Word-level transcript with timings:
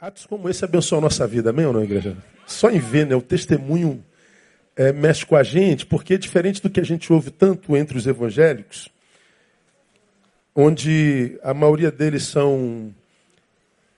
Atos 0.00 0.26
como 0.26 0.48
esse 0.48 0.64
abençoam 0.64 0.98
a 0.98 1.02
nossa 1.02 1.26
vida, 1.26 1.50
amém 1.50 1.66
ou 1.66 1.72
não, 1.72 1.82
igreja? 1.82 2.16
Só 2.46 2.68
em 2.68 2.80
ver, 2.80 3.06
né? 3.06 3.14
O 3.14 3.22
testemunho 3.22 4.04
é, 4.74 4.92
mexe 4.92 5.24
com 5.24 5.36
a 5.36 5.42
gente, 5.42 5.86
porque 5.86 6.14
é 6.14 6.18
diferente 6.18 6.60
do 6.60 6.68
que 6.68 6.80
a 6.80 6.84
gente 6.84 7.12
ouve 7.12 7.30
tanto 7.30 7.76
entre 7.76 7.96
os 7.96 8.04
evangélicos, 8.04 8.88
onde 10.54 11.38
a 11.44 11.54
maioria 11.54 11.92
deles 11.92 12.24
são, 12.24 12.92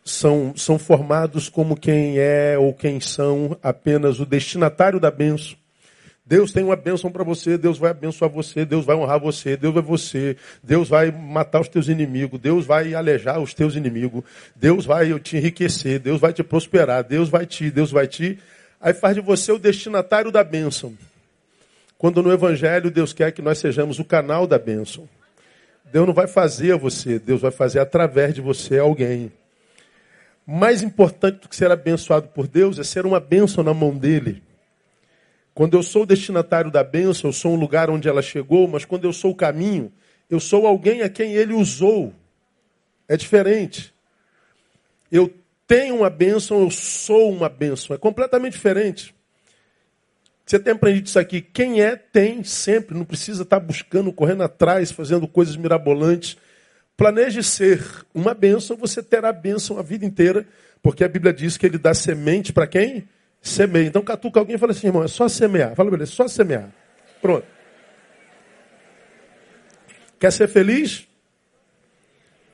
são, 0.04 0.54
são 0.54 0.78
formados 0.78 1.48
como 1.48 1.74
quem 1.74 2.18
é 2.18 2.58
ou 2.58 2.74
quem 2.74 3.00
são 3.00 3.58
apenas 3.62 4.20
o 4.20 4.26
destinatário 4.26 5.00
da 5.00 5.10
bênção. 5.10 5.56
Deus 6.26 6.50
tem 6.50 6.64
uma 6.64 6.74
bênção 6.74 7.08
para 7.08 7.22
você, 7.22 7.56
Deus 7.56 7.78
vai 7.78 7.92
abençoar 7.92 8.28
você, 8.28 8.64
Deus 8.64 8.84
vai 8.84 8.96
honrar 8.96 9.20
você, 9.20 9.56
Deus 9.56 9.72
vai 9.72 9.82
você, 9.82 10.36
Deus 10.60 10.88
vai 10.88 11.12
matar 11.12 11.60
os 11.60 11.68
teus 11.68 11.86
inimigos, 11.86 12.40
Deus 12.40 12.66
vai 12.66 12.94
alejar 12.94 13.38
os 13.38 13.54
teus 13.54 13.76
inimigos, 13.76 14.24
Deus 14.56 14.84
vai 14.84 15.16
te 15.20 15.36
enriquecer, 15.36 16.00
Deus 16.00 16.20
vai 16.20 16.32
te 16.32 16.42
prosperar, 16.42 17.04
Deus 17.04 17.28
vai 17.28 17.46
te, 17.46 17.70
Deus 17.70 17.92
vai 17.92 18.08
te. 18.08 18.40
Aí 18.80 18.92
faz 18.92 19.14
de 19.14 19.20
você 19.20 19.52
o 19.52 19.58
destinatário 19.58 20.32
da 20.32 20.42
bênção. 20.42 20.98
Quando 21.96 22.20
no 22.20 22.32
Evangelho 22.32 22.90
Deus 22.90 23.12
quer 23.12 23.30
que 23.30 23.40
nós 23.40 23.58
sejamos 23.58 24.00
o 24.00 24.04
canal 24.04 24.48
da 24.48 24.58
bênção. 24.58 25.08
Deus 25.92 26.08
não 26.08 26.12
vai 26.12 26.26
fazer 26.26 26.76
você, 26.76 27.20
Deus 27.20 27.40
vai 27.40 27.52
fazer 27.52 27.78
através 27.78 28.34
de 28.34 28.40
você 28.40 28.80
alguém. 28.80 29.30
Mais 30.44 30.82
importante 30.82 31.42
do 31.42 31.48
que 31.48 31.54
ser 31.54 31.70
abençoado 31.70 32.26
por 32.28 32.48
Deus 32.48 32.80
é 32.80 32.84
ser 32.84 33.06
uma 33.06 33.20
bênção 33.20 33.62
na 33.62 33.72
mão 33.72 33.96
dele. 33.96 34.42
Quando 35.56 35.74
eu 35.74 35.82
sou 35.82 36.04
destinatário 36.04 36.70
da 36.70 36.84
bênção, 36.84 37.30
eu 37.30 37.32
sou 37.32 37.54
um 37.54 37.56
lugar 37.56 37.88
onde 37.88 38.06
ela 38.06 38.20
chegou, 38.20 38.68
mas 38.68 38.84
quando 38.84 39.04
eu 39.04 39.12
sou 39.12 39.30
o 39.30 39.34
caminho, 39.34 39.90
eu 40.28 40.38
sou 40.38 40.66
alguém 40.66 41.00
a 41.00 41.08
quem 41.08 41.32
ele 41.32 41.54
usou. 41.54 42.12
É 43.08 43.16
diferente. 43.16 43.94
Eu 45.10 45.32
tenho 45.66 45.96
uma 45.96 46.10
bênção, 46.10 46.60
eu 46.60 46.70
sou 46.70 47.32
uma 47.32 47.48
bênção. 47.48 47.96
É 47.96 47.98
completamente 47.98 48.52
diferente. 48.52 49.14
Você 50.44 50.58
tem 50.58 50.74
aprendido 50.74 51.06
isso 51.06 51.18
aqui. 51.18 51.40
Quem 51.40 51.80
é, 51.80 51.96
tem 51.96 52.44
sempre. 52.44 52.94
Não 52.94 53.06
precisa 53.06 53.42
estar 53.42 53.58
buscando, 53.58 54.12
correndo 54.12 54.42
atrás, 54.42 54.92
fazendo 54.92 55.26
coisas 55.26 55.56
mirabolantes. 55.56 56.36
Planeje 56.98 57.42
ser 57.42 57.82
uma 58.12 58.34
bênção, 58.34 58.76
você 58.76 59.02
terá 59.02 59.32
bênção 59.32 59.78
a 59.78 59.82
vida 59.82 60.04
inteira, 60.04 60.46
porque 60.82 61.02
a 61.02 61.08
Bíblia 61.08 61.32
diz 61.32 61.56
que 61.56 61.64
ele 61.64 61.78
dá 61.78 61.94
semente 61.94 62.52
para 62.52 62.66
quem? 62.66 63.08
Semeia. 63.46 63.86
Então 63.86 64.02
catuca 64.02 64.40
alguém 64.40 64.56
e 64.56 64.58
fala 64.58 64.72
assim, 64.72 64.88
irmão, 64.88 65.04
é 65.04 65.08
só 65.08 65.28
semear. 65.28 65.74
Fala 65.76 65.88
beleza, 65.88 66.12
é 66.12 66.16
só 66.16 66.26
semear. 66.26 66.68
Pronto. 67.22 67.46
Quer 70.18 70.32
ser 70.32 70.48
feliz? 70.48 71.06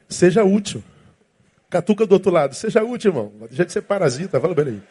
Seja 0.06 0.44
útil. 0.44 0.84
Catuca 1.70 2.06
do 2.06 2.12
outro 2.12 2.30
lado, 2.30 2.54
seja 2.54 2.84
útil, 2.84 3.10
irmão. 3.10 3.32
Deixa 3.48 3.64
de 3.64 3.72
ser 3.72 3.80
parasita, 3.80 4.38
fala 4.38 4.54
beleza. 4.54 4.82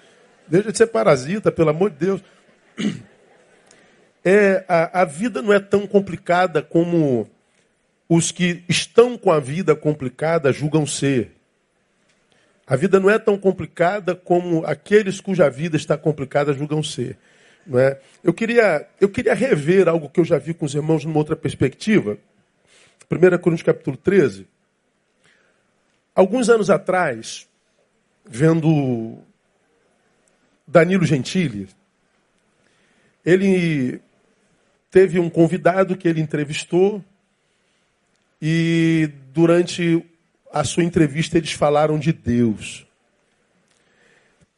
Deixa 0.48 0.72
de 0.72 0.78
ser 0.80 0.88
parasita, 0.88 1.52
pelo 1.52 1.70
amor 1.70 1.92
de 1.92 1.98
Deus. 1.98 2.22
É, 4.26 4.66
a, 4.68 5.02
a 5.02 5.06
vida 5.06 5.40
não 5.44 5.54
é 5.54 5.60
tão 5.60 5.86
complicada 5.86 6.64
como 6.64 7.30
os 8.10 8.32
que 8.32 8.64
estão 8.68 9.20
com 9.20 9.32
a 9.32 9.40
vida 9.40 9.76
complicada 9.76 10.52
julgam 10.52 10.88
ser. 10.88 11.32
A 12.72 12.78
vida 12.78 13.02
não 13.02 13.10
é 13.10 13.20
tão 13.20 13.38
complicada 13.38 14.16
como 14.16 14.66
aqueles 14.66 15.20
cuja 15.20 15.50
vida 15.50 15.76
está 15.76 15.98
complicada 15.98 16.54
julgam 16.54 16.82
ser. 16.82 17.18
Não 17.68 17.78
é? 17.78 18.00
eu, 18.24 18.34
queria, 18.34 18.88
eu 18.98 19.10
queria 19.10 19.34
rever 19.34 19.90
algo 19.90 20.10
que 20.10 20.22
eu 20.22 20.24
já 20.24 20.38
vi 20.38 20.54
com 20.54 20.66
os 20.66 20.74
irmãos 20.74 21.04
numa 21.04 21.18
outra 21.18 21.36
perspectiva. 21.36 22.18
1 23.12 23.38
Coríntios 23.40 23.66
capítulo 23.66 23.98
13. 23.98 24.48
Alguns 26.16 26.48
anos 26.48 26.70
atrás, 26.70 27.46
vendo 28.26 29.18
Danilo 30.66 31.04
Gentili, 31.04 31.68
ele 33.26 34.00
teve 34.90 35.20
um 35.20 35.30
convidado 35.30 35.98
que 35.98 36.08
ele 36.08 36.22
entrevistou 36.22 37.04
e 38.42 39.10
durante 39.34 40.10
a 40.54 40.64
sua 40.64 40.84
entrevista 40.84 41.38
eles 41.38 41.52
falaram 41.52 41.98
de 41.98 42.12
Deus. 42.12 42.86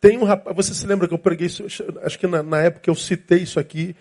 Tem 0.02 0.18
um 0.18 0.24
rapaz, 0.24 0.56
você 0.56 0.74
se 0.74 0.86
lembra 0.86 1.08
que 1.08 1.14
eu 1.14 1.18
preguei 1.18 1.48
isso, 1.48 1.66
acho 2.04 2.20
que 2.20 2.28
na, 2.28 2.44
na 2.44 2.60
época 2.60 2.90
eu 2.90 2.96
citei 2.96 3.40
isso 3.40 3.60
aqui. 3.60 3.96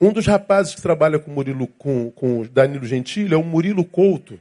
Um 0.00 0.12
dos 0.12 0.26
rapazes 0.26 0.74
que 0.74 0.82
trabalha 0.82 1.18
com 1.18 1.30
Murilo, 1.30 1.66
com, 1.66 2.10
com 2.10 2.42
Danilo 2.44 2.86
Gentili 2.86 3.34
é 3.34 3.36
o 3.36 3.44
Murilo 3.44 3.84
Couto. 3.84 4.40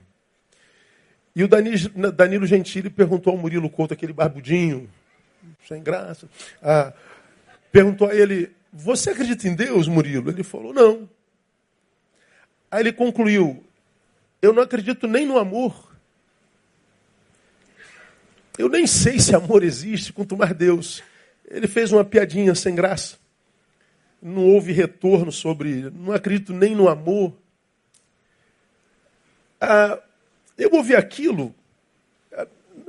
E 1.35 1.43
o 1.43 1.47
Danilo, 1.47 2.11
Danilo 2.11 2.45
Gentili 2.45 2.89
perguntou 2.89 3.33
ao 3.33 3.39
Murilo 3.39 3.69
Couto, 3.69 3.93
aquele 3.93 4.13
barbudinho, 4.13 4.89
sem 5.67 5.81
graça, 5.81 6.29
ah, 6.61 6.93
perguntou 7.71 8.07
a 8.07 8.15
ele, 8.15 8.51
você 8.71 9.09
acredita 9.09 9.47
em 9.47 9.55
Deus, 9.55 9.87
Murilo? 9.87 10.29
Ele 10.29 10.43
falou, 10.43 10.73
não. 10.73 11.09
Aí 12.71 12.81
ele 12.81 12.93
concluiu, 12.93 13.63
eu 14.41 14.53
não 14.53 14.63
acredito 14.63 15.07
nem 15.07 15.25
no 15.25 15.37
amor. 15.37 15.92
Eu 18.57 18.69
nem 18.69 18.85
sei 18.85 19.19
se 19.19 19.35
amor 19.35 19.63
existe, 19.63 20.13
quanto 20.13 20.37
mais 20.37 20.55
Deus. 20.55 21.03
Ele 21.45 21.67
fez 21.67 21.91
uma 21.91 22.05
piadinha 22.05 22.53
sem 22.53 22.75
graça. 22.75 23.17
Não 24.21 24.45
houve 24.45 24.71
retorno 24.71 25.31
sobre. 25.31 25.89
Não 25.91 26.13
acredito 26.13 26.53
nem 26.53 26.75
no 26.75 26.87
amor. 26.87 27.33
Ah, 29.59 29.99
eu 30.57 30.71
ouvi 30.73 30.95
aquilo. 30.95 31.53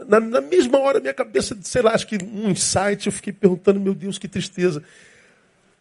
Na, 0.06 0.20
na, 0.20 0.40
mesma 0.40 0.78
hora, 0.78 1.00
minha 1.00 1.14
cabeça, 1.14 1.56
sei 1.62 1.82
lá, 1.82 1.92
acho 1.92 2.06
que 2.06 2.18
um 2.22 2.50
insight, 2.50 3.06
eu 3.06 3.12
fiquei 3.12 3.32
perguntando, 3.32 3.80
meu 3.80 3.94
Deus, 3.94 4.18
que 4.18 4.28
tristeza. 4.28 4.82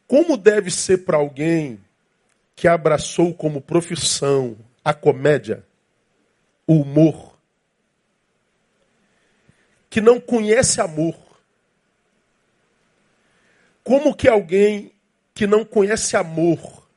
Como 0.08 0.38
deve 0.38 0.70
ser 0.70 1.00
para 1.00 1.18
alguém 1.18 1.80
que 2.56 2.68
abraçou 2.68 3.34
como 3.34 3.62
profissão 3.62 4.56
a 4.84 4.94
comédia, 4.94 5.66
o 6.68 6.82
humor, 6.82 7.33
que 9.94 10.02
não 10.02 10.20
conhece 10.20 10.82
amor. 10.82 11.16
Como 13.84 14.16
que 14.16 14.28
alguém 14.28 14.92
que 15.36 15.46
não 15.46 15.64
conhece 15.64 16.18
amor 16.18 16.90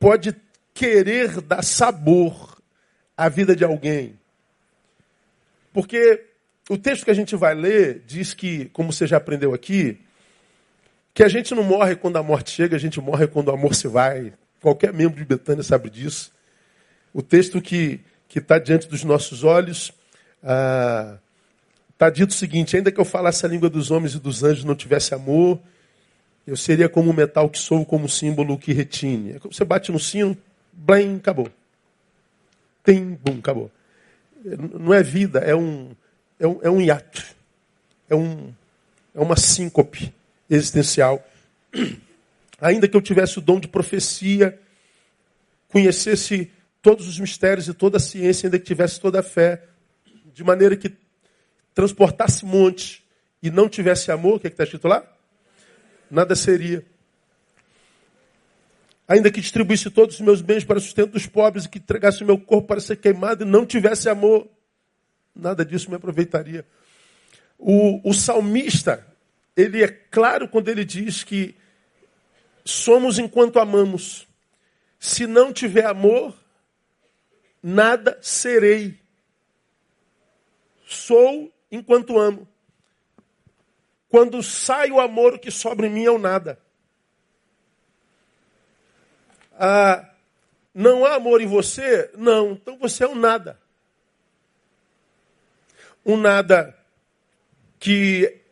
pode 0.00 0.34
querer 0.72 1.42
dar 1.42 1.62
sabor 1.62 2.62
à 3.14 3.28
vida 3.28 3.54
de 3.54 3.62
alguém? 3.62 4.18
Porque 5.70 6.24
o 6.70 6.78
texto 6.78 7.04
que 7.04 7.10
a 7.10 7.14
gente 7.14 7.36
vai 7.36 7.54
ler 7.54 8.02
diz 8.06 8.32
que, 8.32 8.70
como 8.70 8.90
você 8.90 9.06
já 9.06 9.18
aprendeu 9.18 9.52
aqui, 9.52 10.00
que 11.12 11.22
a 11.22 11.28
gente 11.28 11.54
não 11.54 11.62
morre 11.62 11.94
quando 11.94 12.16
a 12.16 12.22
morte 12.22 12.52
chega, 12.52 12.74
a 12.74 12.80
gente 12.80 12.98
morre 13.02 13.26
quando 13.26 13.48
o 13.48 13.52
amor 13.52 13.74
se 13.74 13.86
vai. 13.86 14.32
Qualquer 14.62 14.94
membro 14.94 15.18
de 15.18 15.26
Betânia 15.26 15.62
sabe 15.62 15.90
disso. 15.90 16.32
O 17.12 17.20
texto 17.20 17.60
que 17.60 18.00
está 18.34 18.58
diante 18.58 18.88
dos 18.88 19.04
nossos 19.04 19.44
olhos 19.44 19.92
ah, 20.42 21.18
Está 21.96 22.10
dito 22.10 22.30
o 22.30 22.34
seguinte: 22.34 22.76
ainda 22.76 22.92
que 22.92 23.00
eu 23.00 23.06
falasse 23.06 23.46
a 23.46 23.48
língua 23.48 23.70
dos 23.70 23.90
homens 23.90 24.14
e 24.14 24.20
dos 24.20 24.44
anjos 24.44 24.64
não 24.64 24.74
tivesse 24.74 25.14
amor, 25.14 25.58
eu 26.46 26.54
seria 26.54 26.90
como 26.90 27.10
um 27.10 27.14
metal 27.14 27.48
que 27.48 27.58
sou, 27.58 27.86
como 27.86 28.04
um 28.04 28.08
símbolo 28.08 28.58
que 28.58 28.74
retine. 28.74 29.32
É 29.32 29.38
como 29.38 29.52
você 29.52 29.64
bate 29.64 29.90
no 29.90 29.98
sino, 29.98 30.36
blim, 30.74 31.16
acabou. 31.16 31.48
Tem, 32.84 33.02
bum, 33.02 33.38
acabou. 33.38 33.70
Não 34.78 34.92
é 34.92 35.02
vida, 35.02 35.38
é 35.40 35.56
um, 35.56 35.90
é 36.38 36.46
um, 36.46 36.58
é 36.62 36.70
um 36.70 36.80
hiato. 36.82 37.24
É, 38.10 38.14
um, 38.14 38.52
é 39.14 39.20
uma 39.20 39.36
síncope 39.36 40.12
existencial. 40.50 41.26
Ainda 42.60 42.86
que 42.86 42.96
eu 42.96 43.00
tivesse 43.00 43.38
o 43.38 43.40
dom 43.40 43.58
de 43.58 43.68
profecia, 43.68 44.60
conhecesse 45.68 46.50
todos 46.82 47.08
os 47.08 47.18
mistérios 47.18 47.68
e 47.68 47.74
toda 47.74 47.96
a 47.96 48.00
ciência, 48.00 48.46
ainda 48.46 48.58
que 48.58 48.66
tivesse 48.66 49.00
toda 49.00 49.20
a 49.20 49.22
fé, 49.22 49.64
de 50.32 50.44
maneira 50.44 50.76
que 50.76 50.94
transportasse 51.76 52.42
monte 52.46 53.04
e 53.42 53.50
não 53.50 53.68
tivesse 53.68 54.10
amor, 54.10 54.36
o 54.36 54.40
que 54.40 54.46
é 54.46 54.50
está 54.50 54.64
escrito 54.64 54.88
lá? 54.88 55.06
Nada 56.10 56.34
seria. 56.34 56.82
Ainda 59.06 59.30
que 59.30 59.42
distribuísse 59.42 59.90
todos 59.90 60.14
os 60.14 60.20
meus 60.22 60.40
bens 60.40 60.64
para 60.64 60.78
o 60.78 60.80
sustento 60.80 61.12
dos 61.12 61.26
pobres 61.26 61.66
e 61.66 61.68
que 61.68 61.78
entregasse 61.78 62.24
o 62.24 62.26
meu 62.26 62.38
corpo 62.38 62.68
para 62.68 62.80
ser 62.80 62.96
queimado 62.96 63.44
e 63.44 63.46
não 63.46 63.66
tivesse 63.66 64.08
amor, 64.08 64.48
nada 65.34 65.66
disso 65.66 65.90
me 65.90 65.96
aproveitaria. 65.96 66.66
O, 67.58 68.00
o 68.08 68.14
salmista, 68.14 69.06
ele 69.54 69.84
é 69.84 69.88
claro 69.88 70.48
quando 70.48 70.70
ele 70.70 70.84
diz 70.84 71.22
que 71.22 71.54
somos 72.64 73.18
enquanto 73.18 73.60
amamos. 73.60 74.26
Se 74.98 75.26
não 75.26 75.52
tiver 75.52 75.84
amor, 75.84 76.34
nada 77.62 78.18
serei. 78.22 78.98
Sou 80.86 81.52
enquanto 81.70 82.18
amo. 82.18 82.46
Quando 84.08 84.42
sai 84.42 84.90
o 84.90 85.00
amor, 85.00 85.34
o 85.34 85.38
que 85.38 85.50
sobra 85.50 85.86
em 85.86 85.90
mim 85.90 86.04
é 86.04 86.10
o 86.10 86.18
nada. 86.18 86.58
Ah, 89.58 90.08
não 90.74 91.04
há 91.04 91.14
amor 91.14 91.40
em 91.40 91.46
você? 91.46 92.10
Não, 92.16 92.52
então 92.52 92.78
você 92.78 93.04
é 93.04 93.08
um 93.08 93.14
nada. 93.14 93.58
Um 96.04 96.16
nada 96.16 96.76
que 97.78 98.42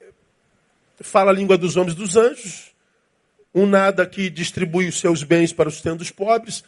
fala 1.00 1.30
a 1.30 1.34
língua 1.34 1.58
dos 1.58 1.76
homens 1.76 1.94
dos 1.94 2.16
anjos, 2.16 2.74
um 3.54 3.66
nada 3.66 4.06
que 4.06 4.30
distribui 4.30 4.88
os 4.88 4.98
seus 4.98 5.22
bens 5.22 5.52
para 5.52 5.68
o 5.68 5.72
sustento 5.72 5.98
dos 5.98 6.10
pobres, 6.10 6.64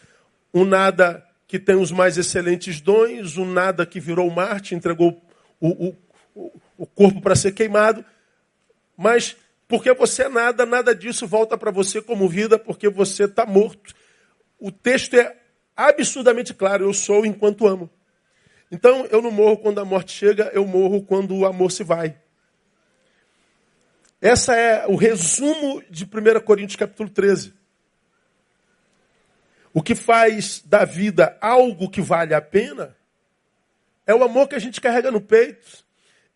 um 0.53 0.65
nada 0.65 1.27
que 1.49 1.59
tem 1.59 1.77
os 1.77 1.91
mais 1.91 2.19
excelentes 2.19 2.81
dons, 2.81 3.37
um 3.37 3.51
nada 3.51 3.87
que 3.87 3.99
virou 3.99 4.31
Marte, 4.31 4.75
entregou 4.75 5.21
o, 5.61 5.89
o, 5.89 5.97
o 6.77 6.87
corpo 6.87 7.21
para 7.21 7.35
ser 7.35 7.53
queimado, 7.53 8.05
mas 8.97 9.37
porque 9.69 9.93
você 9.93 10.25
é 10.25 10.29
nada, 10.29 10.65
nada 10.65 10.95
disso 10.95 11.27
volta 11.27 11.59
para 11.59 11.71
você 11.71 12.01
como 12.01 12.29
vida, 12.29 12.59
porque 12.59 12.89
você 12.89 13.25
está 13.25 13.45
morto. 13.45 13.95
O 14.59 14.71
texto 14.71 15.15
é 15.15 15.37
absurdamente 15.77 16.55
claro: 16.55 16.85
eu 16.85 16.95
sou 16.95 17.27
enquanto 17.27 17.67
amo. 17.67 17.91
Então 18.71 19.07
eu 19.07 19.21
não 19.21 19.31
morro 19.31 19.59
quando 19.59 19.81
a 19.81 19.85
morte 19.85 20.13
chega, 20.13 20.51
eu 20.53 20.67
morro 20.67 21.03
quando 21.03 21.35
o 21.37 21.47
amor 21.47 21.71
se 21.71 21.85
vai. 21.85 22.17
Essa 24.21 24.57
é 24.57 24.87
o 24.87 24.97
resumo 24.97 25.83
de 25.91 26.05
1 26.05 26.41
Coríntios 26.41 26.77
capítulo 26.77 27.09
13. 27.11 27.55
O 29.73 29.83
que 29.83 29.95
faz 29.95 30.63
da 30.65 30.85
vida 30.85 31.37
algo 31.41 31.91
que 31.91 32.01
vale 32.01 32.35
a 32.35 32.41
pena 32.41 32.97
é 34.07 34.15
o 34.15 34.25
amor 34.25 34.49
que 34.49 34.55
a 34.55 34.59
gente 34.59 34.81
carrega 34.81 35.11
no 35.11 35.21
peito, 35.21 35.85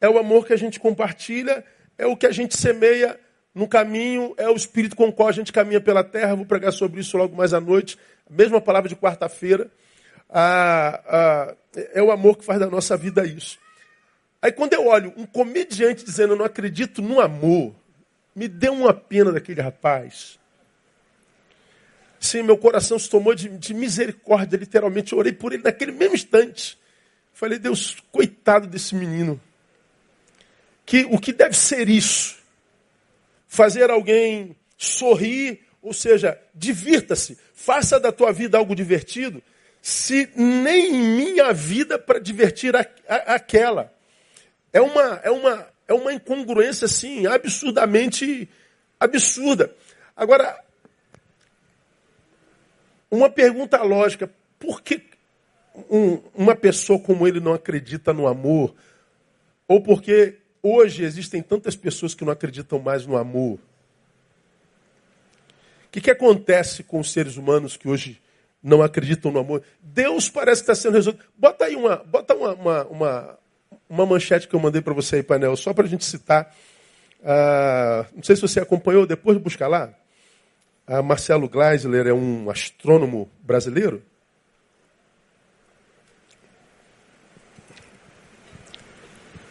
é 0.01 0.09
o 0.09 0.19
amor 0.19 0.47
que 0.47 0.53
a 0.53 0.57
gente 0.57 0.81
compartilha, 0.81 1.65
é 1.99 2.07
o 2.07 2.17
que 2.17 2.27
a 2.27 2.33
gente 2.33 2.57
semeia 2.57 3.19
no 3.55 3.69
caminho, 3.69 4.35
é 4.37 4.49
o 4.49 4.55
espírito 4.55 4.97
com 4.97 5.09
o 5.09 5.13
qual 5.13 5.29
a 5.29 5.33
gente 5.33 5.53
caminha 5.53 5.81
pela 5.81 6.03
terra. 6.03 6.35
Vou 6.35 6.47
pregar 6.47 6.73
sobre 6.73 7.01
isso 7.01 7.17
logo 7.17 7.37
mais 7.37 7.53
à 7.53 7.61
noite. 7.61 7.99
Mesma 8.29 8.61
palavra 8.61 8.89
de 8.89 8.97
quarta-feira. 8.97 9.71
Ah, 10.29 11.03
ah, 11.07 11.55
é 11.93 12.03
o 12.03 12.11
amor 12.11 12.39
que 12.39 12.45
faz 12.45 12.59
da 12.61 12.69
nossa 12.69 12.97
vida 12.97 13.27
isso. 13.27 13.59
Aí 14.41 14.53
quando 14.53 14.73
eu 14.73 14.87
olho 14.87 15.13
um 15.17 15.27
comediante 15.27 16.05
dizendo 16.05 16.33
eu 16.33 16.37
não 16.39 16.45
acredito 16.45 17.03
no 17.03 17.21
amor, 17.21 17.75
me 18.35 18.49
deu 18.49 18.73
uma 18.73 18.95
pena 18.95 19.33
daquele 19.33 19.61
rapaz. 19.61 20.39
Sim, 22.19 22.43
meu 22.43 22.57
coração 22.57 22.99
se 22.99 23.09
tomou 23.09 23.35
de, 23.35 23.49
de 23.49 23.75
misericórdia, 23.75 24.57
literalmente. 24.57 25.13
Eu 25.13 25.19
orei 25.19 25.33
por 25.33 25.53
ele 25.53 25.63
naquele 25.63 25.91
mesmo 25.91 26.15
instante. 26.15 26.79
Falei, 27.33 27.59
Deus, 27.59 27.97
coitado 28.13 28.67
desse 28.67 28.95
menino. 28.95 29.41
Que, 30.91 31.07
o 31.09 31.21
que 31.21 31.33
deve 31.33 31.57
ser 31.57 31.89
isso? 31.89 32.37
Fazer 33.47 33.91
alguém 33.91 34.57
sorrir, 34.77 35.61
ou 35.81 35.93
seja, 35.93 36.37
divirta-se, 36.53 37.39
faça 37.55 38.01
da 38.01 38.11
tua 38.11 38.33
vida 38.33 38.59
algo 38.59 38.75
divertido, 38.75 39.41
se 39.81 40.29
nem 40.35 40.93
minha 40.93 41.53
vida 41.53 41.97
para 41.97 42.19
divertir 42.19 42.75
a, 42.75 42.85
a, 43.09 43.35
aquela. 43.37 43.95
É 44.73 44.81
uma, 44.81 45.21
é, 45.23 45.31
uma, 45.31 45.69
é 45.87 45.95
uma 45.95 46.13
incongruência, 46.13 46.87
assim, 46.87 47.25
absurdamente 47.25 48.49
absurda. 48.99 49.73
Agora, 50.17 50.61
uma 53.09 53.31
pergunta 53.31 53.81
lógica: 53.81 54.29
por 54.59 54.83
que 54.83 55.05
um, 55.89 56.21
uma 56.35 56.57
pessoa 56.57 56.99
como 56.99 57.29
ele 57.29 57.39
não 57.39 57.53
acredita 57.53 58.13
no 58.13 58.27
amor? 58.27 58.75
Ou 59.69 59.81
porque 59.81 60.41
hoje 60.63 61.05
existem 61.05 61.43
tantas 61.43 61.77
pessoas 61.77 62.15
que 62.15 62.25
não 62.25 62.33
acreditam 62.33 62.79
mais 62.79 63.07
no 63.07 63.17
amor? 63.17 63.59
O 65.87 65.91
que, 65.91 66.01
que 66.01 66.11
acontece 66.11 66.83
com 66.83 67.01
os 67.01 67.13
seres 67.13 67.37
humanos 67.37 67.77
que 67.77 67.89
hoje 67.89 68.21
não 68.63 68.83
acreditam 68.83 69.33
no 69.33 69.41
amor? 69.41 69.63
Deus 69.83 70.29
parece 70.29 70.61
estar 70.61 70.75
sendo 70.75 70.95
resolvido. 70.95 71.25
Bota 71.37 71.65
aí 71.65 71.75
uma, 71.75 71.97
bota 71.97 72.35
uma, 72.35 72.55
uma, 72.55 72.85
uma, 72.85 73.39
uma 73.89 74.07
manchete 74.07 74.47
que 74.47 74.55
eu 74.55 74.61
mandei 74.61 74.81
para 74.81 74.95
você 74.95 75.17
aí, 75.17 75.23
painel, 75.23 75.57
só 75.57 75.75
para 75.75 75.87
a 75.87 75.89
gente 75.89 76.05
citar. 76.05 76.55
Ah, 77.25 78.07
não 78.15 78.23
sei 78.23 78.37
se 78.37 78.43
você 78.43 78.61
acompanhou, 78.61 79.07
depois 79.07 79.37
de 79.37 79.43
buscar 79.43 79.69
lá. 79.69 79.93
Marcelo 81.05 81.49
Gleisler 81.49 82.09
é 82.09 82.13
um 82.13 82.51
astrônomo 82.51 83.31
brasileiro. 83.43 84.03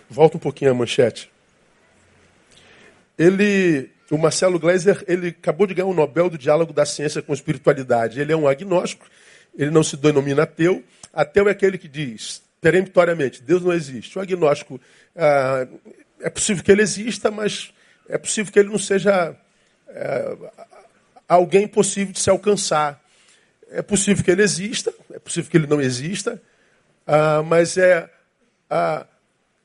Volta 0.10 0.38
um 0.38 0.40
pouquinho 0.40 0.72
a 0.72 0.74
manchete. 0.74 1.32
Ele, 3.18 3.92
o 4.10 4.18
Marcelo 4.18 4.58
Gleiser, 4.58 5.04
ele 5.08 5.28
acabou 5.28 5.68
de 5.68 5.74
ganhar 5.74 5.88
o 5.88 5.94
Nobel 5.94 6.30
do 6.30 6.38
Diálogo 6.38 6.74
da 6.74 6.86
Ciência 6.86 7.22
com 7.22 7.34
Espiritualidade. 7.34 8.20
Ele 8.20 8.32
é 8.32 8.36
um 8.36 8.48
agnóstico, 8.48 9.06
ele 9.56 9.70
não 9.70 9.84
se 9.84 9.96
denomina 9.96 10.44
ateu. 10.44 10.84
Ateu 11.14 11.48
é 11.48 11.52
aquele 11.52 11.78
que 11.78 11.88
diz, 11.88 12.42
peremptoriamente, 12.60 13.42
Deus 13.44 13.62
não 13.62 13.74
existe. 13.74 14.18
O 14.18 14.22
agnóstico, 14.22 14.80
ah, 15.16 15.68
é 16.22 16.30
possível 16.30 16.64
que 16.64 16.72
ele 16.72 16.82
exista, 16.82 17.30
mas 17.30 17.72
é 18.08 18.18
possível 18.18 18.52
que 18.52 18.60
ele 18.60 18.70
não 18.70 18.80
seja 18.80 19.36
é, 19.90 20.38
alguém 21.28 21.68
possível 21.68 22.14
de 22.14 22.20
se 22.20 22.30
alcançar. 22.30 23.00
É 23.70 23.84
possível 23.84 24.24
que 24.24 24.32
ele 24.32 24.42
exista, 24.42 24.92
é 25.14 25.20
possível 25.20 25.52
que 25.52 25.58
ele 25.58 25.68
não 25.68 25.80
exista, 25.80 26.42
ah, 27.06 27.44
mas 27.44 27.78
é 27.78 28.10
ah, 28.70 29.06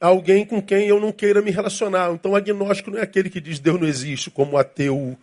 alguém 0.01 0.45
com 0.45 0.61
quem 0.61 0.87
eu 0.87 1.01
não 1.01 1.13
queira 1.13 1.41
me 1.41 1.51
relacionar. 1.51 2.11
Então, 2.13 2.35
agnóstico 2.35 2.91
não 2.91 2.99
é 2.99 3.03
aquele 3.03 3.31
que 3.31 3.41
diz 3.41 3.59
Deus 3.59 3.81
não 3.81 3.89
existe, 3.89 4.31
como 4.31 4.57
ateu 4.57 5.17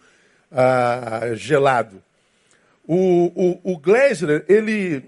ah, 0.51 1.31
gelado. 1.35 2.01
O, 2.85 3.59
o, 3.63 3.73
o 3.73 3.81
ele 4.47 5.03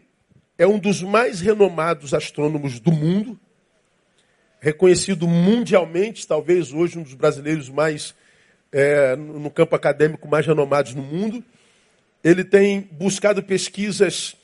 é 0.57 0.67
um 0.67 0.77
dos 0.77 1.01
mais 1.01 1.41
renomados 1.41 2.13
astrônomos 2.13 2.79
do 2.79 2.91
mundo, 2.91 3.39
reconhecido 4.59 5.27
mundialmente, 5.27 6.27
talvez 6.27 6.71
hoje 6.71 6.97
um 6.97 7.03
dos 7.03 7.15
brasileiros 7.15 7.69
mais 7.69 8.15
é, 8.71 9.15
no 9.15 9.51
campo 9.51 9.75
acadêmico 9.75 10.27
mais 10.27 10.45
renomados 10.45 10.93
no 10.93 11.01
mundo. 11.01 11.43
Ele 12.23 12.43
tem 12.43 12.87
buscado 12.91 13.43
pesquisas 13.43 14.35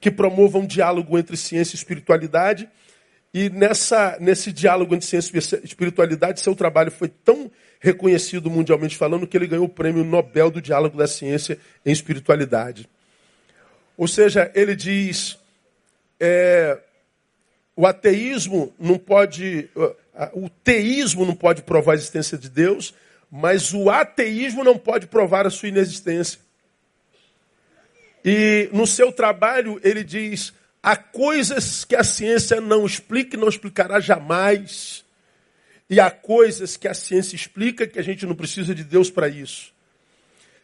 que 0.00 0.10
promovam 0.10 0.64
diálogo 0.64 1.18
entre 1.18 1.36
ciência 1.36 1.74
e 1.74 1.78
espiritualidade. 1.78 2.68
E 3.32 3.48
nessa, 3.48 4.16
nesse 4.20 4.52
diálogo 4.52 4.94
entre 4.94 5.06
ciência 5.06 5.60
e 5.62 5.64
espiritualidade, 5.64 6.40
seu 6.40 6.54
trabalho 6.54 6.90
foi 6.90 7.08
tão 7.08 7.50
reconhecido 7.78 8.50
mundialmente 8.50 8.96
falando 8.96 9.26
que 9.26 9.36
ele 9.36 9.46
ganhou 9.46 9.66
o 9.66 9.68
prêmio 9.68 10.04
Nobel 10.04 10.50
do 10.50 10.60
Diálogo 10.60 10.98
da 10.98 11.06
Ciência 11.06 11.58
em 11.86 11.92
Espiritualidade. 11.92 12.88
Ou 13.96 14.08
seja, 14.08 14.50
ele 14.54 14.74
diz: 14.74 15.38
é, 16.18 16.78
o 17.76 17.86
ateísmo 17.86 18.74
não 18.78 18.98
pode, 18.98 19.70
o 20.32 20.50
teísmo 20.50 21.24
não 21.24 21.34
pode 21.34 21.62
provar 21.62 21.92
a 21.92 21.96
existência 21.96 22.36
de 22.36 22.50
Deus, 22.50 22.92
mas 23.30 23.72
o 23.72 23.88
ateísmo 23.88 24.64
não 24.64 24.76
pode 24.76 25.06
provar 25.06 25.46
a 25.46 25.50
sua 25.50 25.68
inexistência. 25.68 26.40
E 28.24 28.68
no 28.72 28.86
seu 28.86 29.12
trabalho 29.12 29.80
ele 29.82 30.02
diz: 30.02 30.52
há 30.82 30.96
coisas 30.96 31.84
que 31.84 31.94
a 31.94 32.04
ciência 32.04 32.60
não 32.60 32.86
explica 32.86 33.36
e 33.36 33.40
não 33.40 33.48
explicará 33.48 34.00
jamais. 34.00 35.04
E 35.88 35.98
há 35.98 36.10
coisas 36.10 36.76
que 36.76 36.86
a 36.86 36.94
ciência 36.94 37.34
explica 37.34 37.86
que 37.86 37.98
a 37.98 38.02
gente 38.02 38.24
não 38.24 38.34
precisa 38.34 38.74
de 38.74 38.84
Deus 38.84 39.10
para 39.10 39.28
isso. 39.28 39.72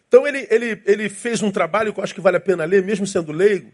Então 0.09 0.27
ele, 0.27 0.47
ele, 0.51 0.81
ele 0.87 1.09
fez 1.09 1.43
um 1.43 1.51
trabalho 1.51 1.93
que 1.93 1.99
eu 1.99 2.05
acho 2.05 2.15
que 2.15 2.21
vale 2.21 2.37
a 2.37 2.41
pena 2.41 2.65
ler, 2.65 2.83
mesmo 2.83 3.07
sendo 3.07 3.33
leigo, 3.33 3.73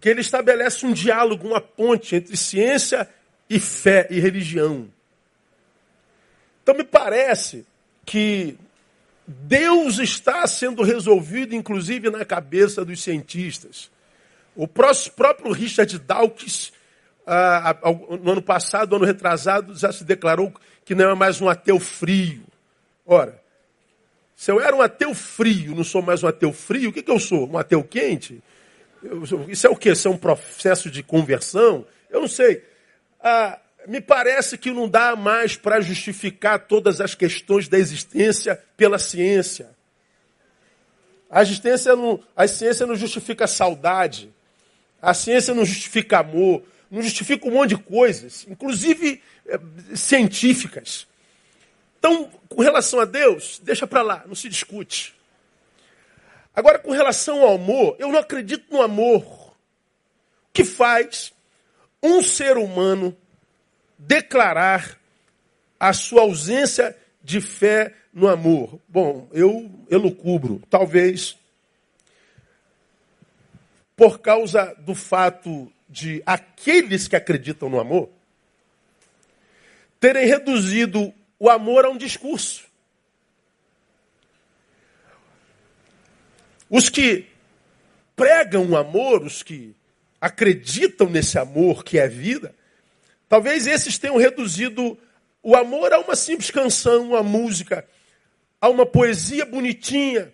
que 0.00 0.08
ele 0.08 0.20
estabelece 0.20 0.84
um 0.84 0.92
diálogo, 0.92 1.46
uma 1.46 1.60
ponte 1.60 2.16
entre 2.16 2.36
ciência 2.36 3.08
e 3.48 3.58
fé 3.58 4.06
e 4.10 4.20
religião. 4.20 4.88
Então 6.62 6.74
me 6.76 6.84
parece 6.84 7.64
que 8.04 8.58
Deus 9.26 9.98
está 9.98 10.46
sendo 10.46 10.82
resolvido, 10.82 11.54
inclusive, 11.54 12.10
na 12.10 12.24
cabeça 12.24 12.84
dos 12.84 13.02
cientistas. 13.02 13.90
O 14.58 14.66
próprio 14.66 15.52
Richard 15.52 15.96
Dawkins, 16.00 16.72
ah, 17.24 17.76
no 18.20 18.32
ano 18.32 18.42
passado, 18.42 18.90
no 18.90 18.96
ano 18.96 19.04
retrasado, 19.04 19.72
já 19.76 19.92
se 19.92 20.02
declarou 20.02 20.52
que 20.84 20.96
não 20.96 21.08
é 21.08 21.14
mais 21.14 21.40
um 21.40 21.48
ateu 21.48 21.78
frio. 21.78 22.42
Ora, 23.06 23.40
se 24.34 24.50
eu 24.50 24.60
era 24.60 24.74
um 24.74 24.82
ateu 24.82 25.14
frio, 25.14 25.76
não 25.76 25.84
sou 25.84 26.02
mais 26.02 26.24
um 26.24 26.26
ateu 26.26 26.52
frio, 26.52 26.90
o 26.90 26.92
que, 26.92 27.04
que 27.04 27.10
eu 27.10 27.20
sou? 27.20 27.48
Um 27.48 27.56
ateu 27.56 27.84
quente? 27.84 28.42
isso 29.48 29.64
é 29.68 29.70
o 29.70 29.76
quê? 29.76 29.92
Isso 29.92 30.08
é 30.08 30.10
um 30.10 30.16
processo 30.16 30.90
de 30.90 31.04
conversão? 31.04 31.86
Eu 32.10 32.22
não 32.22 32.28
sei. 32.28 32.64
Ah, 33.20 33.60
me 33.86 34.00
parece 34.00 34.58
que 34.58 34.72
não 34.72 34.88
dá 34.88 35.14
mais 35.14 35.54
para 35.54 35.80
justificar 35.80 36.66
todas 36.66 37.00
as 37.00 37.14
questões 37.14 37.68
da 37.68 37.78
existência 37.78 38.60
pela 38.76 38.98
ciência. 38.98 39.70
A 41.30 41.42
existência 41.42 41.94
não, 41.94 42.20
a 42.34 42.48
ciência 42.48 42.84
não 42.86 42.96
justifica 42.96 43.46
saudade. 43.46 44.36
A 45.00 45.14
ciência 45.14 45.54
não 45.54 45.64
justifica 45.64 46.18
amor, 46.18 46.62
não 46.90 47.02
justifica 47.02 47.46
um 47.46 47.52
monte 47.52 47.70
de 47.70 47.78
coisas, 47.78 48.46
inclusive 48.48 49.22
é, 49.46 49.58
científicas. 49.94 51.06
Então, 51.98 52.30
com 52.48 52.62
relação 52.62 53.00
a 53.00 53.04
Deus, 53.04 53.60
deixa 53.62 53.86
para 53.86 54.02
lá, 54.02 54.24
não 54.26 54.34
se 54.34 54.48
discute. 54.48 55.14
Agora, 56.54 56.78
com 56.78 56.90
relação 56.90 57.42
ao 57.42 57.54
amor, 57.54 57.94
eu 58.00 58.10
não 58.10 58.18
acredito 58.18 58.72
no 58.72 58.82
amor. 58.82 59.22
O 59.22 59.54
que 60.52 60.64
faz 60.64 61.32
um 62.02 62.20
ser 62.20 62.56
humano 62.56 63.16
declarar 63.96 64.98
a 65.78 65.92
sua 65.92 66.22
ausência 66.22 66.96
de 67.22 67.40
fé 67.40 67.94
no 68.12 68.26
amor? 68.26 68.80
Bom, 68.88 69.28
eu 69.32 69.70
elucubro, 69.88 70.60
talvez 70.68 71.37
por 73.98 74.20
causa 74.20 74.76
do 74.78 74.94
fato 74.94 75.72
de 75.88 76.22
aqueles 76.24 77.08
que 77.08 77.16
acreditam 77.16 77.68
no 77.68 77.80
amor 77.80 78.08
terem 79.98 80.24
reduzido 80.24 81.12
o 81.36 81.50
amor 81.50 81.84
a 81.84 81.90
um 81.90 81.96
discurso. 81.96 82.64
Os 86.70 86.88
que 86.88 87.26
pregam 88.14 88.70
o 88.70 88.76
amor, 88.76 89.24
os 89.24 89.42
que 89.42 89.74
acreditam 90.20 91.10
nesse 91.10 91.36
amor 91.36 91.82
que 91.82 91.98
é 91.98 92.06
vida, 92.06 92.54
talvez 93.28 93.66
esses 93.66 93.98
tenham 93.98 94.16
reduzido 94.16 94.96
o 95.42 95.56
amor 95.56 95.92
a 95.92 95.98
uma 95.98 96.14
simples 96.14 96.52
canção, 96.52 97.08
uma 97.08 97.22
música, 97.24 97.84
a 98.60 98.68
uma 98.68 98.86
poesia 98.86 99.44
bonitinha 99.44 100.32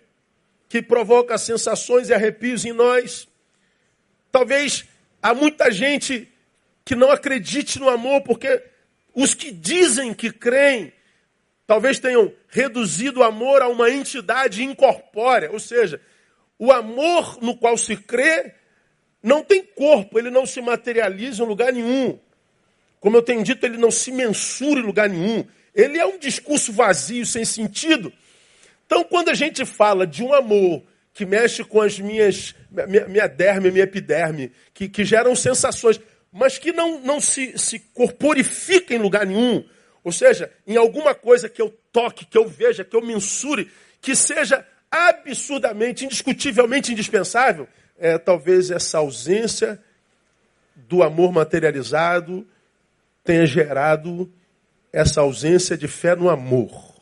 que 0.69 0.83
provoca 0.83 1.35
sensações 1.39 2.09
e 2.09 2.13
arrepios 2.13 2.63
em 2.63 2.71
nós. 2.71 3.27
Talvez 4.35 4.83
há 5.23 5.33
muita 5.33 5.71
gente 5.71 6.27
que 6.83 6.93
não 6.93 7.09
acredite 7.09 7.79
no 7.79 7.87
amor 7.87 8.19
porque 8.19 8.61
os 9.13 9.33
que 9.33 9.49
dizem 9.49 10.13
que 10.13 10.29
creem 10.29 10.91
talvez 11.65 11.99
tenham 11.99 12.33
reduzido 12.49 13.21
o 13.21 13.23
amor 13.23 13.61
a 13.61 13.69
uma 13.69 13.89
entidade 13.89 14.61
incorpórea, 14.61 15.49
ou 15.53 15.57
seja, 15.57 16.01
o 16.59 16.69
amor 16.69 17.41
no 17.41 17.55
qual 17.55 17.77
se 17.77 17.95
crê 17.95 18.51
não 19.23 19.41
tem 19.41 19.63
corpo, 19.63 20.19
ele 20.19 20.29
não 20.29 20.45
se 20.45 20.59
materializa 20.59 21.41
em 21.41 21.47
lugar 21.47 21.71
nenhum. 21.71 22.19
Como 22.99 23.15
eu 23.15 23.21
tenho 23.21 23.41
dito, 23.41 23.65
ele 23.65 23.77
não 23.77 23.89
se 23.89 24.11
mensura 24.11 24.81
em 24.81 24.83
lugar 24.83 25.07
nenhum. 25.07 25.45
Ele 25.73 25.97
é 25.97 26.05
um 26.05 26.19
discurso 26.19 26.73
vazio, 26.73 27.25
sem 27.25 27.45
sentido. 27.45 28.11
Então, 28.85 29.01
quando 29.05 29.29
a 29.29 29.33
gente 29.33 29.63
fala 29.63 30.05
de 30.05 30.21
um 30.21 30.33
amor 30.33 30.83
que 31.15 31.25
mexe 31.25 31.63
com 31.63 31.79
as 31.81 31.97
minhas, 31.97 32.53
minha, 32.69 33.07
minha 33.07 33.25
derme, 33.25 33.71
minha 33.71 33.85
epiderme, 33.85 34.51
que, 34.73 34.89
que 34.89 35.05
geram 35.05 35.33
sensações, 35.33 35.97
mas 36.29 36.57
que 36.57 36.73
não, 36.73 36.99
não 36.99 37.21
se, 37.21 37.57
se 37.57 37.79
corporifica 37.79 38.93
em 38.93 38.97
lugar 38.97 39.25
nenhum, 39.25 39.63
ou 40.03 40.11
seja, 40.11 40.51
em 40.67 40.75
alguma 40.75 41.15
coisa 41.15 41.47
que 41.47 41.61
eu 41.61 41.73
toque, 41.93 42.25
que 42.25 42.37
eu 42.37 42.45
veja, 42.45 42.83
que 42.83 42.93
eu 42.93 43.01
mensure, 43.01 43.71
que 44.01 44.13
seja 44.13 44.67
absurdamente, 44.91 46.03
indiscutivelmente 46.03 46.91
indispensável, 46.91 47.65
é 47.97 48.17
talvez 48.17 48.69
essa 48.69 48.97
ausência 48.97 49.81
do 50.75 51.01
amor 51.01 51.31
materializado 51.31 52.45
tenha 53.23 53.45
gerado 53.45 54.29
essa 54.91 55.21
ausência 55.21 55.77
de 55.77 55.87
fé 55.87 56.13
no 56.13 56.29
amor. 56.29 56.94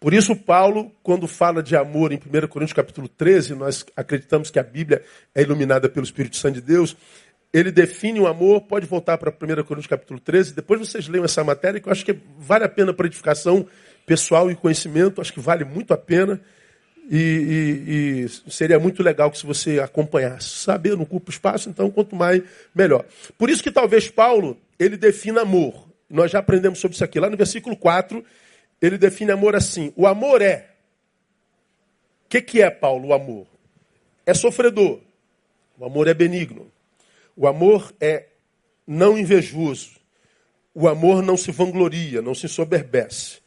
Por 0.00 0.14
isso, 0.14 0.36
Paulo, 0.36 0.92
quando 1.02 1.26
fala 1.26 1.62
de 1.62 1.74
amor 1.74 2.12
em 2.12 2.16
1 2.16 2.46
Coríntios 2.46 2.72
capítulo 2.72 3.08
13, 3.08 3.54
nós 3.54 3.84
acreditamos 3.96 4.50
que 4.50 4.58
a 4.58 4.62
Bíblia 4.62 5.02
é 5.34 5.42
iluminada 5.42 5.88
pelo 5.88 6.04
Espírito 6.04 6.36
Santo 6.36 6.54
de 6.54 6.60
Deus, 6.60 6.96
ele 7.52 7.72
define 7.72 8.20
o 8.20 8.26
amor, 8.26 8.60
pode 8.62 8.86
voltar 8.86 9.18
para 9.18 9.30
1 9.30 9.34
Coríntios 9.64 9.86
capítulo 9.86 10.20
13, 10.20 10.54
depois 10.54 10.78
vocês 10.78 11.08
leiam 11.08 11.24
essa 11.24 11.42
matéria, 11.42 11.80
que 11.80 11.88
eu 11.88 11.92
acho 11.92 12.04
que 12.04 12.16
vale 12.38 12.64
a 12.64 12.68
pena 12.68 12.92
para 12.92 13.06
edificação 13.06 13.66
pessoal 14.06 14.50
e 14.50 14.54
conhecimento, 14.54 15.20
acho 15.20 15.32
que 15.32 15.40
vale 15.40 15.64
muito 15.64 15.92
a 15.92 15.96
pena. 15.96 16.40
E, 17.10 17.16
e, 17.16 18.24
e, 18.24 18.50
seria 18.50 18.78
muito 18.78 19.02
legal 19.02 19.30
que 19.30 19.38
se 19.38 19.46
você 19.46 19.80
acompanhasse. 19.80 20.46
Saber 20.46 20.94
não 20.94 21.04
ocupa 21.04 21.30
espaço, 21.30 21.70
então 21.70 21.90
quanto 21.90 22.14
mais, 22.14 22.42
melhor. 22.74 23.04
Por 23.38 23.48
isso 23.48 23.62
que 23.62 23.70
talvez 23.70 24.08
Paulo, 24.08 24.58
ele 24.78 24.96
defina 24.96 25.40
amor. 25.40 25.88
Nós 26.08 26.30
já 26.30 26.38
aprendemos 26.38 26.78
sobre 26.78 26.94
isso 26.94 27.04
aqui. 27.04 27.18
Lá 27.18 27.30
no 27.30 27.36
versículo 27.36 27.74
4, 27.76 28.22
ele 28.80 28.98
define 28.98 29.32
amor 29.32 29.56
assim. 29.56 29.92
O 29.96 30.06
amor 30.06 30.42
é... 30.42 30.70
O 32.24 32.28
que, 32.28 32.42
que 32.42 32.62
é, 32.62 32.70
Paulo, 32.70 33.08
o 33.08 33.14
amor? 33.14 33.46
É 34.26 34.34
sofredor. 34.34 35.00
O 35.78 35.84
amor 35.84 36.08
é 36.08 36.14
benigno. 36.14 36.70
O 37.36 37.46
amor 37.46 37.94
é 38.00 38.26
não 38.86 39.18
invejoso. 39.18 39.98
O 40.74 40.86
amor 40.86 41.22
não 41.22 41.36
se 41.36 41.50
vangloria, 41.50 42.20
não 42.20 42.34
se 42.34 42.48
soberbece. 42.48 43.38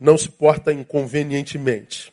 Não 0.00 0.16
se 0.16 0.28
porta 0.28 0.72
inconvenientemente 0.72 2.12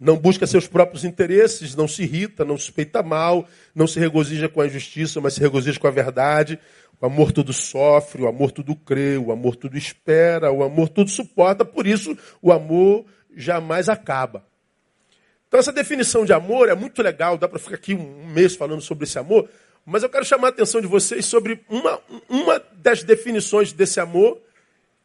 não 0.00 0.16
busca 0.16 0.46
seus 0.46 0.66
próprios 0.66 1.04
interesses, 1.04 1.76
não 1.76 1.86
se 1.86 2.04
irrita, 2.04 2.42
não 2.42 2.56
suspeita 2.56 3.02
mal, 3.02 3.46
não 3.74 3.86
se 3.86 4.00
regozija 4.00 4.48
com 4.48 4.62
a 4.62 4.66
injustiça, 4.66 5.20
mas 5.20 5.34
se 5.34 5.40
regozija 5.40 5.78
com 5.78 5.86
a 5.86 5.90
verdade. 5.90 6.58
O 6.98 7.04
amor 7.04 7.32
tudo 7.32 7.52
sofre, 7.52 8.22
o 8.22 8.26
amor 8.26 8.50
tudo 8.50 8.74
crê, 8.74 9.18
o 9.18 9.30
amor 9.30 9.56
tudo 9.56 9.76
espera, 9.76 10.50
o 10.50 10.62
amor 10.62 10.88
tudo 10.88 11.10
suporta, 11.10 11.66
por 11.66 11.86
isso 11.86 12.16
o 12.40 12.50
amor 12.50 13.04
jamais 13.36 13.90
acaba. 13.90 14.42
Então 15.46 15.60
essa 15.60 15.72
definição 15.72 16.24
de 16.24 16.32
amor 16.32 16.70
é 16.70 16.74
muito 16.74 17.02
legal, 17.02 17.36
dá 17.36 17.46
para 17.46 17.58
ficar 17.58 17.74
aqui 17.74 17.92
um 17.92 18.26
mês 18.26 18.56
falando 18.56 18.80
sobre 18.80 19.04
esse 19.04 19.18
amor, 19.18 19.50
mas 19.84 20.02
eu 20.02 20.08
quero 20.08 20.24
chamar 20.24 20.48
a 20.48 20.50
atenção 20.50 20.80
de 20.80 20.86
vocês 20.86 21.26
sobre 21.26 21.60
uma, 21.68 22.00
uma 22.28 22.62
das 22.74 23.02
definições 23.02 23.72
desse 23.72 24.00
amor 24.00 24.40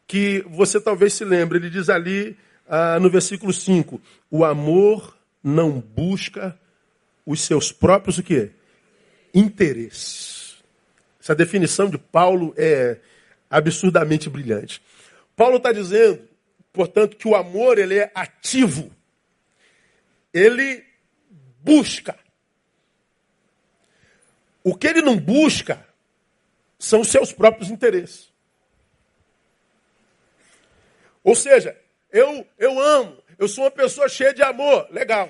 que 0.07 0.45
você 0.49 0.79
talvez 0.79 1.13
se 1.13 1.25
lembre. 1.25 1.57
Ele 1.57 1.69
diz 1.69 1.89
ali 1.89 2.37
ah, 2.67 2.99
no 2.99 3.09
versículo 3.09 3.53
5, 3.53 4.01
o 4.29 4.43
amor 4.43 5.17
não 5.43 5.79
busca 5.79 6.57
os 7.25 7.41
seus 7.41 7.71
próprios 7.71 8.17
o 8.17 8.23
quê? 8.23 8.51
interesses. 9.35 10.63
Essa 11.19 11.35
definição 11.35 11.89
de 11.89 11.97
Paulo 11.97 12.53
é 12.55 12.99
absurdamente 13.49 14.29
brilhante. 14.29 14.81
Paulo 15.35 15.57
está 15.57 15.73
dizendo, 15.73 16.27
portanto, 16.71 17.17
que 17.17 17.27
o 17.27 17.35
amor 17.35 17.77
ele 17.77 17.97
é 17.99 18.11
ativo. 18.15 18.89
Ele 20.33 20.83
busca. 21.61 22.17
O 24.63 24.75
que 24.75 24.87
ele 24.87 25.01
não 25.01 25.17
busca 25.17 25.85
são 26.79 27.01
os 27.01 27.09
seus 27.09 27.33
próprios 27.33 27.69
interesses. 27.69 28.33
Ou 31.23 31.35
seja, 31.35 31.75
eu, 32.15 32.47
eu 32.57 32.79
amo, 32.79 33.21
eu 33.37 33.45
sou 33.45 33.65
uma 33.65 33.71
pessoa 33.71 34.07
cheia 34.07 34.33
de 34.33 34.41
amor. 34.41 34.87
Legal. 34.89 35.29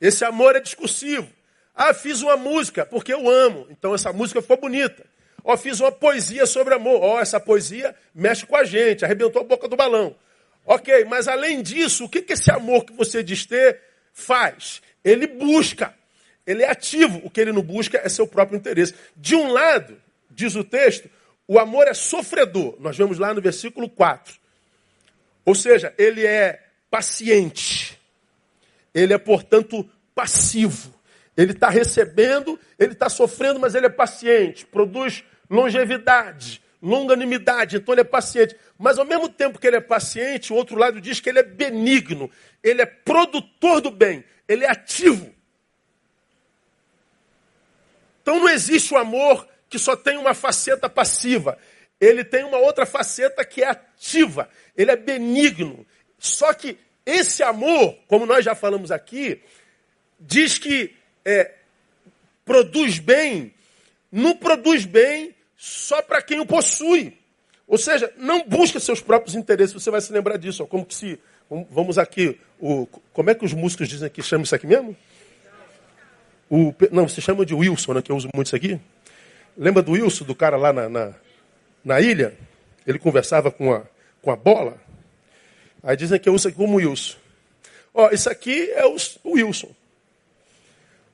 Esse 0.00 0.24
amor 0.24 0.54
é 0.54 0.60
discursivo. 0.60 1.28
Ah, 1.74 1.92
fiz 1.92 2.22
uma 2.22 2.36
música 2.36 2.86
porque 2.86 3.12
eu 3.12 3.28
amo. 3.28 3.66
Então 3.68 3.92
essa 3.92 4.12
música 4.12 4.40
ficou 4.40 4.56
bonita. 4.56 5.04
Ó, 5.42 5.56
fiz 5.56 5.80
uma 5.80 5.90
poesia 5.90 6.46
sobre 6.46 6.74
amor. 6.74 7.02
Ó, 7.02 7.20
essa 7.20 7.40
poesia 7.40 7.92
mexe 8.14 8.46
com 8.46 8.54
a 8.54 8.62
gente, 8.62 9.04
arrebentou 9.04 9.42
a 9.42 9.44
boca 9.44 9.66
do 9.66 9.74
balão. 9.74 10.14
Ok, 10.64 11.04
mas 11.06 11.26
além 11.26 11.60
disso, 11.60 12.04
o 12.04 12.08
que, 12.08 12.22
que 12.22 12.34
esse 12.34 12.52
amor 12.52 12.84
que 12.84 12.92
você 12.92 13.20
diz 13.20 13.44
ter 13.44 13.80
faz? 14.12 14.80
Ele 15.02 15.26
busca, 15.26 15.92
ele 16.46 16.62
é 16.62 16.70
ativo. 16.70 17.20
O 17.24 17.30
que 17.30 17.40
ele 17.40 17.50
não 17.50 17.62
busca 17.62 17.98
é 17.98 18.08
seu 18.08 18.28
próprio 18.28 18.56
interesse. 18.56 18.94
De 19.16 19.34
um 19.34 19.50
lado, 19.50 20.00
diz 20.30 20.54
o 20.54 20.62
texto, 20.62 21.10
o 21.48 21.58
amor 21.58 21.88
é 21.88 21.94
sofredor. 21.94 22.76
Nós 22.78 22.96
vemos 22.96 23.18
lá 23.18 23.34
no 23.34 23.40
versículo 23.40 23.90
4. 23.90 24.38
Ou 25.48 25.54
seja, 25.54 25.94
ele 25.96 26.26
é 26.26 26.62
paciente. 26.90 27.98
Ele 28.92 29.14
é, 29.14 29.18
portanto, 29.18 29.90
passivo. 30.14 30.94
Ele 31.34 31.52
está 31.52 31.70
recebendo, 31.70 32.60
ele 32.78 32.92
está 32.92 33.08
sofrendo, 33.08 33.58
mas 33.58 33.74
ele 33.74 33.86
é 33.86 33.88
paciente. 33.88 34.66
Produz 34.66 35.24
longevidade, 35.48 36.60
longanimidade. 36.82 37.78
Então 37.78 37.94
ele 37.94 38.02
é 38.02 38.04
paciente. 38.04 38.54
Mas 38.76 38.98
ao 38.98 39.06
mesmo 39.06 39.26
tempo 39.26 39.58
que 39.58 39.66
ele 39.66 39.76
é 39.76 39.80
paciente, 39.80 40.52
o 40.52 40.56
outro 40.56 40.76
lado 40.76 41.00
diz 41.00 41.18
que 41.18 41.30
ele 41.30 41.38
é 41.38 41.42
benigno. 41.42 42.30
Ele 42.62 42.82
é 42.82 42.86
produtor 42.86 43.80
do 43.80 43.90
bem. 43.90 44.22
Ele 44.46 44.66
é 44.66 44.70
ativo. 44.70 45.34
Então 48.20 48.38
não 48.38 48.50
existe 48.50 48.92
o 48.92 48.98
amor 48.98 49.48
que 49.70 49.78
só 49.78 49.96
tem 49.96 50.18
uma 50.18 50.34
faceta 50.34 50.90
passiva 50.90 51.56
ele 52.00 52.24
tem 52.24 52.44
uma 52.44 52.58
outra 52.58 52.86
faceta 52.86 53.44
que 53.44 53.62
é 53.62 53.68
ativa, 53.68 54.48
ele 54.76 54.90
é 54.90 54.96
benigno. 54.96 55.86
Só 56.18 56.52
que 56.52 56.78
esse 57.04 57.42
amor, 57.42 57.96
como 58.06 58.26
nós 58.26 58.44
já 58.44 58.54
falamos 58.54 58.90
aqui, 58.90 59.40
diz 60.20 60.58
que 60.58 60.94
é, 61.24 61.54
produz 62.44 62.98
bem, 62.98 63.54
não 64.10 64.36
produz 64.36 64.84
bem 64.84 65.34
só 65.56 66.00
para 66.02 66.22
quem 66.22 66.40
o 66.40 66.46
possui. 66.46 67.18
Ou 67.66 67.76
seja, 67.76 68.12
não 68.16 68.46
busca 68.46 68.80
seus 68.80 69.00
próprios 69.00 69.34
interesses. 69.34 69.74
Você 69.74 69.90
vai 69.90 70.00
se 70.00 70.12
lembrar 70.12 70.38
disso. 70.38 70.62
Ó, 70.62 70.66
como 70.66 70.86
que 70.86 70.94
se. 70.94 71.18
Vamos 71.70 71.98
aqui. 71.98 72.40
O, 72.58 72.86
como 73.12 73.30
é 73.30 73.34
que 73.34 73.44
os 73.44 73.52
músicos 73.52 73.88
dizem 73.88 74.08
que 74.08 74.22
chama 74.22 74.44
isso 74.44 74.54
aqui 74.54 74.66
mesmo? 74.66 74.96
O, 76.50 76.74
não, 76.90 77.06
você 77.06 77.20
chama 77.20 77.44
de 77.44 77.54
Wilson, 77.54 77.92
né, 77.92 78.02
que 78.02 78.10
eu 78.10 78.16
uso 78.16 78.28
muito 78.34 78.46
isso 78.46 78.56
aqui. 78.56 78.80
Lembra 79.56 79.82
do 79.82 79.92
Wilson, 79.92 80.24
do 80.24 80.34
cara 80.34 80.56
lá 80.56 80.72
na, 80.72 80.88
na 80.88 81.14
na 81.84 82.00
ilha, 82.00 82.36
ele 82.86 82.98
conversava 82.98 83.50
com 83.50 83.72
a, 83.72 83.82
com 84.22 84.30
a 84.30 84.36
bola. 84.36 84.80
Aí 85.82 85.96
dizem 85.96 86.18
que 86.18 86.28
uso 86.28 86.48
aqui 86.48 86.56
como 86.56 86.76
Wilson. 86.76 87.16
Ó, 87.94 88.10
isso 88.10 88.28
aqui 88.30 88.70
é 88.72 88.84
o, 88.86 88.96
Wilson. 89.24 89.74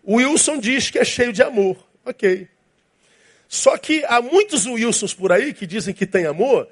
O 0.03 0.17
Wilson 0.17 0.59
diz 0.59 0.91
que 0.91 0.99
é 0.99 1.05
cheio 1.05 1.33
de 1.33 1.43
amor. 1.43 1.77
Ok. 2.05 2.49
Só 3.49 3.79
que 3.79 4.05
há 4.07 4.21
muitos 4.21 4.67
Wilsons 4.67 5.15
por 5.15 5.33
aí 5.33 5.55
que 5.55 5.67
dizem 5.67 5.95
que 5.95 6.07
tem 6.07 6.27
amor, 6.27 6.69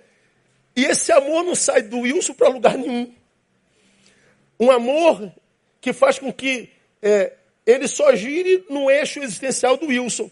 e 0.75 0.85
esse 0.85 1.13
amor 1.13 1.45
não 1.45 1.55
sai 1.55 1.83
do 1.83 2.01
Wilson 2.01 2.35
para 2.35 2.49
lugar 2.49 2.77
nenhum. 2.77 3.15
Um 4.59 4.71
amor 4.71 5.33
que 5.81 5.93
faz 5.93 6.19
com 6.19 6.33
que 6.33 6.71
é, 7.01 7.35
ele 7.67 7.87
só 7.87 8.15
gire 8.15 8.65
no 8.69 8.91
eixo 8.91 9.21
existencial 9.21 9.77
do 9.77 9.87
Wilson. 9.87 10.31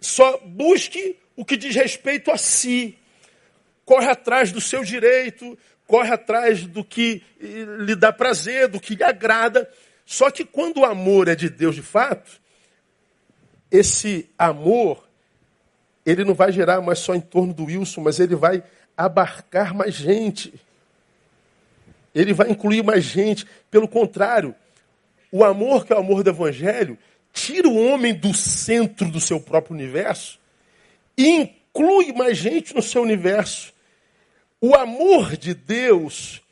Só 0.00 0.38
busque 0.38 1.16
o 1.36 1.44
que 1.44 1.56
diz 1.56 1.74
respeito 1.74 2.30
a 2.30 2.36
si. 2.36 2.98
Corre 3.84 4.08
atrás 4.08 4.52
do 4.52 4.60
seu 4.60 4.84
direito, 4.84 5.58
corre 5.86 6.12
atrás 6.12 6.66
do 6.66 6.84
que 6.84 7.22
lhe 7.40 7.94
dá 7.94 8.12
prazer, 8.12 8.68
do 8.68 8.80
que 8.80 8.94
lhe 8.94 9.04
agrada. 9.04 9.68
Só 10.06 10.30
que 10.30 10.44
quando 10.44 10.78
o 10.78 10.84
amor 10.84 11.28
é 11.28 11.34
de 11.34 11.48
Deus 11.48 11.74
de 11.74 11.82
fato, 11.82 12.40
esse 13.70 14.28
amor, 14.38 15.08
ele 16.04 16.24
não 16.24 16.34
vai 16.34 16.52
gerar 16.52 16.80
mais 16.80 16.98
só 16.98 17.14
em 17.14 17.20
torno 17.20 17.52
do 17.52 17.64
Wilson, 17.64 18.02
mas 18.02 18.20
ele 18.20 18.36
vai 18.36 18.62
abarcar 18.96 19.74
mais 19.74 19.94
gente. 19.94 20.54
Ele 22.14 22.32
vai 22.32 22.50
incluir 22.50 22.84
mais 22.84 23.04
gente. 23.04 23.46
Pelo 23.70 23.88
contrário, 23.88 24.54
o 25.30 25.42
amor, 25.44 25.86
que 25.86 25.92
é 25.92 25.96
o 25.96 26.00
amor 26.00 26.22
do 26.22 26.30
Evangelho, 26.30 26.98
tira 27.32 27.66
o 27.66 27.76
homem 27.76 28.14
do 28.14 28.34
centro 28.34 29.10
do 29.10 29.18
seu 29.18 29.40
próprio 29.40 29.74
universo 29.74 30.41
e 31.16 31.28
inclui 31.28 32.12
mais 32.12 32.36
gente 32.36 32.74
no 32.74 32.82
seu 32.82 33.02
universo. 33.02 33.72
O 34.60 34.74
amor 34.74 35.36
de 35.36 35.54
Deus 35.54 36.42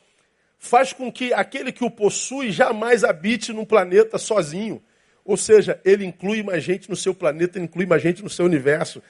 faz 0.59 0.93
com 0.93 1.11
que 1.11 1.33
aquele 1.33 1.71
que 1.71 1.83
o 1.83 1.89
possui 1.89 2.51
jamais 2.51 3.03
habite 3.03 3.51
num 3.51 3.65
planeta 3.65 4.17
sozinho. 4.17 4.81
Ou 5.23 5.37
seja, 5.37 5.79
ele 5.83 6.05
inclui 6.05 6.43
mais 6.43 6.63
gente 6.63 6.89
no 6.89 6.95
seu 6.95 7.13
planeta, 7.13 7.59
inclui 7.59 7.85
mais 7.85 8.01
gente 8.01 8.23
no 8.23 8.29
seu 8.29 8.45
universo. 8.45 9.01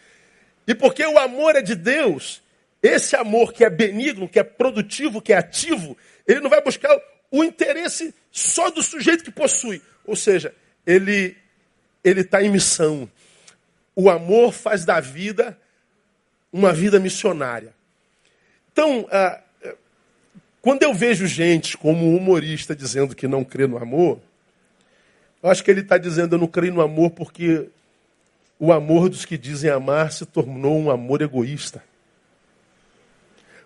E 0.67 0.75
porque 0.75 1.05
o 1.05 1.17
amor 1.17 1.55
é 1.55 1.62
de 1.62 1.75
Deus, 1.75 2.41
esse 2.81 3.15
amor 3.15 3.53
que 3.53 3.63
é 3.63 3.70
benigno, 3.70 4.29
que 4.29 4.39
é 4.39 4.43
produtivo, 4.43 5.22
que 5.22 5.34
é 5.34 5.38
ativo, 5.38 5.98
ele 6.27 6.39
não 6.39 6.50
vai 6.50 6.62
buscar 6.62 6.98
o 7.29 7.43
interesse 7.43 8.13
só 8.31 8.70
do 8.70 8.81
sujeito 8.84 9.24
que 9.24 9.31
possui. 9.31 9.81
Ou 10.05 10.15
seja, 10.15 10.53
ele 10.86 11.36
ele 12.03 12.22
está 12.22 12.43
em 12.43 12.50
missão. 12.50 13.10
O 13.95 14.10
amor 14.10 14.51
faz 14.53 14.86
da 14.86 15.00
vida 15.00 15.57
uma 16.51 16.74
vida 16.74 17.00
missionária. 17.00 17.74
Então, 18.71 19.07
ah, 19.12 19.41
quando 20.62 20.83
eu 20.83 20.93
vejo 20.93 21.25
gente 21.27 21.77
como 21.77 22.15
humorista 22.15 22.75
dizendo 22.75 23.15
que 23.15 23.27
não 23.27 23.43
crê 23.43 23.67
no 23.67 23.77
amor, 23.77 24.19
eu 25.41 25.50
acho 25.50 25.63
que 25.63 25.71
ele 25.71 25.81
está 25.81 25.98
dizendo 25.98 26.36
eu 26.36 26.39
não 26.39 26.48
creio 26.48 26.74
no 26.74 26.81
amor 26.81 27.12
porque 27.12 27.67
o 28.60 28.71
amor 28.71 29.10
dos 29.10 29.25
que 29.25 29.38
dizem 29.38 29.71
amar 29.71 30.12
se 30.12 30.25
tornou 30.25 30.77
um 30.77 30.91
amor 30.91 31.21
egoísta. 31.21 31.83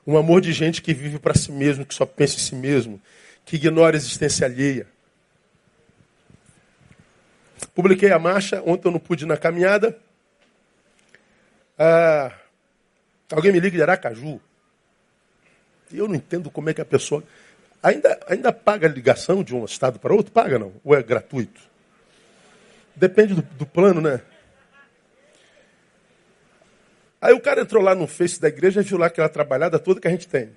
Um 0.07 0.15
amor 0.17 0.39
de 0.39 0.53
gente 0.53 0.81
que 0.81 0.93
vive 0.93 1.19
para 1.19 1.33
si 1.33 1.51
mesmo, 1.51 1.85
que 1.85 1.93
só 1.93 2.05
pensa 2.05 2.35
em 2.35 2.39
si 2.39 2.55
mesmo, 2.55 3.01
que 3.43 3.57
ignora 3.57 3.95
a 3.95 3.97
existência 3.97 4.45
alheia. 4.45 4.87
Publiquei 7.73 8.11
a 8.11 8.19
marcha, 8.19 8.63
ontem 8.65 8.87
eu 8.87 8.91
não 8.91 8.99
pude 8.99 9.25
ir 9.25 9.27
na 9.27 9.35
caminhada. 9.35 9.99
Ah, 11.77 12.31
alguém 13.31 13.51
me 13.51 13.59
liga 13.59 13.75
de 13.75 13.83
Aracaju. 13.83 14.39
Eu 15.93 16.07
não 16.07 16.15
entendo 16.15 16.49
como 16.49 16.69
é 16.69 16.73
que 16.73 16.81
a 16.81 16.85
pessoa. 16.85 17.23
Ainda, 17.81 18.19
ainda 18.27 18.51
paga 18.51 18.87
a 18.87 18.91
ligação 18.91 19.43
de 19.43 19.53
um 19.53 19.65
estado 19.65 19.99
para 19.99 20.13
outro? 20.13 20.31
Paga 20.31 20.57
não? 20.57 20.73
Ou 20.83 20.95
é 20.95 21.03
gratuito? 21.03 21.61
Depende 22.95 23.35
do, 23.35 23.41
do 23.41 23.65
plano, 23.65 24.01
né? 24.01 24.21
Aí 27.21 27.33
o 27.33 27.39
cara 27.39 27.61
entrou 27.61 27.81
lá 27.81 27.93
no 27.93 28.07
Face 28.07 28.39
da 28.39 28.47
igreja 28.47 28.81
e 28.81 28.83
viu 28.83 28.97
lá 28.97 29.07
aquela 29.07 29.29
trabalhada 29.29 29.79
toda 29.79 29.99
que 29.99 30.07
a 30.07 30.11
gente 30.11 30.27
tem. 30.27 30.55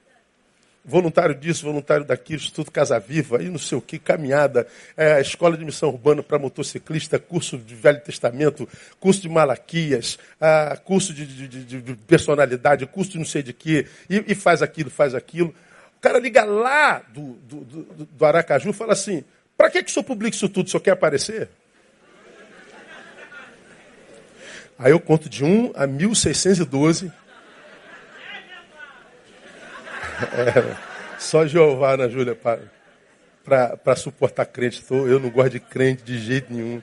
Voluntário 0.89 1.35
disso, 1.35 1.67
voluntário 1.67 2.03
daquilo, 2.03 2.41
Instituto 2.41 2.73
Casa 2.73 2.99
Viva, 2.99 3.37
aí 3.37 3.51
não 3.51 3.59
sei 3.59 3.77
o 3.77 3.81
que, 3.81 3.99
caminhada, 3.99 4.67
é, 4.97 5.21
escola 5.21 5.55
de 5.55 5.63
missão 5.63 5.91
urbana 5.91 6.23
para 6.23 6.39
motociclista, 6.39 7.19
curso 7.19 7.59
de 7.59 7.75
Velho 7.75 8.01
Testamento, 8.01 8.67
curso 8.99 9.21
de 9.21 9.29
Malaquias, 9.29 10.19
ah, 10.41 10.79
curso 10.83 11.13
de, 11.13 11.27
de, 11.27 11.47
de, 11.47 11.83
de, 11.83 11.95
personalidade, 11.95 12.87
curso 12.87 13.13
de 13.13 13.19
não 13.19 13.27
sei 13.27 13.43
de 13.43 13.53
quê, 13.53 13.87
e, 14.09 14.25
e, 14.29 14.35
faz 14.35 14.63
aquilo, 14.63 14.89
faz 14.89 15.15
aquilo. 15.15 15.55
O 15.99 16.01
cara 16.01 16.19
liga 16.19 16.43
lá 16.43 17.03
do, 17.13 17.35
do, 17.35 17.65
do, 17.65 18.05
do 18.07 18.25
Aracaju 18.25 18.71
e 18.71 18.73
fala 18.73 18.95
assim, 18.95 19.23
para 19.59 19.69
que, 19.69 19.83
que 19.83 19.91
o 19.91 19.93
senhor 19.93 20.05
publica 20.05 20.35
isso 20.35 20.49
tudo? 20.49 20.69
O 20.69 20.71
senhor 20.71 20.81
quer 20.81 20.93
aparecer? 20.93 21.51
Aí 24.79 24.93
eu 24.93 25.01
conto 25.01 25.29
de 25.29 25.45
1 25.45 25.73
a 25.75 25.87
1612. 25.87 27.13
É, 30.33 30.77
só 31.19 31.47
Jeová, 31.47 31.95
Ana 31.95 32.09
Júlia, 32.09 32.35
para 32.35 33.97
suportar 33.97 34.47
crente. 34.47 34.85
Eu 34.91 35.21
não 35.21 35.31
gosto 35.31 35.51
de 35.53 35.61
crente 35.61 36.03
de 36.03 36.19
jeito 36.19 36.53
nenhum. 36.53 36.83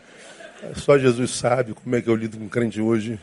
Só 0.75 0.97
Jesus 0.97 1.31
sabe 1.31 1.73
como 1.73 1.95
é 1.95 2.01
que 2.01 2.09
eu 2.09 2.15
lido 2.15 2.37
com 2.37 2.49
crente 2.49 2.81
hoje. 2.81 3.19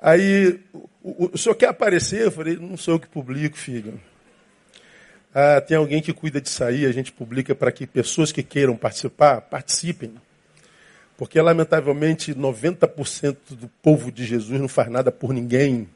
Aí, 0.00 0.60
o, 1.02 1.30
o, 1.34 1.38
senhor 1.38 1.54
quer 1.54 1.68
aparecer? 1.68 2.22
Eu 2.22 2.32
falei, 2.32 2.56
não 2.56 2.76
sou 2.76 2.94
eu 2.94 3.00
que 3.00 3.06
publico, 3.06 3.56
filho. 3.56 4.00
Ah, 5.34 5.60
tem 5.60 5.76
alguém 5.76 6.00
que 6.00 6.12
cuida 6.12 6.40
disso 6.40 6.64
aí, 6.64 6.86
a 6.86 6.92
gente 6.92 7.12
publica 7.12 7.54
para 7.54 7.70
que 7.70 7.86
pessoas 7.86 8.32
que 8.32 8.42
queiram 8.42 8.76
participar, 8.76 9.42
participem. 9.42 10.14
Porque, 11.16 11.40
lamentavelmente, 11.40 12.34
90% 12.34 13.36
do 13.50 13.68
povo 13.82 14.10
de 14.10 14.24
Jesus 14.24 14.58
não 14.58 14.68
faz 14.68 14.88
nada 14.90 15.12
por 15.12 15.34
ninguém, 15.34 15.86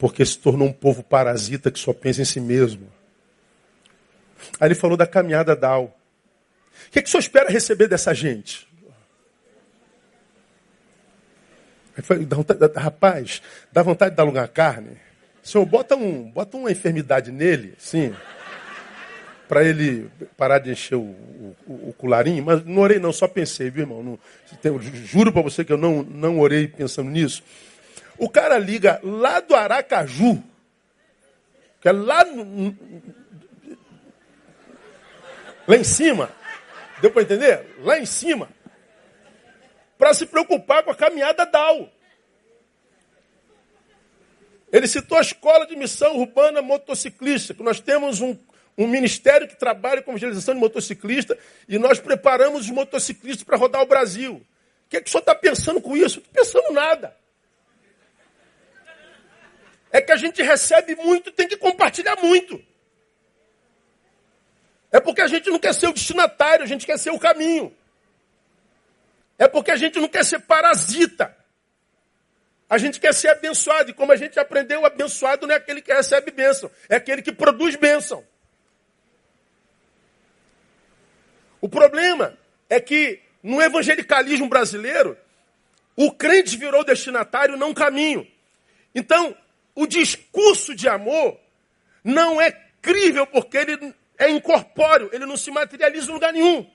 porque 0.00 0.24
se 0.24 0.38
tornou 0.38 0.66
um 0.66 0.72
povo 0.72 1.02
parasita 1.02 1.70
que 1.70 1.78
só 1.78 1.92
pensa 1.92 2.22
em 2.22 2.24
si 2.24 2.40
mesmo. 2.40 2.90
Aí 4.58 4.68
ele 4.68 4.74
falou 4.74 4.96
da 4.96 5.06
caminhada 5.06 5.54
Dal. 5.54 5.94
O 6.86 6.90
que, 6.90 7.02
que 7.02 7.08
o 7.08 7.10
senhor 7.10 7.20
espera 7.20 7.50
receber 7.50 7.86
dessa 7.86 8.14
gente? 8.14 8.66
Falei, 12.02 12.24
dá 12.24 12.34
vontade, 12.34 12.72
rapaz, 12.74 13.42
dá 13.70 13.82
vontade 13.82 14.12
de 14.12 14.16
dar 14.16 14.22
lugar 14.22 14.44
à 14.44 14.48
carne? 14.48 14.96
Senhor, 15.42 15.66
bota, 15.66 15.94
um, 15.94 16.30
bota 16.30 16.56
uma 16.56 16.72
enfermidade 16.72 17.30
nele, 17.30 17.74
sim 17.78 18.14
para 19.46 19.64
ele 19.64 20.08
parar 20.36 20.60
de 20.60 20.70
encher 20.70 20.94
o, 20.94 21.00
o, 21.66 21.88
o, 21.88 21.94
colarinho, 21.98 22.40
mas 22.44 22.64
não 22.64 22.82
orei 22.82 23.00
não, 23.00 23.12
só 23.12 23.26
pensei, 23.26 23.68
viu 23.68 23.82
irmão? 23.82 24.00
Não, 24.00 24.80
juro 24.80 25.32
para 25.32 25.42
você 25.42 25.64
que 25.64 25.72
eu 25.72 25.76
não, 25.76 26.04
não 26.04 26.38
orei 26.38 26.68
pensando 26.68 27.10
nisso. 27.10 27.42
O 28.20 28.28
cara 28.28 28.58
liga 28.58 29.00
lá 29.02 29.40
do 29.40 29.54
Aracaju, 29.54 30.44
que 31.80 31.88
é 31.88 31.92
lá 31.92 32.22
no, 32.22 32.76
lá 35.66 35.74
em 35.74 35.82
cima, 35.82 36.30
deu 37.00 37.10
para 37.10 37.22
entender? 37.22 37.78
Lá 37.78 37.98
em 37.98 38.04
cima, 38.04 38.50
para 39.96 40.12
se 40.12 40.26
preocupar 40.26 40.82
com 40.82 40.90
a 40.90 40.94
caminhada 40.94 41.46
DAO. 41.46 41.90
Ele 44.70 44.86
citou 44.86 45.16
a 45.16 45.22
escola 45.22 45.66
de 45.66 45.74
missão 45.74 46.18
urbana 46.18 46.60
motociclista, 46.60 47.54
que 47.54 47.62
nós 47.62 47.80
temos 47.80 48.20
um, 48.20 48.36
um 48.76 48.86
ministério 48.86 49.48
que 49.48 49.56
trabalha 49.56 50.02
com 50.02 50.10
evangelização 50.10 50.52
de 50.52 50.60
motociclista 50.60 51.38
e 51.66 51.78
nós 51.78 51.98
preparamos 51.98 52.66
os 52.66 52.70
motociclistas 52.70 53.44
para 53.44 53.56
rodar 53.56 53.80
o 53.80 53.86
Brasil. 53.86 54.34
O 54.34 54.90
que, 54.90 54.98
é 54.98 55.00
que 55.00 55.08
o 55.08 55.10
senhor 55.10 55.20
está 55.20 55.34
pensando 55.34 55.80
com 55.80 55.96
isso? 55.96 56.22
Não 56.34 56.42
estou 56.42 56.60
pensando 56.60 56.74
nada. 56.74 57.18
É 59.92 60.00
que 60.00 60.12
a 60.12 60.16
gente 60.16 60.42
recebe 60.42 60.94
muito 60.96 61.32
tem 61.32 61.48
que 61.48 61.56
compartilhar 61.56 62.16
muito. 62.16 62.62
É 64.92 65.00
porque 65.00 65.20
a 65.20 65.26
gente 65.26 65.48
não 65.50 65.58
quer 65.58 65.74
ser 65.74 65.88
o 65.88 65.92
destinatário, 65.92 66.64
a 66.64 66.66
gente 66.66 66.86
quer 66.86 66.98
ser 66.98 67.10
o 67.10 67.18
caminho. 67.18 67.74
É 69.38 69.48
porque 69.48 69.70
a 69.70 69.76
gente 69.76 69.98
não 69.98 70.08
quer 70.08 70.24
ser 70.24 70.40
parasita. 70.40 71.36
A 72.68 72.78
gente 72.78 73.00
quer 73.00 73.14
ser 73.14 73.28
abençoado. 73.28 73.90
E 73.90 73.94
como 73.94 74.12
a 74.12 74.16
gente 74.16 74.38
aprendeu, 74.38 74.84
abençoado 74.84 75.46
não 75.46 75.54
é 75.54 75.56
aquele 75.56 75.80
que 75.80 75.92
recebe 75.92 76.30
bênção, 76.30 76.70
é 76.88 76.96
aquele 76.96 77.22
que 77.22 77.32
produz 77.32 77.74
bênção. 77.74 78.24
O 81.60 81.68
problema 81.68 82.38
é 82.68 82.80
que 82.80 83.20
no 83.42 83.60
evangelicalismo 83.60 84.48
brasileiro, 84.48 85.16
o 85.96 86.12
crente 86.12 86.56
virou 86.56 86.84
destinatário, 86.84 87.56
não 87.56 87.74
caminho. 87.74 88.26
Então, 88.94 89.36
o 89.74 89.86
discurso 89.86 90.74
de 90.74 90.88
amor 90.88 91.38
não 92.02 92.40
é 92.40 92.50
crível 92.82 93.26
porque 93.26 93.56
ele 93.56 93.94
é 94.18 94.28
incorpóreo, 94.30 95.10
ele 95.12 95.26
não 95.26 95.36
se 95.36 95.50
materializa 95.50 96.10
em 96.10 96.14
lugar 96.14 96.32
nenhum. 96.32 96.70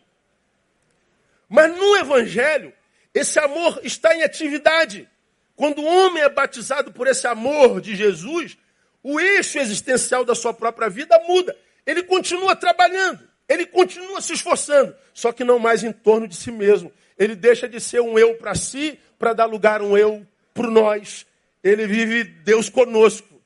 Mas 1.48 1.76
no 1.76 1.96
evangelho, 1.98 2.74
esse 3.14 3.40
amor 3.40 3.80
está 3.84 4.16
em 4.16 4.24
atividade. 4.24 5.08
Quando 5.56 5.80
o 5.80 5.86
homem 5.86 6.24
é 6.24 6.30
batizado 6.30 6.92
por 6.92 7.08
esse 7.08 7.28
amor 7.28 7.80
de 7.80 7.96
Jesus, 7.96 8.58
o 9.02 9.20
eixo 9.20 9.60
existencial 9.60 10.26
da 10.26 10.36
sua 10.36 10.54
própria 10.54 10.90
vida 10.90 11.18
muda. 11.28 11.56
Ele 11.86 12.04
continua 12.04 12.56
trabalhando. 12.56 13.20
Ele 13.48 13.66
continua 13.66 14.22
se 14.22 14.34
esforçando, 14.34 14.96
só 15.14 15.32
que 15.32 15.44
não 15.44 15.60
mais 15.60 15.84
em 15.84 15.92
torno 15.92 16.28
de 16.28 16.36
si 16.36 16.52
mesmo. 16.52 16.92
Ele 17.18 17.36
deixa 17.36 17.70
de 17.70 17.80
ser 17.80 18.02
um 18.02 18.18
eu 18.18 18.36
para 18.36 18.56
si 18.56 19.00
para 19.20 19.34
dar 19.34 19.46
lugar 19.46 19.82
a 19.82 19.84
um 19.84 19.96
eu 19.96 20.26
por 20.54 20.70
nós, 20.70 21.26
ele 21.66 21.88
vive 21.88 22.24
Deus 22.24 22.70
conosco, 22.70 23.42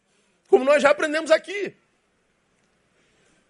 como 0.50 0.66
nós 0.66 0.84
já 0.84 0.90
aprendemos 0.90 1.32
aqui. 1.32 1.74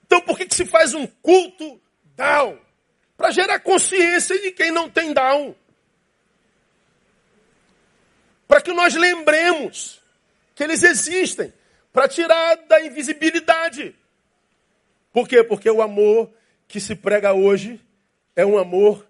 Então 0.05 0.21
por 0.21 0.37
que, 0.37 0.45
que 0.45 0.53
se 0.53 0.63
faz 0.63 0.93
um 0.93 1.07
culto 1.07 1.81
down? 2.15 2.59
Para 3.17 3.31
gerar 3.31 3.59
consciência 3.61 4.39
de 4.39 4.51
quem 4.51 4.69
não 4.69 4.87
tem 4.87 5.11
down. 5.11 5.55
Para 8.47 8.61
que 8.61 8.71
nós 8.71 8.93
lembremos 8.93 9.99
que 10.53 10.63
eles 10.63 10.83
existem. 10.83 11.51
Para 11.91 12.07
tirar 12.07 12.55
da 12.67 12.79
invisibilidade. 12.85 13.95
Por 15.11 15.27
quê? 15.27 15.43
Porque 15.43 15.69
o 15.69 15.81
amor 15.81 16.31
que 16.67 16.79
se 16.79 16.95
prega 16.95 17.33
hoje 17.33 17.81
é 18.35 18.45
um 18.45 18.57
amor 18.57 19.03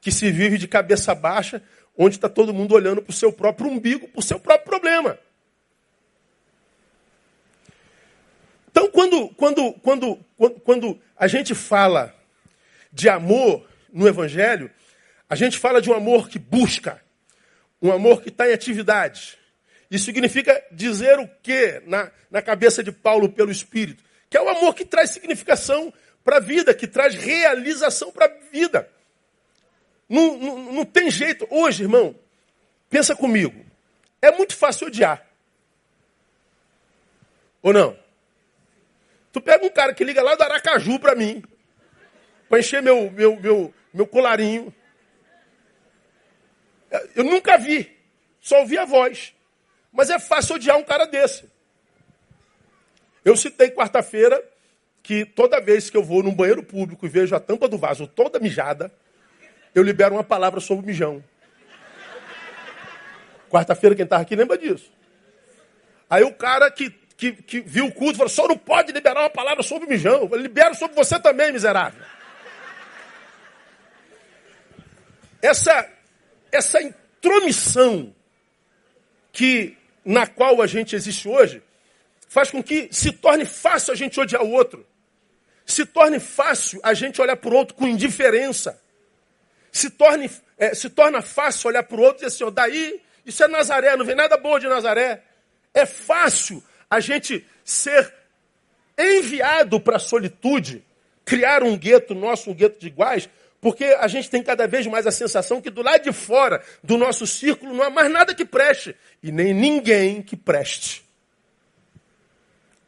que 0.00 0.10
se 0.10 0.30
vive 0.32 0.56
de 0.58 0.66
cabeça 0.66 1.14
baixa, 1.14 1.62
onde 1.96 2.16
está 2.16 2.28
todo 2.28 2.54
mundo 2.54 2.74
olhando 2.74 3.02
para 3.02 3.10
o 3.10 3.14
seu 3.14 3.32
próprio 3.32 3.70
umbigo, 3.70 4.08
para 4.08 4.20
o 4.20 4.22
seu 4.22 4.38
próprio 4.38 4.68
problema. 4.68 5.18
Então, 8.70 8.90
quando, 8.90 9.28
quando, 9.30 9.72
quando, 9.74 10.16
quando, 10.64 11.00
a 11.16 11.26
gente 11.26 11.54
fala 11.54 12.14
de 12.90 13.08
amor 13.08 13.68
no 13.92 14.08
Evangelho, 14.08 14.70
a 15.28 15.34
gente 15.34 15.58
fala 15.58 15.80
de 15.80 15.90
um 15.90 15.94
amor 15.94 16.28
que 16.28 16.38
busca, 16.38 17.02
um 17.80 17.92
amor 17.92 18.22
que 18.22 18.30
está 18.30 18.48
em 18.48 18.52
atividade. 18.52 19.38
Isso 19.90 20.06
significa 20.06 20.64
dizer 20.72 21.18
o 21.18 21.28
que 21.42 21.82
na, 21.86 22.10
na 22.30 22.40
cabeça 22.40 22.82
de 22.82 22.90
Paulo 22.90 23.28
pelo 23.28 23.50
Espírito? 23.50 24.02
Que 24.30 24.38
é 24.38 24.42
o 24.42 24.48
amor 24.48 24.74
que 24.74 24.86
traz 24.86 25.10
significação 25.10 25.92
para 26.24 26.38
a 26.38 26.40
vida, 26.40 26.72
que 26.72 26.86
traz 26.86 27.14
realização 27.14 28.10
para 28.10 28.24
a 28.24 28.50
vida. 28.50 28.88
Não, 30.12 30.36
não, 30.36 30.72
não 30.72 30.84
tem 30.84 31.10
jeito. 31.10 31.48
Hoje, 31.48 31.84
irmão, 31.84 32.14
pensa 32.90 33.16
comigo. 33.16 33.64
É 34.20 34.30
muito 34.30 34.54
fácil 34.54 34.88
odiar. 34.88 35.26
Ou 37.62 37.72
não? 37.72 37.98
Tu 39.32 39.40
pega 39.40 39.64
um 39.64 39.70
cara 39.70 39.94
que 39.94 40.04
liga 40.04 40.22
lá 40.22 40.34
do 40.34 40.42
Aracaju 40.42 40.98
para 40.98 41.14
mim, 41.14 41.42
para 42.46 42.58
encher 42.58 42.82
meu, 42.82 43.10
meu, 43.10 43.40
meu, 43.40 43.74
meu 43.94 44.06
colarinho. 44.06 44.74
Eu 47.16 47.24
nunca 47.24 47.56
vi, 47.56 47.90
só 48.38 48.60
ouvi 48.60 48.76
a 48.76 48.84
voz. 48.84 49.32
Mas 49.90 50.10
é 50.10 50.18
fácil 50.18 50.56
odiar 50.56 50.76
um 50.76 50.84
cara 50.84 51.06
desse. 51.06 51.50
Eu 53.24 53.34
citei 53.34 53.70
quarta-feira 53.70 54.46
que 55.02 55.24
toda 55.24 55.58
vez 55.58 55.88
que 55.88 55.96
eu 55.96 56.04
vou 56.04 56.22
num 56.22 56.34
banheiro 56.34 56.62
público 56.62 57.06
e 57.06 57.08
vejo 57.08 57.34
a 57.34 57.40
tampa 57.40 57.66
do 57.66 57.78
vaso 57.78 58.06
toda 58.06 58.38
mijada, 58.38 58.92
eu 59.74 59.82
libero 59.82 60.14
uma 60.14 60.24
palavra 60.24 60.60
sobre 60.60 60.84
o 60.84 60.86
mijão. 60.86 61.22
Quarta-feira, 63.50 63.94
quem 63.94 64.04
estava 64.04 64.22
aqui 64.22 64.34
lembra 64.34 64.56
disso. 64.56 64.90
Aí 66.08 66.22
o 66.24 66.32
cara 66.34 66.70
que, 66.70 66.90
que, 67.16 67.32
que 67.32 67.60
viu 67.60 67.86
o 67.86 67.92
culto 67.92 68.18
falou: 68.18 68.28
só 68.28 68.46
não 68.48 68.56
pode 68.56 68.92
liberar 68.92 69.20
uma 69.20 69.30
palavra 69.30 69.62
sobre 69.62 69.86
o 69.86 69.88
mijão. 69.88 70.28
Eu 70.30 70.38
libero 70.38 70.74
sobre 70.74 70.96
você 70.96 71.18
também, 71.18 71.52
miserável. 71.52 72.02
Essa, 75.40 75.88
essa 76.50 76.80
intromissão 76.80 78.14
que, 79.32 79.76
na 80.04 80.26
qual 80.26 80.60
a 80.62 80.66
gente 80.66 80.94
existe 80.94 81.28
hoje 81.28 81.62
faz 82.28 82.50
com 82.50 82.62
que 82.62 82.88
se 82.90 83.12
torne 83.12 83.44
fácil 83.44 83.92
a 83.92 83.96
gente 83.96 84.18
odiar 84.18 84.42
o 84.42 84.50
outro. 84.50 84.86
Se 85.66 85.84
torne 85.84 86.18
fácil 86.18 86.80
a 86.82 86.94
gente 86.94 87.20
olhar 87.20 87.36
para 87.36 87.50
o 87.50 87.54
outro 87.54 87.74
com 87.74 87.86
indiferença 87.86 88.81
se, 89.72 89.88
torne, 89.88 90.30
é, 90.58 90.74
se 90.74 90.90
torna 90.90 91.22
fácil 91.22 91.68
olhar 91.68 91.82
para 91.82 91.96
o 91.96 92.02
outro 92.02 92.22
e 92.22 92.26
dizer 92.26 92.36
assim, 92.36 92.44
oh, 92.44 92.50
daí, 92.50 93.00
isso 93.24 93.42
é 93.42 93.48
Nazaré, 93.48 93.96
não 93.96 94.04
vem 94.04 94.14
nada 94.14 94.36
bom 94.36 94.58
de 94.58 94.68
Nazaré. 94.68 95.22
É 95.72 95.86
fácil 95.86 96.62
a 96.90 97.00
gente 97.00 97.44
ser 97.64 98.12
enviado 98.98 99.80
para 99.80 99.96
a 99.96 99.98
solitude, 99.98 100.84
criar 101.24 101.62
um 101.62 101.76
gueto 101.76 102.14
nosso, 102.14 102.50
um 102.50 102.54
gueto 102.54 102.78
de 102.78 102.88
iguais, 102.88 103.28
porque 103.62 103.84
a 103.84 104.06
gente 104.08 104.28
tem 104.28 104.42
cada 104.42 104.66
vez 104.66 104.86
mais 104.86 105.06
a 105.06 105.10
sensação 105.10 105.62
que 105.62 105.70
do 105.70 105.82
lado 105.82 106.02
de 106.02 106.12
fora 106.12 106.62
do 106.84 106.98
nosso 106.98 107.26
círculo 107.26 107.72
não 107.72 107.84
há 107.84 107.90
mais 107.90 108.10
nada 108.10 108.34
que 108.34 108.44
preste 108.44 108.94
e 109.22 109.32
nem 109.32 109.54
ninguém 109.54 110.20
que 110.20 110.36
preste. 110.36 111.02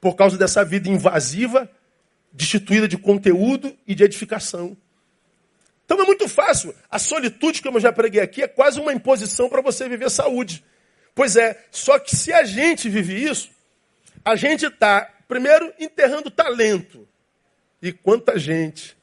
Por 0.01 0.16
causa 0.16 0.37
dessa 0.37 0.62
vida 0.62 0.90
invasiva, 0.90 1.70
destituída 2.31 2.87
de 2.87 2.99
conteúdo 2.99 3.75
e 3.87 3.94
de 3.94 4.05
edificação. 4.05 4.77
Então 5.85 6.01
é 6.01 6.05
muito 6.05 6.29
fácil. 6.29 6.75
A 6.90 6.99
solitude, 6.99 7.62
como 7.62 7.77
eu 7.77 7.83
já 7.83 7.92
preguei 7.92 8.20
aqui, 8.20 8.42
é 8.42 8.49
quase 8.49 8.81
uma 8.81 8.92
imposição 8.92 9.49
para 9.49 9.61
você 9.61 9.88
viver 9.88 10.11
saúde. 10.11 10.64
Pois 11.14 11.37
é, 11.37 11.64
só 11.70 11.99
que 11.99 12.14
se 12.14 12.33
a 12.33 12.44
gente 12.44 12.88
vive 12.88 13.23
isso, 13.23 13.51
a 14.25 14.35
gente 14.35 14.66
está, 14.66 15.09
primeiro, 15.29 15.73
enterrando 15.79 16.31
talento. 16.31 17.07
E 17.81 17.92
quanta 17.92 18.38
gente, 18.38 18.97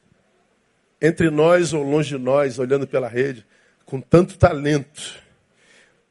entre 1.00 1.30
nós 1.30 1.72
ou 1.72 1.82
longe 1.82 2.16
de 2.16 2.18
nós, 2.18 2.58
olhando 2.58 2.86
pela 2.86 3.08
rede, 3.08 3.46
com 3.86 4.00
tanto 4.00 4.36
talento, 4.36 5.22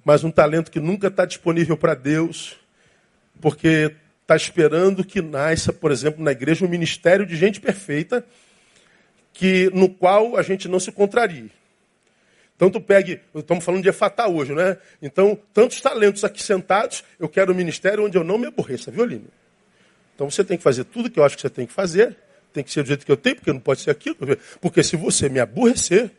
mas 0.03 0.23
um 0.23 0.31
talento 0.31 0.71
que 0.71 0.79
nunca 0.79 1.07
está 1.07 1.25
disponível 1.25 1.77
para 1.77 1.93
Deus, 1.93 2.57
porque 3.39 3.93
está 4.21 4.35
esperando 4.35 5.03
que 5.03 5.21
nasça, 5.21 5.73
por 5.73 5.91
exemplo, 5.91 6.23
na 6.23 6.31
igreja 6.31 6.65
um 6.65 6.69
ministério 6.69 7.25
de 7.25 7.35
gente 7.35 7.59
perfeita 7.59 8.25
que 9.33 9.69
no 9.73 9.89
qual 9.89 10.37
a 10.37 10.41
gente 10.41 10.67
não 10.67 10.79
se 10.79 10.91
contrarie. 10.91 11.51
Tu 12.57 12.79
pegue, 12.79 13.19
estamos 13.33 13.65
falando 13.65 13.81
de 13.81 13.89
Efatá 13.89 14.27
hoje, 14.27 14.53
né? 14.53 14.77
Então, 15.01 15.37
tantos 15.51 15.81
talentos 15.81 16.23
aqui 16.23 16.43
sentados, 16.43 17.03
eu 17.19 17.27
quero 17.27 17.51
um 17.51 17.55
ministério 17.55 18.05
onde 18.05 18.15
eu 18.15 18.23
não 18.23 18.37
me 18.37 18.45
aborreça, 18.45 18.91
viu, 18.91 19.03
Aline? 19.03 19.27
Então 20.13 20.29
você 20.29 20.43
tem 20.43 20.57
que 20.57 20.63
fazer 20.63 20.83
tudo 20.83 21.09
que 21.09 21.19
eu 21.19 21.23
acho 21.23 21.35
que 21.35 21.41
você 21.41 21.49
tem 21.49 21.65
que 21.65 21.73
fazer, 21.73 22.15
tem 22.53 22.63
que 22.63 22.69
ser 22.69 22.83
do 22.83 22.87
jeito 22.87 23.03
que 23.03 23.11
eu 23.11 23.17
tenho, 23.17 23.37
porque 23.37 23.51
não 23.51 23.59
pode 23.59 23.81
ser 23.81 23.89
aquilo. 23.89 24.15
Porque 24.59 24.83
se 24.83 24.95
você 24.95 25.27
me 25.27 25.39
aborrecer, 25.39 26.11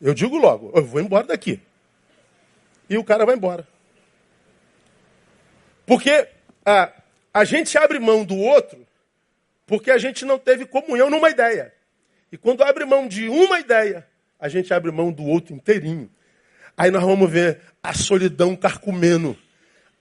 eu 0.00 0.14
digo 0.14 0.38
logo, 0.38 0.70
eu 0.76 0.84
vou 0.84 1.00
embora 1.00 1.26
daqui. 1.26 1.60
E 2.88 2.96
o 2.96 3.02
cara 3.02 3.26
vai 3.26 3.34
embora. 3.34 3.66
Porque 5.84 6.28
a, 6.64 6.92
a 7.34 7.44
gente 7.44 7.76
abre 7.76 7.98
mão 7.98 8.24
do 8.24 8.36
outro 8.36 8.86
porque 9.70 9.92
a 9.92 9.98
gente 9.98 10.24
não 10.24 10.36
teve 10.36 10.66
comunhão 10.66 11.08
numa 11.08 11.30
ideia. 11.30 11.72
E 12.32 12.36
quando 12.36 12.62
abre 12.62 12.84
mão 12.84 13.08
de 13.08 13.28
uma 13.28 13.58
ideia, 13.58 14.06
a 14.38 14.48
gente 14.48 14.72
abre 14.72 14.90
mão 14.90 15.12
do 15.12 15.24
outro 15.24 15.54
inteirinho. 15.54 16.10
Aí 16.76 16.90
nós 16.90 17.02
vamos 17.02 17.30
ver 17.30 17.60
a 17.82 17.92
solidão 17.92 18.56
carcomendo. 18.56 19.36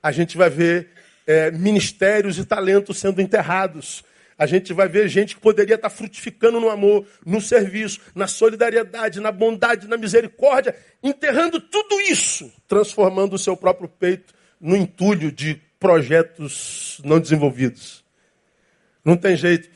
A 0.01 0.11
gente 0.11 0.37
vai 0.37 0.49
ver 0.49 0.89
é, 1.27 1.51
ministérios 1.51 2.37
e 2.37 2.45
talentos 2.45 2.99
sendo 2.99 3.21
enterrados. 3.21 4.03
A 4.37 4.45
gente 4.45 4.71
vai 4.71 4.87
ver 4.87 5.09
gente 5.09 5.35
que 5.35 5.41
poderia 5.41 5.75
estar 5.75 5.89
frutificando 5.89 6.61
no 6.61 6.69
amor, 6.69 7.05
no 7.25 7.41
serviço, 7.41 7.99
na 8.15 8.25
solidariedade, 8.25 9.19
na 9.19 9.31
bondade, 9.31 9.87
na 9.87 9.97
misericórdia, 9.97 10.73
enterrando 11.03 11.59
tudo 11.59 11.99
isso, 12.01 12.49
transformando 12.67 13.33
o 13.33 13.37
seu 13.37 13.57
próprio 13.57 13.89
peito 13.89 14.33
no 14.61 14.75
entulho 14.75 15.31
de 15.31 15.61
projetos 15.79 17.01
não 17.03 17.19
desenvolvidos. 17.19 18.03
Não 19.03 19.17
tem 19.17 19.35
jeito. 19.35 19.69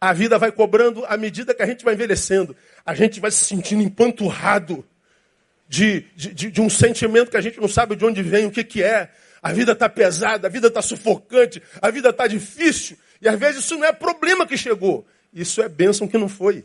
A 0.00 0.12
vida 0.12 0.38
vai 0.38 0.52
cobrando 0.52 1.04
à 1.06 1.16
medida 1.16 1.52
que 1.52 1.62
a 1.62 1.66
gente 1.66 1.84
vai 1.84 1.94
envelhecendo. 1.94 2.56
A 2.86 2.94
gente 2.94 3.18
vai 3.18 3.30
se 3.30 3.44
sentindo 3.44 3.82
empanturrado 3.82 4.84
de, 5.68 6.06
de, 6.14 6.50
de 6.50 6.60
um 6.60 6.70
sentimento 6.70 7.30
que 7.30 7.36
a 7.36 7.40
gente 7.40 7.60
não 7.60 7.68
sabe 7.68 7.96
de 7.96 8.04
onde 8.04 8.22
vem, 8.22 8.46
o 8.46 8.50
que, 8.50 8.64
que 8.64 8.82
é. 8.82 9.10
A 9.42 9.52
vida 9.52 9.72
está 9.72 9.88
pesada, 9.88 10.46
a 10.46 10.50
vida 10.50 10.68
está 10.68 10.80
sufocante, 10.80 11.62
a 11.80 11.90
vida 11.90 12.10
está 12.10 12.26
difícil. 12.26 12.96
E 13.20 13.28
às 13.28 13.38
vezes 13.38 13.64
isso 13.64 13.76
não 13.76 13.84
é 13.84 13.92
problema 13.92 14.46
que 14.46 14.56
chegou. 14.56 15.06
Isso 15.32 15.60
é 15.60 15.68
bênção 15.68 16.08
que 16.08 16.16
não 16.16 16.28
foi. 16.28 16.64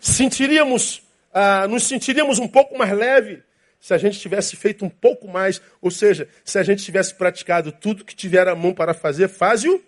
Sentiríamos, 0.00 1.02
ah, 1.32 1.68
nos 1.68 1.84
sentiríamos 1.84 2.38
um 2.38 2.48
pouco 2.48 2.76
mais 2.76 2.92
leve 2.92 3.42
se 3.80 3.94
a 3.94 3.98
gente 3.98 4.18
tivesse 4.18 4.56
feito 4.56 4.84
um 4.84 4.90
pouco 4.90 5.26
mais, 5.26 5.60
ou 5.80 5.90
seja, 5.90 6.28
se 6.44 6.58
a 6.58 6.62
gente 6.62 6.84
tivesse 6.84 7.14
praticado 7.14 7.72
tudo 7.72 8.04
que 8.04 8.14
tiver 8.14 8.46
a 8.46 8.54
mão 8.54 8.74
para 8.74 8.92
fazer, 8.92 9.28
faz-o 9.28 9.82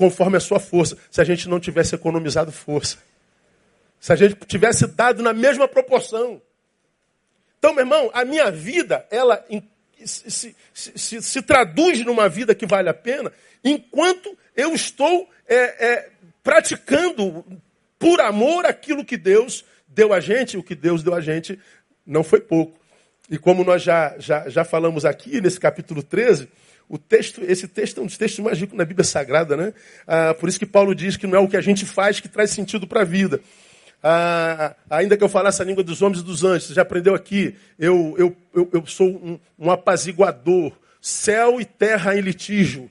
conforme 0.00 0.38
a 0.38 0.40
sua 0.40 0.58
força, 0.58 0.96
se 1.10 1.20
a 1.20 1.24
gente 1.24 1.46
não 1.46 1.60
tivesse 1.60 1.94
economizado 1.94 2.50
força. 2.50 2.96
Se 4.00 4.10
a 4.10 4.16
gente 4.16 4.34
tivesse 4.46 4.86
dado 4.86 5.22
na 5.22 5.34
mesma 5.34 5.68
proporção. 5.68 6.40
Então, 7.58 7.74
meu 7.74 7.82
irmão, 7.82 8.10
a 8.14 8.24
minha 8.24 8.50
vida, 8.50 9.06
ela 9.10 9.44
se, 10.02 10.30
se, 10.30 10.56
se, 10.72 11.20
se 11.20 11.42
traduz 11.42 12.02
numa 12.02 12.30
vida 12.30 12.54
que 12.54 12.64
vale 12.64 12.88
a 12.88 12.94
pena, 12.94 13.30
enquanto 13.62 14.34
eu 14.56 14.74
estou 14.74 15.28
é, 15.46 15.56
é, 15.56 16.08
praticando 16.42 17.44
por 17.98 18.22
amor 18.22 18.64
aquilo 18.64 19.04
que 19.04 19.18
Deus 19.18 19.66
deu 19.86 20.14
a 20.14 20.20
gente, 20.20 20.56
o 20.56 20.62
que 20.62 20.74
Deus 20.74 21.02
deu 21.02 21.14
a 21.14 21.20
gente 21.20 21.60
não 22.06 22.24
foi 22.24 22.40
pouco. 22.40 22.80
E 23.28 23.36
como 23.36 23.62
nós 23.62 23.82
já, 23.82 24.14
já, 24.18 24.48
já 24.48 24.64
falamos 24.64 25.04
aqui 25.04 25.42
nesse 25.42 25.60
capítulo 25.60 26.02
13, 26.02 26.48
o 26.90 26.98
texto, 26.98 27.40
esse 27.46 27.68
texto 27.68 27.98
é 27.98 28.02
um 28.02 28.06
dos 28.06 28.18
textos 28.18 28.44
mais 28.44 28.58
ricos 28.58 28.76
na 28.76 28.84
Bíblia 28.84 29.04
Sagrada, 29.04 29.56
né? 29.56 29.72
Ah, 30.04 30.34
por 30.34 30.48
isso 30.48 30.58
que 30.58 30.66
Paulo 30.66 30.92
diz 30.92 31.16
que 31.16 31.24
não 31.24 31.38
é 31.38 31.38
o 31.38 31.46
que 31.46 31.56
a 31.56 31.60
gente 31.60 31.86
faz 31.86 32.18
que 32.18 32.28
traz 32.28 32.50
sentido 32.50 32.84
para 32.84 33.02
a 33.02 33.04
vida. 33.04 33.40
Ah, 34.02 34.74
ainda 34.90 35.16
que 35.16 35.22
eu 35.22 35.28
falasse 35.28 35.62
a 35.62 35.64
língua 35.64 35.84
dos 35.84 36.02
homens 36.02 36.20
e 36.20 36.24
dos 36.24 36.42
anjos, 36.42 36.66
você 36.66 36.74
já 36.74 36.82
aprendeu 36.82 37.14
aqui, 37.14 37.54
eu, 37.78 38.16
eu, 38.18 38.36
eu, 38.52 38.68
eu 38.72 38.86
sou 38.86 39.06
um, 39.06 39.38
um 39.56 39.70
apaziguador, 39.70 40.72
céu 41.00 41.60
e 41.60 41.64
terra 41.64 42.16
em 42.16 42.20
litígio. 42.20 42.90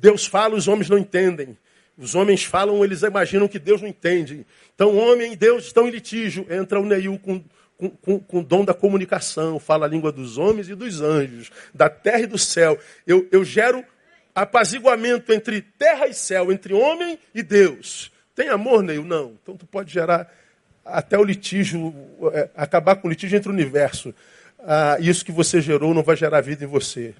Deus 0.00 0.24
fala, 0.24 0.54
os 0.54 0.68
homens 0.68 0.88
não 0.88 0.96
entendem. 0.96 1.58
Os 1.98 2.14
homens 2.14 2.44
falam, 2.44 2.84
eles 2.84 3.02
imaginam 3.02 3.48
que 3.48 3.58
Deus 3.58 3.82
não 3.82 3.88
entende. 3.88 4.46
Então, 4.72 4.96
homem 4.96 5.32
e 5.32 5.36
Deus 5.36 5.64
estão 5.64 5.88
em 5.88 5.90
litígio. 5.90 6.46
Entra 6.48 6.78
o 6.78 6.86
Neil 6.86 7.18
com, 7.18 7.42
com, 7.88 8.20
com, 8.20 8.38
o 8.40 8.42
dom 8.42 8.64
da 8.64 8.74
comunicação, 8.74 9.58
fala 9.58 9.86
a 9.86 9.88
língua 9.88 10.12
dos 10.12 10.36
homens 10.36 10.68
e 10.68 10.74
dos 10.74 11.00
anjos, 11.00 11.50
da 11.72 11.88
terra 11.88 12.20
e 12.20 12.26
do 12.26 12.38
céu. 12.38 12.78
Eu, 13.06 13.26
eu 13.32 13.44
gero 13.44 13.84
apaziguamento 14.34 15.32
entre 15.32 15.62
terra 15.62 16.06
e 16.06 16.14
céu, 16.14 16.52
entre 16.52 16.74
homem 16.74 17.18
e 17.34 17.42
Deus. 17.42 18.12
Tem 18.34 18.48
amor, 18.48 18.82
Neil? 18.82 19.04
Não. 19.04 19.36
Então 19.42 19.56
tu 19.56 19.66
pode 19.66 19.92
gerar 19.92 20.30
até 20.84 21.18
o 21.18 21.24
litígio, 21.24 21.94
é, 22.32 22.50
acabar 22.54 22.96
com 22.96 23.08
o 23.08 23.10
litígio 23.10 23.36
entre 23.36 23.48
o 23.48 23.52
universo. 23.52 24.14
Ah, 24.58 24.98
isso 25.00 25.24
que 25.24 25.32
você 25.32 25.60
gerou 25.60 25.94
não 25.94 26.02
vai 26.02 26.16
gerar 26.16 26.40
vida 26.40 26.64
em 26.64 26.66
você. 26.66 27.14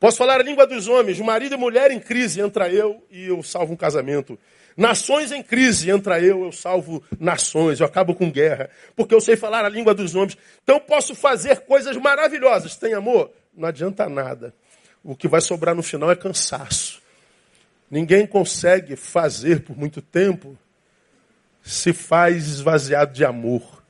Posso 0.00 0.18
falar 0.18 0.40
a 0.40 0.42
língua 0.42 0.66
dos 0.66 0.88
homens, 0.88 1.20
marido 1.20 1.54
e 1.54 1.58
mulher 1.58 1.90
em 1.90 2.00
crise, 2.00 2.40
entra 2.40 2.68
eu 2.68 3.02
e 3.10 3.26
eu 3.26 3.42
salvo 3.42 3.72
um 3.72 3.76
casamento. 3.76 4.38
Nações 4.76 5.32
em 5.32 5.42
crise, 5.42 5.90
entra 5.90 6.20
eu, 6.20 6.44
eu 6.44 6.52
salvo 6.52 7.02
nações, 7.18 7.80
eu 7.80 7.86
acabo 7.86 8.14
com 8.14 8.30
guerra, 8.30 8.70
porque 8.96 9.14
eu 9.14 9.20
sei 9.20 9.36
falar 9.36 9.64
a 9.64 9.68
língua 9.68 9.94
dos 9.94 10.14
homens. 10.14 10.36
Então 10.62 10.80
posso 10.80 11.14
fazer 11.14 11.60
coisas 11.60 11.96
maravilhosas. 11.96 12.76
Tem 12.76 12.94
amor? 12.94 13.30
Não 13.54 13.68
adianta 13.68 14.08
nada. 14.08 14.54
O 15.04 15.16
que 15.16 15.28
vai 15.28 15.40
sobrar 15.40 15.74
no 15.74 15.82
final 15.82 16.10
é 16.10 16.16
cansaço. 16.16 17.02
Ninguém 17.90 18.26
consegue 18.26 18.96
fazer 18.96 19.62
por 19.62 19.76
muito 19.76 20.00
tempo 20.00 20.56
se 21.62 21.92
faz 21.92 22.48
esvaziado 22.48 23.12
de 23.12 23.24
amor. 23.24 23.82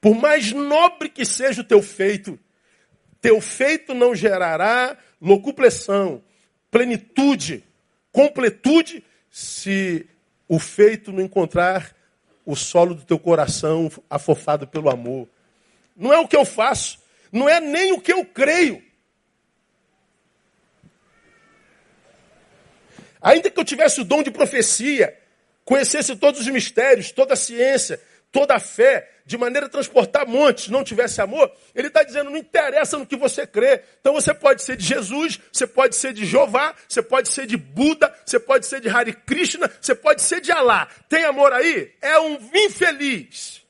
Por 0.00 0.14
mais 0.14 0.52
nobre 0.52 1.08
que 1.08 1.24
seja 1.24 1.60
o 1.60 1.64
teu 1.64 1.80
feito, 1.82 2.38
teu 3.20 3.40
feito 3.40 3.94
não 3.94 4.14
gerará 4.14 4.96
locupleção, 5.20 6.22
plenitude, 6.70 7.64
completude, 8.12 9.04
se 9.30 10.06
o 10.48 10.58
feito 10.58 11.12
não 11.12 11.22
encontrar 11.22 11.94
o 12.44 12.56
solo 12.56 12.94
do 12.94 13.04
teu 13.04 13.18
coração 13.18 13.90
afofado 14.08 14.66
pelo 14.66 14.88
amor. 14.88 15.28
Não 15.94 16.12
é 16.12 16.18
o 16.18 16.26
que 16.26 16.36
eu 16.36 16.44
faço, 16.44 16.98
não 17.30 17.48
é 17.48 17.60
nem 17.60 17.92
o 17.92 18.00
que 18.00 18.12
eu 18.12 18.24
creio. 18.24 18.82
Ainda 23.20 23.50
que 23.50 23.60
eu 23.60 23.64
tivesse 23.64 24.00
o 24.00 24.04
dom 24.04 24.22
de 24.22 24.30
profecia, 24.30 25.18
conhecesse 25.64 26.16
todos 26.16 26.40
os 26.40 26.48
mistérios, 26.48 27.12
toda 27.12 27.34
a 27.34 27.36
ciência, 27.36 28.00
toda 28.32 28.54
a 28.54 28.60
fé, 28.60 29.17
de 29.28 29.36
maneira 29.36 29.66
a 29.66 29.68
transportar 29.68 30.26
montes, 30.26 30.68
não 30.68 30.82
tivesse 30.82 31.20
amor, 31.20 31.52
ele 31.74 31.88
está 31.88 32.02
dizendo, 32.02 32.30
não 32.30 32.38
interessa 32.38 32.96
no 32.96 33.04
que 33.04 33.14
você 33.14 33.46
crê. 33.46 33.82
Então 34.00 34.14
você 34.14 34.32
pode 34.32 34.62
ser 34.62 34.74
de 34.74 34.86
Jesus, 34.86 35.38
você 35.52 35.66
pode 35.66 35.96
ser 35.96 36.14
de 36.14 36.24
Jeová, 36.24 36.74
você 36.88 37.02
pode 37.02 37.28
ser 37.28 37.46
de 37.46 37.54
Buda, 37.54 38.10
você 38.24 38.40
pode 38.40 38.64
ser 38.64 38.80
de 38.80 38.88
Hare 38.88 39.12
Krishna, 39.12 39.70
você 39.78 39.94
pode 39.94 40.22
ser 40.22 40.40
de 40.40 40.50
Alá. 40.50 40.88
Tem 41.10 41.24
amor 41.24 41.52
aí? 41.52 41.92
É 42.00 42.18
um 42.18 42.38
infeliz. 42.54 43.62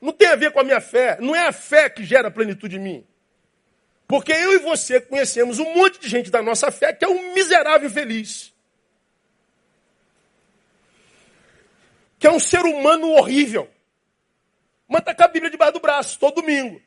Não 0.00 0.14
tem 0.14 0.28
a 0.28 0.36
ver 0.36 0.50
com 0.50 0.60
a 0.60 0.64
minha 0.64 0.80
fé. 0.80 1.18
Não 1.20 1.36
é 1.36 1.46
a 1.46 1.52
fé 1.52 1.90
que 1.90 2.02
gera 2.02 2.30
plenitude 2.30 2.76
em 2.76 2.80
mim. 2.80 3.06
Porque 4.08 4.32
eu 4.32 4.54
e 4.54 4.58
você 4.60 4.98
conhecemos 4.98 5.58
um 5.58 5.74
monte 5.74 6.00
de 6.00 6.08
gente 6.08 6.30
da 6.30 6.40
nossa 6.40 6.70
fé 6.70 6.94
que 6.94 7.04
é 7.04 7.08
um 7.08 7.34
miserável 7.34 7.86
infeliz. 7.86 8.50
Que 12.20 12.26
é 12.26 12.30
um 12.30 12.38
ser 12.38 12.60
humano 12.60 13.08
horrível. 13.12 13.68
Mas 14.86 15.02
com 15.02 15.22
a 15.22 15.28
Bíblia 15.28 15.50
debaixo 15.50 15.72
do 15.72 15.80
braço, 15.80 16.18
todo 16.18 16.42
domingo. 16.42 16.80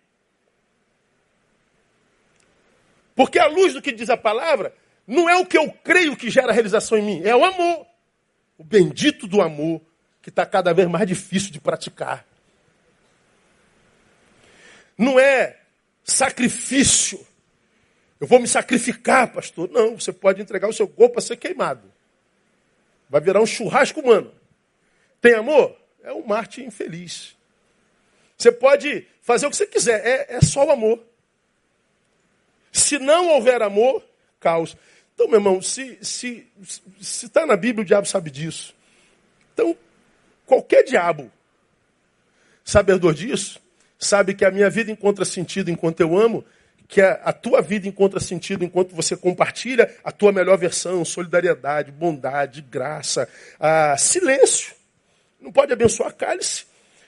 Porque 3.16 3.40
a 3.40 3.48
luz 3.48 3.74
do 3.74 3.82
que 3.82 3.92
diz 3.92 4.12
a 4.12 4.18
palavra 4.18 4.76
não 5.08 5.28
é 5.28 5.36
o 5.36 5.46
que 5.46 5.58
eu 5.58 5.72
creio 5.72 6.16
que 6.16 6.30
gera 6.30 6.54
realização 6.54 6.98
em 7.00 7.02
mim, 7.02 7.22
é 7.24 7.36
o 7.36 7.44
amor. 7.44 7.88
O 8.60 8.64
bendito 8.64 9.26
do 9.26 9.42
amor, 9.42 9.82
que 10.22 10.30
está 10.30 10.46
cada 10.46 10.72
vez 10.72 10.88
mais 10.88 11.08
difícil 11.08 11.52
de 11.52 11.60
praticar. 11.60 12.26
Não 14.96 15.20
é 15.20 15.60
sacrifício. 16.04 17.26
Eu 18.20 18.28
vou 18.28 18.40
me 18.40 18.48
sacrificar, 18.48 19.34
pastor. 19.34 19.68
Não, 19.72 20.00
você 20.00 20.14
pode 20.14 20.42
entregar 20.42 20.68
o 20.68 20.74
seu 20.74 20.88
corpo 20.88 21.14
para 21.14 21.22
ser 21.22 21.38
queimado. 21.38 21.92
Vai 23.10 23.20
virar 23.20 23.42
um 23.42 23.48
churrasco 23.48 24.00
humano. 24.00 24.43
Tem 25.24 25.36
amor? 25.36 25.74
É 26.04 26.12
um 26.12 26.28
Marte 26.28 26.62
infeliz. 26.62 27.34
Você 28.38 28.52
pode 28.52 29.08
fazer 29.22 29.48
o 29.48 29.50
que 29.50 29.56
você 29.56 29.66
quiser, 29.66 30.06
é, 30.06 30.36
é 30.36 30.42
só 30.42 30.66
o 30.66 30.72
amor. 30.72 31.00
Se 32.74 33.00
não 33.00 33.30
houver 33.30 33.62
amor, 33.62 34.04
caos. 34.38 34.76
Então, 35.14 35.30
meu 35.30 35.38
irmão, 35.38 35.62
se 35.62 35.98
está 36.02 36.04
se, 36.04 36.48
se 37.00 37.30
tá 37.30 37.46
na 37.46 37.56
Bíblia, 37.56 37.84
o 37.84 37.86
diabo 37.86 38.06
sabe 38.06 38.30
disso. 38.30 38.76
Então, 39.54 39.78
qualquer 40.46 40.84
diabo, 40.84 41.32
sabedor 42.66 43.14
disso, 43.14 43.62
sabe 43.98 44.34
que 44.34 44.44
a 44.44 44.52
minha 44.52 44.70
vida 44.70 44.92
encontra 44.92 45.24
sentido 45.24 45.72
enquanto 45.72 46.02
eu 46.02 46.18
amo, 46.18 46.44
que 46.86 47.00
a, 47.00 47.14
a, 47.24 47.32
tua 47.32 47.62
vida 47.62 47.88
encontra 47.88 48.20
sentido 48.20 48.66
enquanto 48.66 48.94
você 48.94 49.16
compartilha 49.16 49.96
a 50.04 50.12
tua 50.12 50.34
melhor 50.34 50.58
versão, 50.58 51.06
solidariedade, 51.06 51.94
bondade, 51.94 52.62
graça, 52.62 53.30
ah, 53.58 53.96
silêncio. 53.98 54.83
Não 55.44 55.52
pode 55.52 55.74
abençoar 55.74 56.16
cálice. 56.16 56.66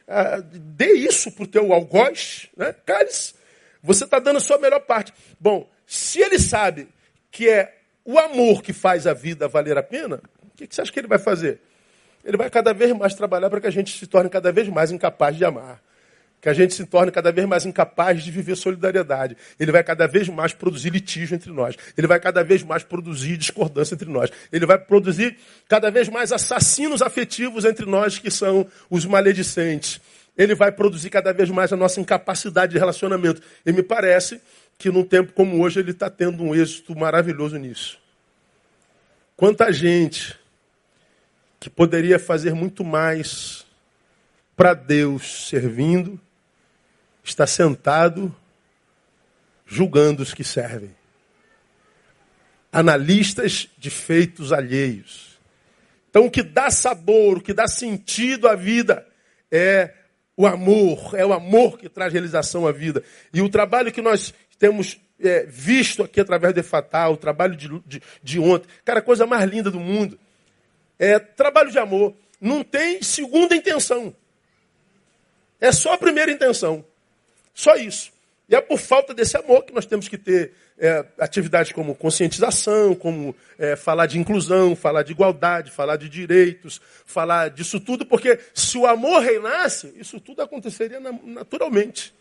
Ah, 0.08 0.40
dê 0.44 0.92
isso 0.92 1.32
para 1.32 1.44
o 1.44 1.48
teu 1.48 1.74
algoz, 1.74 2.48
né? 2.56 2.76
cálice. 2.86 3.34
Você 3.82 4.04
está 4.04 4.20
dando 4.20 4.38
a 4.38 4.42
sua 4.42 4.58
melhor 4.58 4.82
parte. 4.82 5.14
Bom, 5.40 5.70
se 5.88 6.20
ele 6.20 6.38
sabe 6.38 6.88
que 7.32 7.50
é 7.50 7.78
o 8.04 8.20
amor 8.20 8.62
que 8.62 8.74
faz 8.74 9.08
a 9.08 9.14
vida 9.14 9.48
valer 9.48 9.78
a 9.78 9.84
pena, 9.84 10.22
o 10.44 10.58
que, 10.58 10.68
que 10.68 10.76
você 10.76 10.82
acha 10.82 10.92
que 10.92 11.00
ele 11.00 11.08
vai 11.08 11.18
fazer? 11.18 11.60
Ele 12.24 12.38
vai 12.38 12.50
cada 12.50 12.74
vez 12.74 12.92
mais 12.92 13.16
trabalhar 13.16 13.50
para 13.50 13.62
que 13.62 13.68
a 13.68 13.72
gente 13.72 13.98
se 13.98 14.06
torne 14.06 14.30
cada 14.30 14.52
vez 14.52 14.68
mais 14.68 14.92
incapaz 14.92 15.36
de 15.36 15.46
amar 15.46 15.82
que 16.42 16.50
a 16.50 16.54
gente 16.54 16.74
se 16.74 16.86
torne 16.86 17.12
cada 17.12 17.32
vez 17.32 17.48
mais 17.48 17.66
incapaz 17.66 18.24
de 18.24 18.30
viver 18.30 18.56
solidariedade. 18.56 19.36
Ele 19.60 19.72
vai 19.72 19.84
cada 19.84 20.08
vez 20.08 20.30
mais 20.30 20.54
produzir 20.54 20.92
litígio 20.92 21.36
entre 21.36 21.52
nós. 21.52 21.76
Ele 21.98 22.06
vai 22.06 22.20
cada 22.20 22.44
vez 22.44 22.62
mais 22.62 22.84
produzir 22.84 23.36
discordância 23.38 23.96
entre 23.96 24.10
nós. 24.10 24.30
Ele 24.52 24.66
vai 24.66 24.78
produzir 24.78 25.38
cada 25.68 25.90
vez 25.90 26.08
mais 26.08 26.32
assassinos 26.32 27.02
afetivos 27.02 27.66
entre 27.66 27.86
nós, 27.86 28.20
que 28.20 28.30
são 28.30 28.68
os 28.90 29.06
maledicentes. 29.06 30.00
Ele 30.38 30.54
vai 30.54 30.72
produzir 30.72 31.10
cada 31.10 31.34
vez 31.34 31.50
mais 31.50 31.72
a 31.74 31.76
nossa 31.76 32.00
incapacidade 32.00 32.74
de 32.74 32.78
relacionamento. 32.78 33.42
E 33.66 33.72
me 33.72 33.82
parece 33.82 34.40
que 34.78 34.92
num 34.92 35.04
tempo 35.04 35.34
como 35.34 35.62
hoje 35.62 35.80
ele 35.80 35.92
está 35.92 36.10
tendo 36.10 36.44
um 36.44 36.54
êxito 36.54 36.96
maravilhoso 36.96 37.58
nisso. 37.58 38.00
Quanta 39.36 39.72
gente 39.72 40.38
que 41.60 41.70
poderia 41.70 42.20
fazer 42.20 42.54
muito 42.54 42.84
mais 42.84 43.66
para 44.56 44.74
Deus 44.74 45.48
servindo, 45.50 46.20
está 47.30 47.48
sentado 47.48 48.34
julgando 49.66 50.22
os 50.22 50.34
que 50.34 50.44
servem. 50.44 50.96
Analistas 52.72 53.68
de 53.78 53.90
feitos 53.90 54.54
alheios. 54.54 55.40
Então, 56.10 56.26
o 56.26 56.32
que 56.32 56.44
dá 56.44 56.70
sabor, 56.70 57.38
o 57.38 57.42
que 57.42 57.54
dá 57.54 57.68
sentido 57.68 58.48
à 58.48 58.56
vida 58.56 59.06
é 59.52 59.94
o 60.38 60.46
amor, 60.46 61.16
é 61.16 61.26
o 61.26 61.34
amor 61.34 61.78
que 61.78 61.90
traz 61.90 62.14
realização 62.14 62.68
à 62.68 62.72
vida. 62.72 63.04
E 63.34 63.42
o 63.42 63.50
trabalho 63.50 63.92
que 63.92 64.02
nós 64.02 64.34
temos 64.60 65.00
é, 65.20 65.46
visto 65.46 66.04
aqui 66.04 66.20
através 66.20 66.54
de 66.54 66.62
Fatal, 66.62 67.14
o 67.14 67.18
trabalho 67.18 67.56
de, 67.56 67.68
de, 67.86 68.02
de 68.22 68.40
ontem, 68.40 68.68
cara, 68.84 69.00
a 69.00 69.04
coisa 69.04 69.26
mais 69.26 69.50
linda 69.50 69.72
do 69.72 69.80
mundo, 69.80 70.20
é 71.00 71.18
trabalho 71.18 71.72
de 71.72 71.80
amor. 71.80 72.14
Não 72.40 72.64
tem 72.64 73.02
segunda 73.02 73.56
intenção. 73.56 74.16
É 75.60 75.72
só 75.72 75.94
a 75.94 75.98
primeira 75.98 76.32
intenção. 76.32 76.86
Só 77.56 77.76
isso. 77.76 78.12
E 78.48 78.56
é 78.56 78.62
por 78.62 78.78
falta 78.78 79.14
desse 79.14 79.36
amor 79.36 79.64
que 79.64 79.74
nós 79.74 79.88
temos 79.88 80.08
que 80.08 80.18
ter 80.18 80.52
é, 80.78 81.04
atividades 81.18 81.72
como 81.72 81.96
conscientização, 81.96 82.94
como 82.94 83.36
é, 83.58 83.76
falar 83.76 84.06
de 84.06 84.20
inclusão, 84.20 84.76
falar 84.76 85.02
de 85.02 85.14
igualdade, 85.14 85.72
falar 85.72 85.96
de 85.96 86.08
direitos, 86.08 86.80
falar 87.06 87.50
disso 87.50 87.80
tudo, 87.80 88.06
porque 88.06 88.38
se 88.54 88.78
o 88.78 88.86
amor 88.86 89.24
reinasse, 89.24 89.92
isso 89.98 90.20
tudo 90.20 90.44
aconteceria 90.44 91.00
naturalmente. 91.00 92.14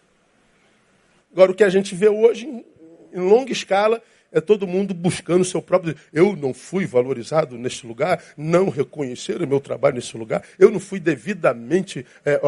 Agora, 1.32 1.50
o 1.50 1.54
que 1.54 1.64
a 1.64 1.68
gente 1.68 1.94
vê 1.94 2.08
hoje, 2.08 2.46
em, 2.46 2.64
em 3.12 3.20
longa 3.20 3.52
escala, 3.52 4.00
é 4.34 4.40
todo 4.40 4.66
mundo 4.66 4.92
buscando 4.92 5.42
o 5.42 5.44
seu 5.44 5.62
próprio. 5.62 5.94
Eu 6.12 6.34
não 6.34 6.52
fui 6.52 6.84
valorizado 6.84 7.56
nesse 7.56 7.86
lugar, 7.86 8.22
não 8.36 8.68
reconheceram 8.68 9.46
o 9.46 9.48
meu 9.48 9.60
trabalho 9.60 9.94
nesse 9.94 10.16
lugar, 10.18 10.42
eu 10.58 10.70
não 10.70 10.80
fui 10.80 10.98
devidamente 10.98 12.04
é, 12.24 12.40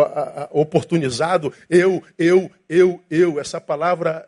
oportunizado. 0.50 1.52
Eu, 1.70 2.02
eu, 2.18 2.50
eu, 2.68 3.00
eu. 3.08 3.40
Essa 3.40 3.60
palavra 3.60 4.26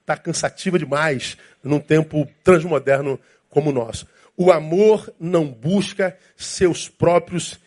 está 0.00 0.12
é, 0.12 0.16
cansativa 0.16 0.78
demais 0.78 1.38
num 1.64 1.80
tempo 1.80 2.28
transmoderno 2.44 3.18
como 3.48 3.70
o 3.70 3.72
nosso. 3.72 4.06
O 4.36 4.52
amor 4.52 5.12
não 5.18 5.46
busca 5.46 6.16
seus 6.36 6.88
próprios 6.88 7.58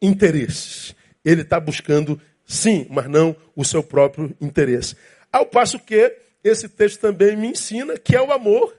interesses. 0.00 0.94
Ele 1.24 1.40
está 1.40 1.58
buscando, 1.58 2.20
sim, 2.44 2.86
mas 2.90 3.08
não 3.08 3.34
o 3.56 3.64
seu 3.64 3.82
próprio 3.82 4.34
interesse. 4.40 4.94
Ao 5.32 5.46
passo 5.46 5.78
que 5.78 6.16
esse 6.44 6.68
texto 6.68 7.00
também 7.00 7.34
me 7.34 7.48
ensina 7.48 7.98
que 7.98 8.14
é 8.14 8.20
o 8.20 8.30
amor 8.30 8.76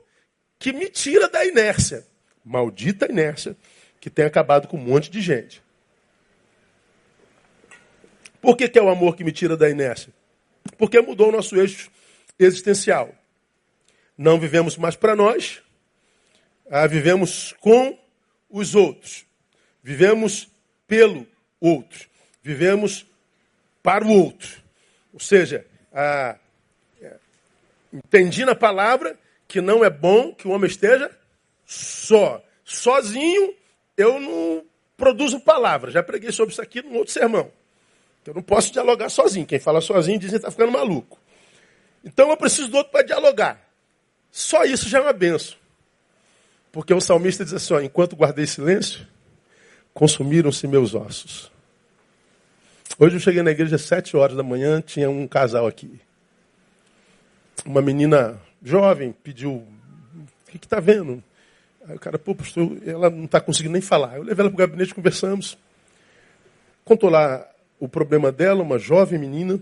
que 0.59 0.71
me 0.71 0.87
tira 0.87 1.27
da 1.27 1.43
inércia. 1.43 2.05
Maldita 2.43 3.11
inércia 3.11 3.57
que 3.99 4.09
tem 4.09 4.23
acabado 4.23 4.67
com 4.67 4.77
um 4.77 4.81
monte 4.81 5.09
de 5.09 5.19
gente. 5.19 5.63
Por 8.39 8.55
que, 8.55 8.69
que 8.69 8.77
é 8.77 8.81
o 8.81 8.89
amor 8.89 9.15
que 9.15 9.23
me 9.23 9.31
tira 9.31 9.57
da 9.57 9.67
inércia? 9.67 10.13
Porque 10.77 11.01
mudou 11.01 11.29
o 11.29 11.31
nosso 11.31 11.55
eixo 11.55 11.89
existencial. 12.37 13.13
Não 14.15 14.39
vivemos 14.39 14.77
mais 14.77 14.95
para 14.95 15.15
nós, 15.15 15.63
ah, 16.69 16.85
vivemos 16.85 17.53
com 17.59 17.97
os 18.47 18.75
outros. 18.75 19.25
Vivemos 19.81 20.47
pelo 20.87 21.27
outro. 21.59 22.07
Vivemos 22.43 23.07
para 23.81 24.05
o 24.05 24.09
outro. 24.09 24.63
Ou 25.11 25.19
seja, 25.19 25.65
ah, 25.91 26.37
é, 26.37 26.44
entendi 27.95 28.45
na 28.45 28.55
palavra 28.55 29.17
que 29.47 29.61
não 29.61 29.83
é 29.83 29.89
bom 29.89 30.33
que 30.33 30.47
o 30.47 30.51
homem 30.51 30.69
esteja 30.69 31.09
só. 31.65 32.43
Sozinho, 32.63 33.53
eu 33.95 34.19
não 34.19 34.63
produzo 34.97 35.39
palavras. 35.39 35.93
Já 35.93 36.03
preguei 36.03 36.31
sobre 36.31 36.51
isso 36.51 36.61
aqui 36.61 36.81
num 36.81 36.95
outro 36.95 37.13
sermão. 37.13 37.51
Eu 38.25 38.33
não 38.33 38.41
posso 38.41 38.71
dialogar 38.71 39.09
sozinho. 39.09 39.45
Quem 39.45 39.59
fala 39.59 39.81
sozinho 39.81 40.17
dizem 40.17 40.33
que 40.33 40.37
está 40.37 40.51
ficando 40.51 40.71
maluco. 40.71 41.19
Então 42.03 42.29
eu 42.29 42.37
preciso 42.37 42.69
do 42.69 42.77
outro 42.77 42.91
para 42.91 43.05
dialogar. 43.05 43.61
Só 44.31 44.63
isso 44.63 44.89
já 44.89 44.97
é 44.97 45.01
uma 45.01 45.13
benção. 45.13 45.57
Porque 46.71 46.93
o 46.93 46.99
salmista 46.99 47.45
diz 47.45 47.53
assim: 47.53 47.73
ó, 47.73 47.79
enquanto 47.79 48.15
guardei 48.15 48.45
silêncio, 48.45 49.07
consumiram-se 49.93 50.67
meus 50.67 50.93
ossos. 50.93 51.51
Hoje 52.97 53.15
eu 53.15 53.19
cheguei 53.19 53.41
na 53.41 53.51
igreja 53.51 53.75
às 53.75 53.83
sete 53.83 54.17
horas 54.17 54.35
da 54.35 54.43
manhã, 54.43 54.81
tinha 54.81 55.09
um 55.09 55.27
casal 55.27 55.67
aqui. 55.67 55.99
Uma 57.63 57.81
menina 57.81 58.39
jovem 58.63 59.11
pediu: 59.11 59.51
O 59.53 60.27
que 60.47 60.57
está 60.57 60.79
vendo? 60.79 61.23
Aí 61.87 61.95
o 61.95 61.99
cara, 61.99 62.17
pô, 62.17 62.33
pastor, 62.33 62.77
ela 62.85 63.09
não 63.09 63.25
está 63.25 63.39
conseguindo 63.39 63.73
nem 63.73 63.81
falar. 63.81 64.17
Eu 64.17 64.23
levei 64.23 64.41
ela 64.41 64.49
para 64.49 64.63
o 64.63 64.67
gabinete, 64.67 64.95
conversamos. 64.95 65.57
Contou 66.83 67.09
lá 67.09 67.47
o 67.79 67.87
problema 67.87 68.31
dela, 68.31 68.63
uma 68.63 68.79
jovem 68.79 69.19
menina. 69.19 69.59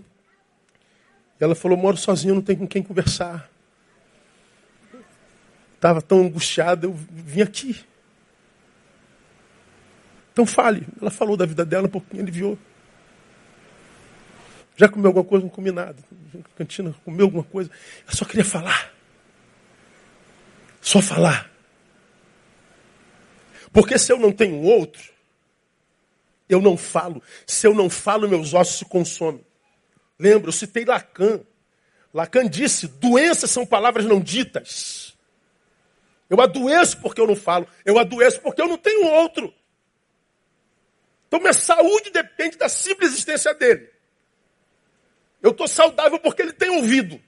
E 1.40 1.44
ela 1.44 1.54
falou: 1.54 1.76
moro 1.76 1.96
sozinha, 1.96 2.34
não 2.34 2.42
tenho 2.42 2.60
com 2.60 2.66
quem 2.66 2.82
conversar. 2.82 3.50
Estava 5.74 6.00
tão 6.00 6.22
angustiada, 6.22 6.86
eu 6.86 6.94
vim 6.94 7.42
aqui. 7.42 7.84
Então 10.32 10.46
fale. 10.46 10.86
Ela 11.00 11.10
falou 11.10 11.36
da 11.36 11.44
vida 11.44 11.64
dela, 11.64 11.86
um 11.86 11.90
pouquinho 11.90 12.22
aliviou. 12.22 12.58
Já 14.76 14.88
comeu 14.88 15.08
alguma 15.08 15.24
coisa? 15.24 15.44
Não 15.44 15.50
comi 15.50 15.70
nada. 15.70 15.96
Cantina, 16.56 16.94
comeu 17.04 17.26
alguma 17.26 17.44
coisa? 17.44 17.70
Ela 18.02 18.16
só 18.16 18.24
queria 18.24 18.44
falar. 18.44 18.92
Só 20.80 21.00
falar. 21.00 21.50
Porque 23.72 23.98
se 23.98 24.12
eu 24.12 24.18
não 24.18 24.32
tenho 24.32 24.60
outro, 24.62 25.02
eu 26.48 26.60
não 26.60 26.76
falo. 26.76 27.22
Se 27.46 27.66
eu 27.66 27.74
não 27.74 27.88
falo, 27.88 28.28
meus 28.28 28.52
ossos 28.52 28.78
se 28.78 28.84
consomem. 28.84 29.44
Lembra, 30.18 30.48
eu 30.48 30.52
citei 30.52 30.84
Lacan. 30.84 31.40
Lacan 32.12 32.48
disse: 32.48 32.86
doenças 32.86 33.50
são 33.50 33.64
palavras 33.64 34.04
não 34.04 34.20
ditas. 34.20 35.16
Eu 36.28 36.40
adoeço 36.40 36.98
porque 36.98 37.20
eu 37.20 37.26
não 37.26 37.36
falo. 37.36 37.66
Eu 37.84 37.98
adoeço 37.98 38.40
porque 38.40 38.60
eu 38.60 38.68
não 38.68 38.78
tenho 38.78 39.06
outro. 39.06 39.52
Então 41.28 41.40
minha 41.40 41.52
saúde 41.52 42.10
depende 42.10 42.56
da 42.56 42.68
simples 42.68 43.10
existência 43.10 43.52
dele. 43.54 43.93
Eu 45.44 45.50
estou 45.50 45.68
saudável 45.68 46.18
porque 46.18 46.40
ele 46.40 46.54
tem 46.54 46.70
ouvido. 46.70 47.20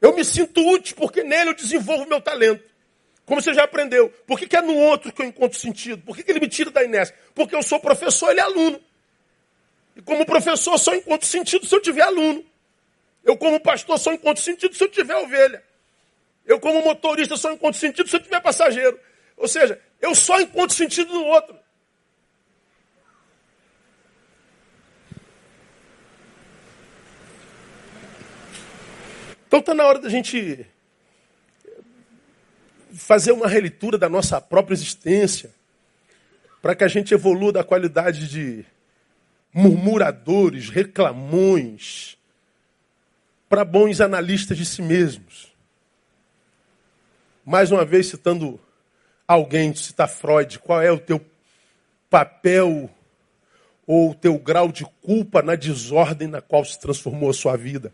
Eu 0.00 0.14
me 0.14 0.24
sinto 0.24 0.64
útil 0.64 0.94
porque 0.94 1.24
nele 1.24 1.50
eu 1.50 1.54
desenvolvo 1.54 2.06
meu 2.06 2.20
talento. 2.20 2.62
Como 3.26 3.42
você 3.42 3.52
já 3.52 3.64
aprendeu. 3.64 4.08
Por 4.24 4.38
que, 4.38 4.46
que 4.46 4.56
é 4.56 4.62
no 4.62 4.76
outro 4.76 5.12
que 5.12 5.20
eu 5.20 5.26
encontro 5.26 5.58
sentido? 5.58 6.00
Por 6.04 6.14
que, 6.14 6.22
que 6.22 6.30
ele 6.30 6.38
me 6.38 6.46
tira 6.46 6.70
da 6.70 6.84
inércia? 6.84 7.16
Porque 7.34 7.56
eu 7.56 7.64
sou 7.64 7.80
professor, 7.80 8.30
ele 8.30 8.38
é 8.38 8.44
aluno. 8.44 8.80
E 9.96 10.02
como 10.02 10.24
professor, 10.24 10.78
só 10.78 10.94
encontro 10.94 11.26
sentido 11.26 11.66
se 11.66 11.74
eu 11.74 11.80
tiver 11.80 12.02
aluno. 12.02 12.44
Eu, 13.24 13.36
como 13.36 13.58
pastor, 13.58 13.98
só 13.98 14.12
encontro 14.12 14.40
sentido 14.40 14.76
se 14.76 14.84
eu 14.84 14.88
tiver 14.88 15.16
ovelha. 15.16 15.64
Eu, 16.46 16.60
como 16.60 16.80
motorista, 16.84 17.36
só 17.36 17.50
encontro 17.50 17.80
sentido 17.80 18.08
se 18.08 18.14
eu 18.14 18.20
tiver 18.20 18.40
passageiro. 18.40 19.00
Ou 19.36 19.48
seja, 19.48 19.80
eu 20.00 20.14
só 20.14 20.40
encontro 20.40 20.76
sentido 20.76 21.12
no 21.12 21.24
outro. 21.24 21.58
Então 29.52 29.60
está 29.60 29.74
na 29.74 29.84
hora 29.84 29.98
da 29.98 30.08
gente 30.08 30.66
fazer 32.94 33.32
uma 33.32 33.46
releitura 33.46 33.98
da 33.98 34.08
nossa 34.08 34.40
própria 34.40 34.72
existência, 34.72 35.50
para 36.62 36.74
que 36.74 36.82
a 36.82 36.88
gente 36.88 37.12
evolua 37.12 37.52
da 37.52 37.62
qualidade 37.62 38.28
de 38.28 38.64
murmuradores, 39.52 40.70
reclamões, 40.70 42.16
para 43.46 43.62
bons 43.62 44.00
analistas 44.00 44.56
de 44.56 44.64
si 44.64 44.80
mesmos. 44.80 45.52
Mais 47.44 47.70
uma 47.70 47.84
vez, 47.84 48.06
citando 48.06 48.58
alguém, 49.28 49.74
citar 49.74 50.08
Freud, 50.08 50.60
qual 50.60 50.80
é 50.80 50.90
o 50.90 50.98
teu 50.98 51.20
papel 52.08 52.88
ou 53.86 54.12
o 54.12 54.14
teu 54.14 54.38
grau 54.38 54.72
de 54.72 54.86
culpa 55.02 55.42
na 55.42 55.56
desordem 55.56 56.26
na 56.26 56.40
qual 56.40 56.64
se 56.64 56.80
transformou 56.80 57.28
a 57.28 57.34
sua 57.34 57.54
vida? 57.54 57.92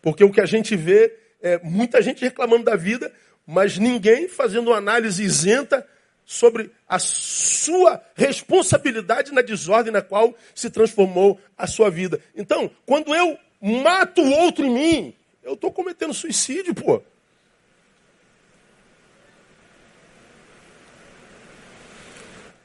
Porque 0.00 0.24
o 0.24 0.30
que 0.30 0.40
a 0.40 0.46
gente 0.46 0.76
vê 0.76 1.16
é 1.40 1.58
muita 1.62 2.02
gente 2.02 2.22
reclamando 2.22 2.64
da 2.64 2.76
vida, 2.76 3.12
mas 3.46 3.78
ninguém 3.78 4.28
fazendo 4.28 4.68
uma 4.68 4.76
análise 4.76 5.22
isenta 5.22 5.86
sobre 6.24 6.72
a 6.88 6.98
sua 6.98 8.02
responsabilidade 8.16 9.32
na 9.32 9.42
desordem 9.42 9.92
na 9.92 10.02
qual 10.02 10.34
se 10.54 10.68
transformou 10.68 11.40
a 11.56 11.66
sua 11.66 11.88
vida. 11.88 12.20
Então, 12.34 12.68
quando 12.84 13.14
eu 13.14 13.38
mato 13.60 14.20
o 14.20 14.30
outro 14.30 14.64
em 14.64 14.70
mim, 14.70 15.14
eu 15.42 15.54
estou 15.54 15.72
cometendo 15.72 16.12
suicídio, 16.12 16.74
pô. 16.74 17.00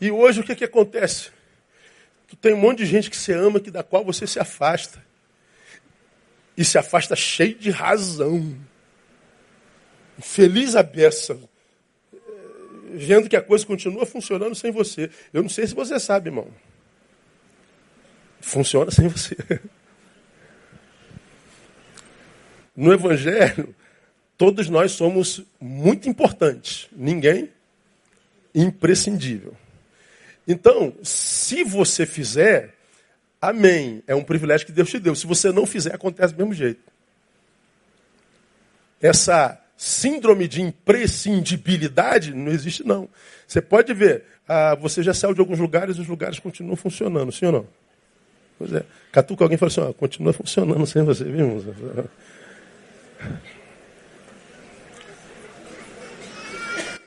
E 0.02 0.10
hoje 0.10 0.42
o 0.42 0.44
que, 0.44 0.56
que 0.56 0.64
acontece? 0.64 1.30
Tu 2.28 2.36
tem 2.36 2.56
um 2.56 2.58
monte 2.58 2.80
de 2.80 2.88
gente 2.88 3.08
que 3.08 3.16
você 3.16 3.34
ama, 3.34 3.60
que 3.60 3.70
da 3.70 3.84
qual 3.84 4.04
você 4.04 4.26
se 4.26 4.40
afasta. 4.40 5.06
E 6.62 6.64
se 6.64 6.78
afasta 6.78 7.16
cheio 7.16 7.56
de 7.56 7.72
razão. 7.72 8.56
Feliz 10.20 10.76
a 10.76 10.84
beça, 10.84 11.40
vendo 12.94 13.28
que 13.28 13.36
a 13.36 13.42
coisa 13.42 13.66
continua 13.66 14.06
funcionando 14.06 14.54
sem 14.54 14.72
você. 14.72 15.10
Eu 15.34 15.42
não 15.42 15.50
sei 15.50 15.66
se 15.66 15.74
você 15.74 16.00
sabe, 16.00 16.30
irmão. 16.30 16.48
Funciona 18.40 18.92
sem 18.92 19.08
você. 19.08 19.36
No 22.74 22.94
Evangelho, 22.94 23.76
todos 24.38 24.70
nós 24.70 24.94
somos 24.94 25.44
muito 25.60 26.08
importantes. 26.08 26.88
Ninguém 26.92 27.50
imprescindível. 28.56 29.58
Então, 30.48 30.96
se 31.04 31.64
você 31.64 32.06
fizer, 32.06 32.74
amém. 33.42 34.04
É 34.06 34.14
um 34.14 34.24
privilégio 34.24 34.66
que 34.66 34.72
Deus 34.72 34.90
te 34.90 35.00
deu. 35.00 35.16
Se 35.16 35.26
você 35.26 35.52
não 35.52 35.66
fizer, 35.66 35.96
acontece 35.96 36.34
do 36.34 36.38
mesmo 36.38 36.54
jeito. 36.54 36.82
Essa 39.02 39.60
síndrome 39.76 40.48
de 40.48 40.62
imprescindibilidade 40.62 42.34
não 42.36 42.52
existe, 42.52 42.86
não. 42.86 43.10
Você 43.48 43.60
pode 43.60 43.94
ver, 43.94 44.24
ah, 44.48 44.76
você 44.76 45.02
já 45.02 45.14
saiu 45.14 45.34
de 45.34 45.40
alguns 45.40 45.58
lugares 45.58 45.98
e 45.98 46.02
os 46.02 46.08
lugares 46.08 46.38
continuam 46.38 46.76
funcionando, 46.76 47.32
sim 47.32 47.48
ou 47.48 47.52
não? 47.52 47.68
Pois 48.60 48.72
é. 48.74 48.86
Catuca 49.12 49.44
alguém 49.44 49.58
fala 49.58 49.72
assim, 49.72 49.82
ó, 49.82 49.92
continua 49.92 50.32
funcionando 50.34 50.86
sem 50.86 51.04
você, 51.04 51.24
viu, 51.24 51.40
irmão? 51.40 52.08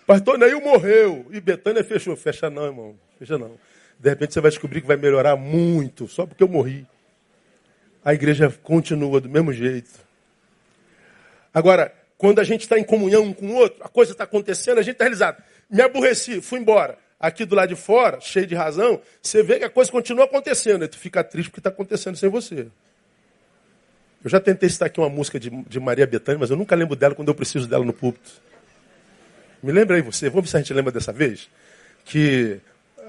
Pastor 0.06 0.36
Neil 0.36 0.60
morreu 0.60 1.26
e 1.30 1.40
Betânia 1.40 1.82
fechou. 1.82 2.14
Fecha 2.16 2.50
não, 2.50 2.64
irmão. 2.64 2.94
Fecha 3.18 3.38
não. 3.38 3.52
De 4.04 4.10
repente 4.10 4.34
você 4.34 4.40
vai 4.42 4.50
descobrir 4.50 4.82
que 4.82 4.86
vai 4.86 4.98
melhorar 4.98 5.34
muito, 5.34 6.06
só 6.06 6.26
porque 6.26 6.42
eu 6.42 6.48
morri. 6.48 6.86
A 8.04 8.12
igreja 8.12 8.54
continua 8.62 9.18
do 9.18 9.30
mesmo 9.30 9.50
jeito. 9.50 9.88
Agora, 11.54 11.90
quando 12.18 12.38
a 12.38 12.44
gente 12.44 12.60
está 12.60 12.78
em 12.78 12.84
comunhão 12.84 13.22
um 13.22 13.32
com 13.32 13.46
o 13.46 13.54
outro, 13.54 13.82
a 13.82 13.88
coisa 13.88 14.12
está 14.12 14.24
acontecendo, 14.24 14.76
a 14.76 14.82
gente 14.82 14.92
está 14.92 15.04
realizado. 15.04 15.42
Me 15.70 15.80
aborreci, 15.80 16.42
fui 16.42 16.58
embora. 16.58 16.98
Aqui 17.18 17.46
do 17.46 17.54
lado 17.54 17.70
de 17.70 17.76
fora, 17.76 18.20
cheio 18.20 18.46
de 18.46 18.54
razão, 18.54 19.00
você 19.22 19.42
vê 19.42 19.58
que 19.58 19.64
a 19.64 19.70
coisa 19.70 19.90
continua 19.90 20.26
acontecendo. 20.26 20.84
E 20.84 20.88
tu 20.88 20.98
fica 20.98 21.24
triste 21.24 21.48
porque 21.48 21.60
está 21.60 21.70
acontecendo 21.70 22.16
sem 22.18 22.28
você. 22.28 22.66
Eu 24.22 24.28
já 24.28 24.38
tentei 24.38 24.68
citar 24.68 24.88
aqui 24.88 25.00
uma 25.00 25.08
música 25.08 25.40
de, 25.40 25.48
de 25.48 25.80
Maria 25.80 26.06
Bethânia, 26.06 26.40
mas 26.40 26.50
eu 26.50 26.58
nunca 26.58 26.76
lembro 26.76 26.94
dela 26.94 27.14
quando 27.14 27.28
eu 27.28 27.34
preciso 27.34 27.66
dela 27.66 27.86
no 27.86 27.94
púlpito. 27.94 28.32
Me 29.62 29.72
lembra 29.72 29.96
aí 29.96 30.02
você, 30.02 30.28
vamos 30.28 30.44
ver 30.44 30.50
se 30.50 30.56
a 30.58 30.60
gente 30.60 30.74
lembra 30.74 30.92
dessa 30.92 31.10
vez, 31.10 31.48
que, 32.04 32.60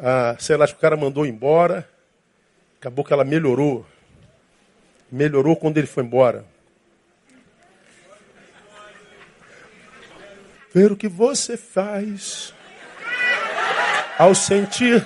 ah, 0.02 0.36
sei 0.40 0.58
lá, 0.58 0.64
acho 0.64 0.74
que 0.74 0.80
o 0.80 0.82
cara 0.82 0.98
mandou 0.98 1.26
embora, 1.26 1.88
acabou 2.80 3.04
que 3.04 3.14
ela 3.14 3.24
melhorou. 3.24 3.86
Melhorou 5.12 5.56
quando 5.56 5.78
ele 5.78 5.88
foi 5.88 6.04
embora. 6.04 6.46
Ver 10.74 10.92
o 10.92 10.98
que 10.98 11.08
você 11.08 11.56
faz 11.56 12.54
ao 14.18 14.36
sentir 14.36 15.06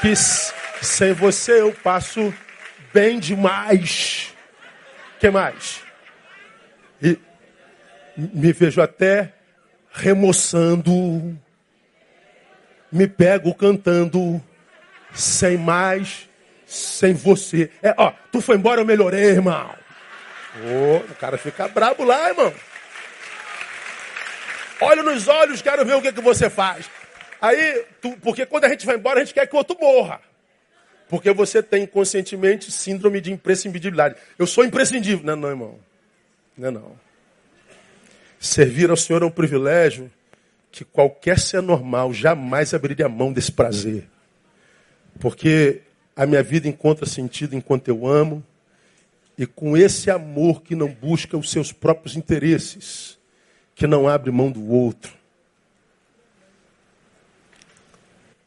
que 0.00 0.14
sem 0.84 1.12
você 1.12 1.60
eu 1.60 1.72
passo 1.72 2.32
bem 2.92 3.18
demais. 3.18 4.34
que 5.18 5.30
mais? 5.30 5.82
E 7.02 7.18
me 8.16 8.52
vejo 8.52 8.80
até 8.80 9.32
remoçando, 9.92 11.38
me 12.90 13.06
pego 13.06 13.54
cantando, 13.54 14.42
sem 15.12 15.56
mais, 15.56 16.28
sem 16.66 17.12
você. 17.12 17.70
É, 17.82 17.94
ó, 17.96 18.12
tu 18.30 18.40
foi 18.40 18.56
embora, 18.56 18.80
eu 18.80 18.84
melhorei, 18.84 19.24
irmão. 19.24 19.74
Oh, 20.64 20.96
o 20.96 21.14
cara 21.16 21.36
fica 21.36 21.68
brabo 21.68 22.04
lá, 22.04 22.28
irmão. 22.28 22.52
Olha 24.80 25.02
nos 25.02 25.26
olhos, 25.28 25.62
quero 25.62 25.84
ver 25.84 25.94
o 25.94 26.02
que, 26.02 26.12
que 26.12 26.20
você 26.20 26.50
faz. 26.50 26.88
Aí, 27.40 27.84
tu, 28.00 28.16
porque 28.22 28.46
quando 28.46 28.64
a 28.64 28.68
gente 28.68 28.86
vai 28.86 28.96
embora, 28.96 29.20
a 29.20 29.24
gente 29.24 29.34
quer 29.34 29.46
que 29.46 29.54
o 29.54 29.58
outro 29.58 29.76
morra. 29.78 30.20
Porque 31.08 31.32
você 31.32 31.62
tem 31.62 31.84
inconscientemente 31.84 32.70
síndrome 32.70 33.20
de 33.20 33.32
imprescindibilidade. 33.32 34.16
Eu 34.38 34.46
sou 34.46 34.64
imprescindível. 34.64 35.24
Não, 35.24 35.36
não, 35.36 35.48
irmão. 35.48 35.78
Não, 36.56 36.70
não. 36.70 37.00
Servir 38.40 38.90
ao 38.90 38.96
Senhor 38.96 39.22
é 39.22 39.26
um 39.26 39.30
privilégio 39.30 40.10
que 40.70 40.84
qualquer 40.84 41.38
ser 41.38 41.62
normal 41.62 42.12
jamais 42.12 42.74
abriria 42.74 43.08
mão 43.08 43.32
desse 43.32 43.52
prazer. 43.52 44.08
Porque 45.18 45.82
a 46.14 46.26
minha 46.26 46.42
vida 46.42 46.68
encontra 46.68 47.06
sentido 47.06 47.54
enquanto 47.54 47.88
eu 47.88 48.06
amo, 48.06 48.44
e 49.38 49.46
com 49.46 49.76
esse 49.76 50.10
amor 50.10 50.62
que 50.62 50.74
não 50.74 50.88
busca 50.88 51.36
os 51.36 51.50
seus 51.50 51.72
próprios 51.72 52.16
interesses, 52.16 53.18
que 53.74 53.86
não 53.86 54.08
abre 54.08 54.30
mão 54.30 54.50
do 54.50 54.70
outro. 54.70 55.12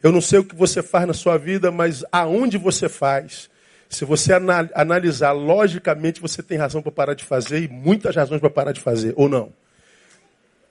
Eu 0.02 0.12
não 0.12 0.22
sei 0.22 0.40
o 0.40 0.44
que 0.44 0.56
você 0.56 0.82
faz 0.82 1.06
na 1.06 1.14
sua 1.14 1.38
vida, 1.38 1.72
mas 1.72 2.04
aonde 2.12 2.58
você 2.58 2.90
faz, 2.90 3.50
se 3.90 4.06
você 4.06 4.32
analisar 4.74 5.32
logicamente, 5.32 6.22
você 6.22 6.42
tem 6.42 6.58
razão 6.58 6.82
para 6.82 6.92
parar 6.92 7.14
de 7.14 7.24
fazer 7.24 7.64
e 7.64 7.68
muitas 7.68 8.16
razões 8.16 8.40
para 8.40 8.50
parar 8.50 8.72
de 8.72 8.80
fazer, 8.80 9.14
ou 9.16 9.28
não. 9.28 9.52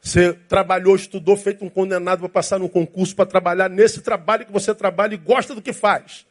Você 0.09 0.32
trabalhou, 0.32 0.96
estudou, 0.96 1.36
feito 1.36 1.62
um 1.62 1.68
condenado 1.68 2.20
para 2.20 2.30
passar 2.30 2.59
num 2.59 2.66
concurso, 2.66 3.14
para 3.14 3.26
trabalhar 3.26 3.68
nesse 3.68 4.00
trabalho 4.00 4.46
que 4.46 4.52
você 4.52 4.74
trabalha 4.74 5.12
e 5.12 5.18
gosta 5.18 5.54
do 5.54 5.61
que 5.61 5.70
faz. 5.70 6.24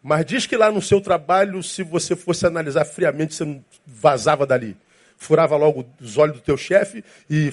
Mas 0.00 0.24
diz 0.24 0.46
que 0.46 0.56
lá 0.56 0.70
no 0.70 0.80
seu 0.80 1.00
trabalho, 1.00 1.60
se 1.60 1.82
você 1.82 2.14
fosse 2.14 2.46
analisar 2.46 2.84
friamente, 2.84 3.34
você 3.34 3.60
vazava 3.84 4.46
dali. 4.46 4.76
Furava 5.16 5.56
logo 5.56 5.84
os 6.00 6.16
olhos 6.16 6.36
do 6.36 6.40
teu 6.40 6.56
chefe 6.56 7.02
e 7.28 7.52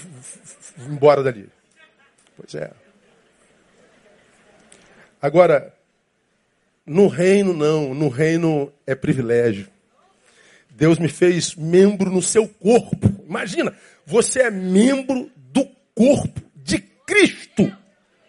embora 0.77 1.23
dali. 1.23 1.49
Pois 2.37 2.53
é. 2.53 2.69
Agora, 5.19 5.73
no 6.85 7.07
reino 7.07 7.51
não, 7.51 7.95
no 7.95 8.09
reino 8.09 8.71
é 8.85 8.93
privilégio. 8.93 9.67
Deus 10.69 10.99
me 10.99 11.07
fez 11.07 11.55
membro 11.55 12.11
no 12.11 12.21
seu 12.21 12.47
corpo. 12.47 13.09
Imagina, 13.27 13.73
você 14.05 14.43
é 14.43 14.51
membro 14.51 15.31
corpo 15.95 16.41
de 16.55 16.79
Cristo. 16.79 17.75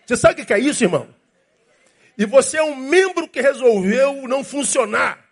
Você 0.06 0.16
sabe 0.16 0.42
o 0.42 0.46
que 0.46 0.52
é 0.52 0.58
isso, 0.58 0.84
irmão? 0.84 1.08
E 2.16 2.24
você 2.26 2.58
é 2.58 2.62
um 2.62 2.76
membro 2.76 3.28
que 3.28 3.40
resolveu 3.40 4.28
não 4.28 4.44
funcionar. 4.44 5.24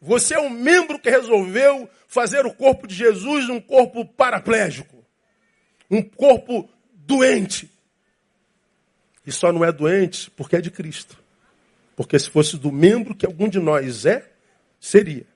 Você 0.00 0.34
é 0.34 0.40
um 0.40 0.50
membro 0.50 0.98
que 0.98 1.08
resolveu 1.08 1.88
fazer 2.08 2.44
o 2.46 2.52
corpo 2.52 2.86
de 2.86 2.94
Jesus 2.94 3.48
um 3.48 3.60
corpo 3.60 4.04
paraplégico. 4.04 5.04
Um 5.90 6.02
corpo 6.02 6.68
doente. 6.92 7.70
E 9.26 9.32
só 9.32 9.52
não 9.52 9.64
é 9.64 9.72
doente 9.72 10.30
porque 10.30 10.56
é 10.56 10.60
de 10.60 10.70
Cristo. 10.70 11.18
Porque 11.94 12.18
se 12.18 12.28
fosse 12.28 12.56
do 12.56 12.70
membro 12.70 13.14
que 13.14 13.24
algum 13.24 13.48
de 13.48 13.58
nós 13.58 14.04
é, 14.04 14.30
seria. 14.78 15.26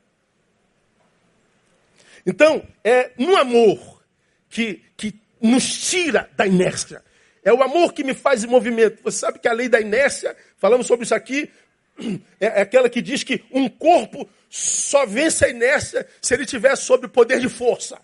Então, 2.27 2.63
é 2.85 3.13
no 3.19 3.37
amor 3.37 4.03
que, 4.49 4.83
que 4.97 5.19
nos 5.41 5.91
tira 5.91 6.29
da 6.37 6.47
inércia. 6.47 7.03
É 7.43 7.53
o 7.53 7.63
amor 7.63 7.93
que 7.93 8.05
me 8.05 8.15
faz 8.15 8.45
em 8.45 8.47
movimento. 8.47 9.03
Você 9.03 9.19
sabe 9.19 9.39
que 9.39 9.49
a 9.49 9.53
lei 9.53 9.69
da 9.69 9.81
inércia, 9.81 10.37
falamos 10.59 10.87
sobre 10.87 11.05
isso 11.05 11.15
aqui, 11.15 11.51
é 12.39 12.61
aquela 12.61 12.89
que 12.89 13.01
diz 13.01 13.23
que 13.23 13.43
um 13.51 13.69
corpo 13.69 14.29
só 14.49 15.07
vence 15.07 15.45
a 15.45 15.49
inércia 15.49 16.07
se 16.21 16.35
ele 16.35 16.45
tiver 16.45 16.77
sob 16.77 17.09
poder 17.09 17.41
de 17.41 17.49
força. 17.49 17.99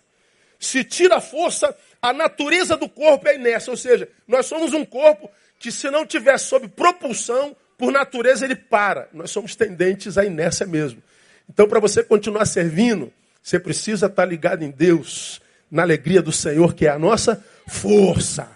Se 0.59 0.83
tira 0.83 1.17
a 1.17 1.21
força, 1.21 1.77
a 2.01 2.13
natureza 2.13 2.77
do 2.77 2.89
corpo 2.89 3.29
é 3.29 3.33
a 3.33 3.35
inércia. 3.35 3.71
Ou 3.71 3.77
seja, 3.77 4.09
nós 4.27 4.47
somos 4.47 4.73
um 4.73 4.85
corpo 4.85 5.31
que, 5.59 5.71
se 5.71 5.91
não 5.91 6.07
tiver 6.07 6.39
sob 6.39 6.69
propulsão, 6.69 7.55
por 7.77 7.93
natureza 7.93 8.45
ele 8.45 8.57
para. 8.57 9.09
Nós 9.13 9.31
somos 9.31 9.55
tendentes 9.55 10.17
à 10.17 10.25
inércia 10.25 10.67
mesmo. 10.67 11.03
Então, 11.49 11.69
para 11.69 11.79
você 11.79 12.03
continuar 12.03 12.47
servindo, 12.47 13.13
você 13.43 13.61
precisa 13.61 14.07
estar 14.07 14.25
ligado 14.25 14.63
em 14.63 14.71
Deus 14.71 15.41
na 15.71 15.83
alegria 15.83 16.23
do 16.23 16.33
Senhor, 16.33 16.75
que 16.75 16.87
é 16.87 16.91
a 16.91 16.99
nossa 16.99 17.45
força. 17.67 18.49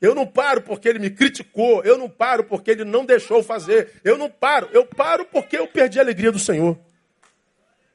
Eu 0.00 0.14
não 0.14 0.26
paro 0.26 0.60
porque 0.60 0.88
ele 0.88 0.98
me 0.98 1.10
criticou, 1.10 1.82
eu 1.82 1.96
não 1.96 2.08
paro 2.08 2.44
porque 2.44 2.70
ele 2.70 2.84
não 2.84 3.04
deixou 3.06 3.42
fazer, 3.42 3.92
eu 4.04 4.18
não 4.18 4.28
paro, 4.28 4.68
eu 4.72 4.84
paro 4.84 5.24
porque 5.24 5.56
eu 5.56 5.66
perdi 5.66 5.98
a 5.98 6.02
alegria 6.02 6.30
do 6.30 6.38
Senhor. 6.38 6.78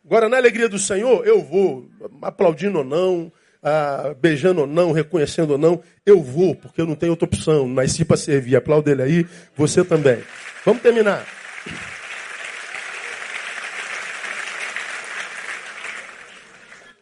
Agora, 0.03 0.28
na 0.28 0.38
alegria 0.38 0.67
do 0.67 0.80
Senhor, 0.80 1.26
eu 1.28 1.41
vou, 1.41 1.88
aplaudindo 2.22 2.80
ou 2.80 2.84
não, 2.84 3.32
ah, 3.61 4.15
beijando 4.20 4.61
ou 4.61 4.67
não, 4.67 4.91
reconhecendo 4.91 5.51
ou 5.51 5.57
não, 5.57 5.84
eu 6.05 6.22
vou, 6.22 6.55
porque 6.55 6.82
eu 6.82 6.88
não 6.88 6.95
tenho 6.95 7.11
outra 7.11 7.26
opção. 7.26 7.67
Nasci 7.67 8.03
para 8.03 8.17
servir. 8.17 8.55
Aplauda 8.55 8.91
ele 8.91 9.03
aí, 9.03 9.28
você 9.55 9.84
também. 9.84 10.24
Vamos 10.65 10.82
terminar. 10.82 11.38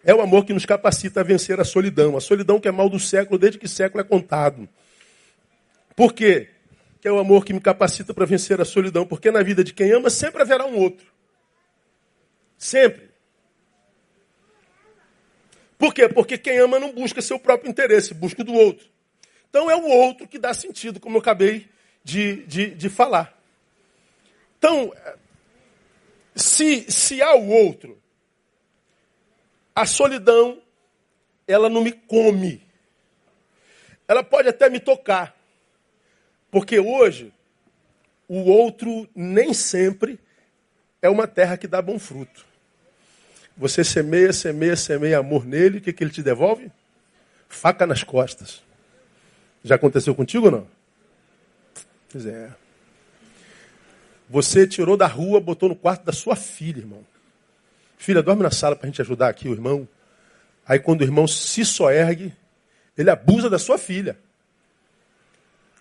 É 0.07 0.15
o 0.15 0.21
amor 0.21 0.45
que 0.45 0.53
nos 0.53 0.65
capacita 0.65 1.19
a 1.19 1.23
vencer 1.23 1.59
a 1.59 1.65
solidão. 1.65 2.15
A 2.15 2.21
solidão 2.21 2.61
que 2.61 2.67
é 2.69 2.71
mal 2.71 2.89
do 2.89 2.97
século, 2.97 3.37
desde 3.37 3.59
que 3.59 3.67
século 3.67 3.99
é 3.99 4.05
contado. 4.05 4.69
Por 5.97 6.13
quê? 6.13 6.47
Que 7.01 7.09
é 7.09 7.11
o 7.11 7.19
amor 7.19 7.43
que 7.43 7.51
me 7.51 7.59
capacita 7.59 8.13
para 8.13 8.25
vencer 8.25 8.61
a 8.61 8.63
solidão. 8.63 9.05
Porque 9.05 9.29
na 9.29 9.43
vida 9.43 9.65
de 9.65 9.73
quem 9.73 9.91
ama 9.91 10.09
sempre 10.09 10.41
haverá 10.41 10.65
um 10.65 10.77
outro. 10.77 11.11
Sempre. 12.57 13.09
Por 15.77 15.93
quê? 15.93 16.07
Porque 16.07 16.37
quem 16.37 16.57
ama 16.57 16.79
não 16.79 16.93
busca 16.93 17.21
seu 17.21 17.37
próprio 17.37 17.69
interesse, 17.69 18.13
busca 18.13 18.45
do 18.45 18.53
outro. 18.53 18.87
Então 19.49 19.69
é 19.69 19.75
o 19.75 19.89
outro 19.89 20.25
que 20.25 20.39
dá 20.39 20.53
sentido, 20.53 21.01
como 21.01 21.17
eu 21.17 21.19
acabei 21.19 21.67
de, 22.01 22.45
de, 22.45 22.69
de 22.69 22.87
falar. 22.87 23.37
Então, 24.57 24.93
se, 26.33 26.89
se 26.89 27.21
há 27.21 27.35
o 27.35 27.49
outro, 27.49 28.01
a 29.77 29.85
solidão, 29.85 30.59
ela 31.47 31.69
não 31.69 31.83
me 31.83 31.91
come. 31.91 32.63
Ela 34.07 34.23
pode 34.23 34.49
até 34.49 34.71
me 34.71 34.79
tocar. 34.79 35.37
Porque 36.49 36.79
hoje, 36.79 37.31
o 38.27 38.39
outro 38.49 39.07
nem 39.13 39.53
sempre 39.53 40.19
é 40.99 41.07
uma 41.07 41.27
terra 41.27 41.57
que 41.57 41.67
dá 41.67 41.79
bom 41.79 41.99
fruto. 41.99 42.43
Você 43.55 43.83
semeia, 43.83 44.33
semeia, 44.33 44.75
semeia 44.75 45.19
amor 45.19 45.45
nele, 45.45 45.77
o 45.77 45.81
que, 45.81 45.93
que 45.93 46.03
ele 46.03 46.09
te 46.09 46.23
devolve? 46.23 46.71
Faca 47.47 47.85
nas 47.85 48.01
costas. 48.01 48.63
Já 49.63 49.75
aconteceu 49.75 50.15
contigo 50.15 50.45
ou 50.47 50.51
não? 50.51 50.67
Pois 52.09 52.25
é. 52.25 52.49
Você 54.27 54.65
tirou 54.65 54.97
da 54.97 55.05
rua, 55.05 55.39
botou 55.39 55.69
no 55.69 55.75
quarto 55.75 56.03
da 56.03 56.11
sua 56.11 56.35
filha, 56.35 56.79
irmão. 56.79 57.05
Filha, 57.97 58.21
dorme 58.21 58.43
na 58.43 58.51
sala 58.51 58.75
para 58.75 58.85
a 58.85 58.89
gente 58.89 59.01
ajudar 59.01 59.29
aqui 59.29 59.49
o 59.49 59.53
irmão. 59.53 59.87
Aí 60.65 60.79
quando 60.79 61.01
o 61.01 61.03
irmão 61.03 61.27
se 61.27 61.65
soergue, 61.65 62.33
ele 62.97 63.09
abusa 63.09 63.49
da 63.49 63.57
sua 63.57 63.77
filha. 63.77 64.17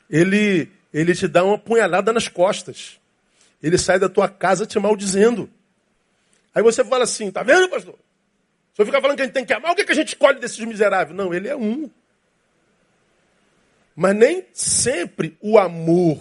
Ele, 0.09 0.71
ele 0.93 1.15
te 1.15 1.29
dá 1.29 1.45
uma 1.45 1.59
punhalada 1.59 2.13
nas 2.13 2.29
costas. 2.29 2.99
Ele 3.63 3.77
sai 3.77 3.99
da 3.99 4.09
tua 4.09 4.29
casa 4.29 4.67
te 4.67 4.79
maldizendo. 4.79 5.51
Aí 6.55 6.63
você 6.63 6.85
fala 6.85 7.05
assim, 7.05 7.31
tá 7.31 7.43
vendo, 7.43 7.69
pastor? 7.69 7.99
Se 8.75 8.83
eu 8.83 8.87
ficar 8.87 9.01
falando 9.01 9.17
que 9.17 9.23
a 9.23 9.25
gente 9.27 9.35
tem 9.35 9.45
que 9.45 9.53
amar, 9.53 9.73
o 9.73 9.75
que, 9.75 9.85
que 9.85 9.93
a 9.93 9.95
gente 9.95 10.09
escolhe 10.09 10.39
desses 10.39 10.59
miseráveis? 10.61 11.17
Não, 11.17 11.33
ele 11.35 11.49
é 11.49 11.57
um. 11.57 11.91
Mas 13.95 14.15
nem 14.15 14.47
sempre 14.53 15.37
o 15.41 15.59
amor 15.59 16.19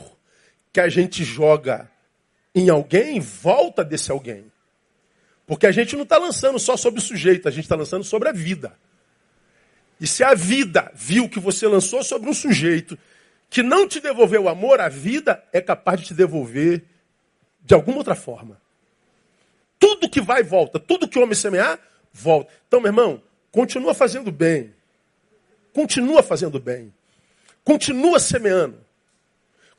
que 0.71 0.79
a 0.79 0.89
gente 0.89 1.23
joga 1.23 1.89
em 2.53 2.69
alguém 2.69 3.19
volta 3.19 3.83
desse 3.83 4.11
alguém. 4.11 4.49
Porque 5.45 5.67
a 5.67 5.71
gente 5.71 5.95
não 5.95 6.03
está 6.03 6.17
lançando 6.17 6.57
só 6.57 6.75
sobre 6.75 6.99
o 6.99 7.03
sujeito, 7.03 7.47
a 7.47 7.51
gente 7.51 7.65
está 7.65 7.75
lançando 7.75 8.03
sobre 8.03 8.29
a 8.29 8.31
vida. 8.31 8.77
E 9.99 10.07
se 10.07 10.23
a 10.23 10.33
vida 10.33 10.91
viu 10.93 11.29
que 11.29 11.39
você 11.39 11.67
lançou 11.67 12.03
sobre 12.03 12.29
um 12.29 12.33
sujeito 12.33 12.97
que 13.49 13.63
não 13.63 13.87
te 13.87 13.99
devolveu 13.99 14.43
o 14.43 14.49
amor, 14.49 14.79
a 14.79 14.89
vida 14.89 15.43
é 15.53 15.61
capaz 15.61 15.99
de 16.01 16.07
te 16.07 16.13
devolver 16.13 16.83
de 17.63 17.73
alguma 17.73 17.97
outra 17.97 18.15
forma. 18.15 18.59
Tudo 19.79 20.09
que 20.09 20.21
vai 20.21 20.43
volta, 20.43 20.79
tudo 20.79 21.07
que 21.07 21.17
o 21.17 21.23
homem 21.23 21.35
semear, 21.35 21.79
volta. 22.11 22.51
Então, 22.67 22.81
meu 22.81 22.89
irmão, 22.89 23.21
continua 23.51 23.93
fazendo 23.93 24.31
bem. 24.31 24.73
Continua 25.73 26.23
fazendo 26.23 26.59
bem. 26.59 26.93
Continua 27.63 28.19
semeando. 28.19 28.84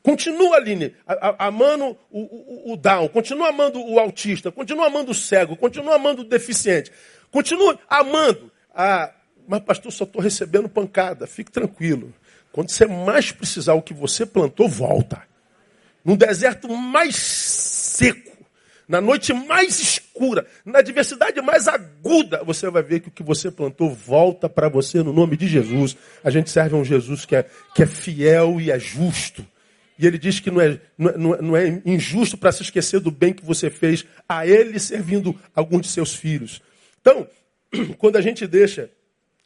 Continua, 0.03 0.55
Aline, 0.55 0.95
amando 1.37 1.97
o, 2.09 2.21
o, 2.21 2.73
o 2.73 2.77
down, 2.77 3.09
continua 3.09 3.49
amando 3.49 3.83
o 3.83 3.99
autista, 3.99 4.51
continua 4.51 4.87
amando 4.87 5.11
o 5.11 5.15
cego, 5.15 5.57
continua 5.57 5.95
amando 5.95 6.21
o 6.21 6.25
deficiente, 6.25 6.91
continua 7.29 7.77
amando. 7.89 8.49
Ah, 8.73 9.11
mas, 9.47 9.61
pastor, 9.61 9.91
só 9.91 10.03
estou 10.03 10.21
recebendo 10.21 10.67
pancada. 10.67 11.25
Fique 11.25 11.51
tranquilo. 11.51 12.13
Quando 12.51 12.69
você 12.69 12.85
mais 12.85 13.31
precisar, 13.31 13.73
o 13.75 13.81
que 13.81 13.93
você 13.93 14.25
plantou, 14.25 14.67
volta. 14.67 15.23
No 16.03 16.17
deserto 16.17 16.67
mais 16.69 17.15
seco, 17.15 18.37
na 18.87 18.99
noite 18.99 19.33
mais 19.33 19.79
escura, 19.79 20.45
na 20.65 20.79
adversidade 20.79 21.41
mais 21.41 21.67
aguda, 21.67 22.43
você 22.43 22.69
vai 22.69 22.81
ver 22.81 23.01
que 23.01 23.09
o 23.09 23.11
que 23.11 23.23
você 23.23 23.51
plantou 23.51 23.89
volta 23.93 24.49
para 24.49 24.69
você 24.69 25.03
no 25.03 25.13
nome 25.13 25.37
de 25.37 25.47
Jesus. 25.47 25.97
A 26.23 26.29
gente 26.29 26.49
serve 26.49 26.75
a 26.75 26.79
um 26.79 26.85
Jesus 26.85 27.25
que 27.25 27.35
é, 27.35 27.45
que 27.73 27.83
é 27.83 27.85
fiel 27.85 28.59
e 28.59 28.71
é 28.71 28.79
justo. 28.79 29.45
E 29.99 30.05
ele 30.05 30.17
diz 30.17 30.39
que 30.39 30.51
não 30.51 30.61
é, 30.61 30.79
não 30.97 31.33
é, 31.33 31.41
não 31.41 31.57
é 31.57 31.81
injusto 31.85 32.37
para 32.37 32.51
se 32.51 32.61
esquecer 32.61 32.99
do 32.99 33.09
bem 33.09 33.33
que 33.33 33.43
você 33.43 33.69
fez 33.69 34.05
a 34.29 34.45
ele 34.45 34.79
servindo 34.79 35.37
algum 35.55 35.79
de 35.79 35.87
seus 35.87 36.13
filhos. 36.13 36.61
Então, 37.01 37.27
quando 37.97 38.17
a 38.17 38.21
gente 38.21 38.45
deixa 38.45 38.89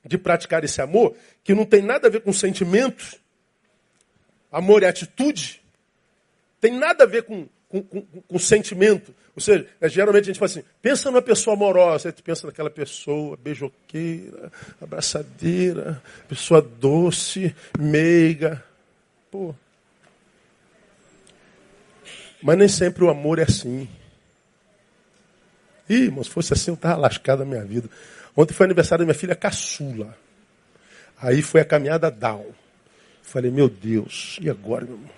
de 0.06 0.18
praticar 0.18 0.64
esse 0.64 0.82
amor, 0.82 1.16
que 1.43 1.54
não 1.54 1.66
tem 1.66 1.82
nada 1.82 2.08
a 2.08 2.12
ver 2.12 2.22
com 2.22 2.34
sentimentos, 2.34 3.16
amor 4.52 4.84
é 4.84 4.88
atitude, 4.88 5.62
tem 6.60 6.78
nada 6.78 7.04
a 7.04 7.08
ver 7.08 7.24
com, 7.24 7.47
com, 7.70 7.82
com, 7.82 8.02
com 8.02 8.39
sentimento. 8.39 9.14
Ou 9.36 9.41
seja, 9.41 9.66
é, 9.80 9.88
geralmente 9.88 10.24
a 10.24 10.28
gente 10.28 10.39
fala 10.39 10.52
assim, 10.52 10.64
pensa 10.82 11.10
numa 11.10 11.22
pessoa 11.22 11.56
amorosa, 11.56 12.10
aí 12.10 12.12
tu 12.12 12.22
pensa 12.22 12.45
naquela 12.45 12.70
pessoa 12.70 13.38
beijoqueira, 13.38 14.52
abraçadeira, 14.82 16.02
pessoa 16.28 16.62
doce, 16.62 17.56
meiga. 17.80 18.64
Pô, 19.30 19.56
mas 22.42 22.58
nem 22.58 22.68
sempre 22.68 23.04
o 23.04 23.10
amor 23.10 23.39
é 23.39 23.44
assim. 23.44 23.88
Ih, 25.89 26.06
irmão, 26.06 26.24
se 26.24 26.30
fosse 26.30 26.54
assim, 26.54 26.72
eu 26.72 26.76
estava 26.76 27.00
lascado 27.00 27.44
a 27.44 27.46
minha 27.46 27.64
vida. 27.64 27.89
Ontem 28.36 28.54
foi 28.54 28.66
aniversário 28.66 29.04
da 29.04 29.06
minha 29.06 29.20
filha 29.20 29.36
caçula. 29.36 30.18
Aí 31.18 31.42
foi 31.42 31.62
a 31.62 31.66
caminhada 31.66 32.10
down. 32.10 32.46
Falei, 33.22 33.52
meu 33.52 33.70
Deus, 33.70 34.38
e 34.42 34.50
agora, 34.50 34.86
meu 34.86 34.96
irmão? 34.96 35.10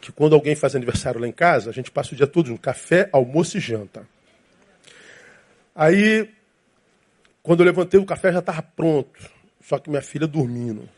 Que 0.00 0.12
quando 0.12 0.34
alguém 0.34 0.54
faz 0.54 0.76
aniversário 0.76 1.20
lá 1.20 1.26
em 1.26 1.32
casa, 1.32 1.70
a 1.70 1.72
gente 1.72 1.90
passa 1.90 2.14
o 2.14 2.16
dia 2.16 2.26
todo 2.26 2.50
no 2.50 2.58
café, 2.58 3.08
almoço 3.12 3.56
e 3.56 3.60
janta. 3.60 4.06
Aí, 5.74 6.28
quando 7.42 7.60
eu 7.60 7.66
levantei, 7.66 7.98
o 7.98 8.04
café 8.04 8.32
já 8.32 8.40
estava 8.40 8.62
pronto. 8.62 9.30
Só 9.64 9.78
que 9.78 9.88
minha 9.88 10.02
filha 10.02 10.26
dormindo. 10.26 10.88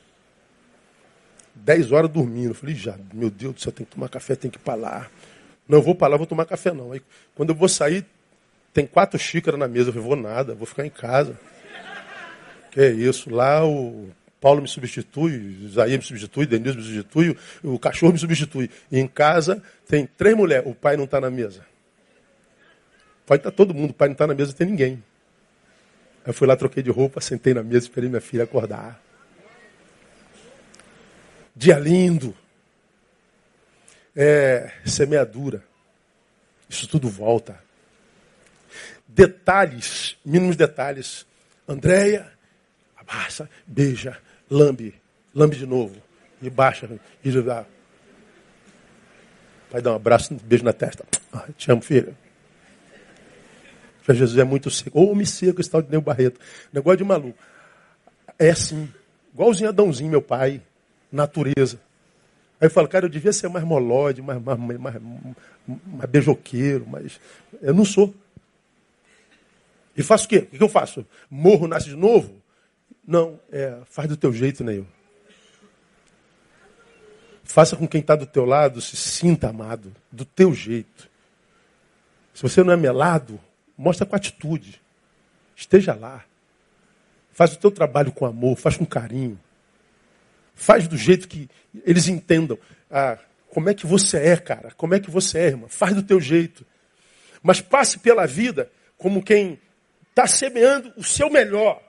Dez 1.54 1.92
horas 1.92 2.10
dormindo. 2.10 2.54
Falei, 2.54 2.74
já, 2.74 2.98
meu 3.12 3.30
Deus 3.30 3.54
do 3.54 3.60
céu, 3.60 3.72
tem 3.72 3.86
que 3.86 3.92
tomar 3.92 4.08
café, 4.08 4.34
tem 4.34 4.50
que 4.50 4.58
ir 4.58 4.60
para 4.60 4.74
lá. 4.74 5.10
Não 5.68 5.80
vou 5.80 5.94
para 5.94 6.08
lá, 6.08 6.16
vou 6.16 6.26
tomar 6.26 6.44
café 6.44 6.72
não. 6.72 6.92
Aí, 6.92 7.02
quando 7.34 7.50
eu 7.50 7.54
vou 7.54 7.68
sair, 7.68 8.04
tem 8.72 8.86
quatro 8.86 9.18
xícaras 9.18 9.58
na 9.58 9.68
mesa. 9.68 9.88
Eu 9.88 9.92
falei, 9.92 10.08
vou 10.08 10.16
nada, 10.16 10.54
vou 10.54 10.66
ficar 10.66 10.84
em 10.84 10.90
casa. 10.90 11.38
Que 12.70 12.80
é 12.80 12.90
isso? 12.90 13.30
Lá 13.30 13.64
o 13.66 14.10
Paulo 14.40 14.60
me 14.60 14.68
substitui, 14.68 15.58
Isaías 15.62 15.98
me 15.98 16.04
substitui, 16.04 16.44
Denise 16.44 16.76
me 16.76 16.82
substitui, 16.82 17.36
o 17.62 17.78
cachorro 17.78 18.12
me 18.12 18.18
substitui. 18.18 18.70
E 18.90 18.98
em 18.98 19.06
casa 19.06 19.62
tem 19.88 20.06
três 20.06 20.36
mulheres, 20.36 20.70
o 20.70 20.74
pai 20.74 20.96
não 20.96 21.04
está 21.04 21.20
na 21.20 21.30
mesa. 21.30 21.64
Pode 23.24 23.40
estar 23.40 23.50
tá 23.50 23.56
todo 23.56 23.72
mundo, 23.72 23.92
o 23.92 23.94
pai 23.94 24.08
não 24.08 24.12
está 24.12 24.26
na 24.26 24.34
mesa, 24.34 24.52
tem 24.52 24.66
ninguém. 24.66 25.02
Aí 26.24 26.30
eu 26.30 26.34
fui 26.34 26.46
lá, 26.46 26.56
troquei 26.56 26.82
de 26.82 26.90
roupa, 26.90 27.20
sentei 27.20 27.54
na 27.54 27.62
mesa, 27.62 27.86
esperei 27.86 28.08
minha 28.08 28.20
filha 28.20 28.44
acordar. 28.44 29.00
Dia 31.56 31.78
lindo 31.78 32.36
é, 34.16 34.72
semeadura. 34.84 35.62
Isso 36.68 36.88
tudo 36.88 37.08
volta. 37.08 37.62
Detalhes, 39.06 40.16
mínimos 40.24 40.56
detalhes. 40.56 41.26
Andréia, 41.68 42.30
abaixa, 42.96 43.48
beija, 43.66 44.18
lambe, 44.50 44.94
lambe 45.34 45.56
de 45.56 45.66
novo. 45.66 46.02
E 46.42 46.50
baixa, 46.50 46.88
e 47.24 47.42
dá. 47.42 47.64
Vai 49.70 49.80
dar 49.80 49.92
um 49.92 49.96
abraço, 49.96 50.34
um 50.34 50.36
beijo 50.36 50.64
na 50.64 50.72
testa. 50.72 51.04
Ah, 51.32 51.48
te 51.56 51.70
amo, 51.70 51.82
filha. 51.82 52.14
Jesus 54.06 54.36
é 54.36 54.44
muito 54.44 54.70
seco. 54.70 55.00
Ou 55.00 55.14
me 55.14 55.24
seco 55.24 55.60
esse 55.60 55.70
tal 55.70 55.80
de 55.80 55.90
Neu 55.90 56.00
Barreto. 56.00 56.38
Negócio 56.72 56.98
de 56.98 57.04
maluco. 57.04 57.38
É 58.38 58.50
assim. 58.50 58.92
Igualzinho 59.32 59.70
Adãozinho, 59.70 60.10
meu 60.10 60.20
pai. 60.20 60.60
Natureza. 61.10 61.80
Aí 62.60 62.66
eu 62.66 62.70
falo, 62.70 62.88
cara, 62.88 63.06
eu 63.06 63.10
devia 63.10 63.32
ser 63.32 63.48
mais 63.48 63.64
molode, 63.64 64.22
mais, 64.22 64.40
mais, 64.40 64.58
mais, 64.58 64.78
mais, 64.78 65.02
mais 65.66 66.10
beijoqueiro, 66.10 66.86
mas 66.88 67.20
eu 67.60 67.74
não 67.74 67.84
sou. 67.84 68.14
E 69.96 70.02
faço 70.02 70.26
o 70.26 70.28
quê? 70.28 70.48
O 70.52 70.56
que 70.56 70.62
eu 70.62 70.68
faço? 70.68 71.06
Morro, 71.30 71.68
nasce 71.68 71.88
de 71.88 71.96
novo? 71.96 72.34
Não, 73.06 73.38
é, 73.52 73.78
faz 73.86 74.08
do 74.08 74.16
teu 74.16 74.32
jeito, 74.32 74.64
Neil. 74.64 74.86
Faça 77.44 77.76
com 77.76 77.86
quem 77.86 78.00
está 78.00 78.16
do 78.16 78.26
teu 78.26 78.44
lado 78.44 78.80
se 78.80 78.96
sinta 78.96 79.50
amado, 79.50 79.94
do 80.10 80.24
teu 80.24 80.54
jeito. 80.54 81.08
Se 82.32 82.42
você 82.42 82.64
não 82.64 82.72
é 82.72 82.76
melado, 82.76 83.38
mostra 83.76 84.06
com 84.06 84.16
atitude. 84.16 84.80
Esteja 85.54 85.94
lá. 85.94 86.24
Faz 87.30 87.52
o 87.52 87.58
teu 87.58 87.70
trabalho 87.70 88.10
com 88.10 88.24
amor, 88.24 88.56
faz 88.56 88.76
com 88.76 88.86
carinho. 88.86 89.38
Faz 90.54 90.86
do 90.86 90.96
jeito 90.96 91.28
que 91.28 91.48
eles 91.84 92.08
entendam. 92.08 92.58
Ah, 92.90 93.18
como 93.50 93.68
é 93.68 93.74
que 93.74 93.86
você 93.86 94.18
é, 94.18 94.36
cara? 94.36 94.72
Como 94.76 94.94
é 94.94 95.00
que 95.00 95.10
você 95.10 95.38
é, 95.38 95.46
irmã? 95.46 95.66
Faz 95.68 95.94
do 95.94 96.02
teu 96.02 96.20
jeito. 96.20 96.64
Mas 97.42 97.60
passe 97.60 97.98
pela 97.98 98.26
vida 98.26 98.70
como 98.96 99.22
quem 99.22 99.60
está 100.10 100.26
semeando 100.26 100.92
o 100.96 101.04
seu 101.04 101.28
melhor. 101.28 101.82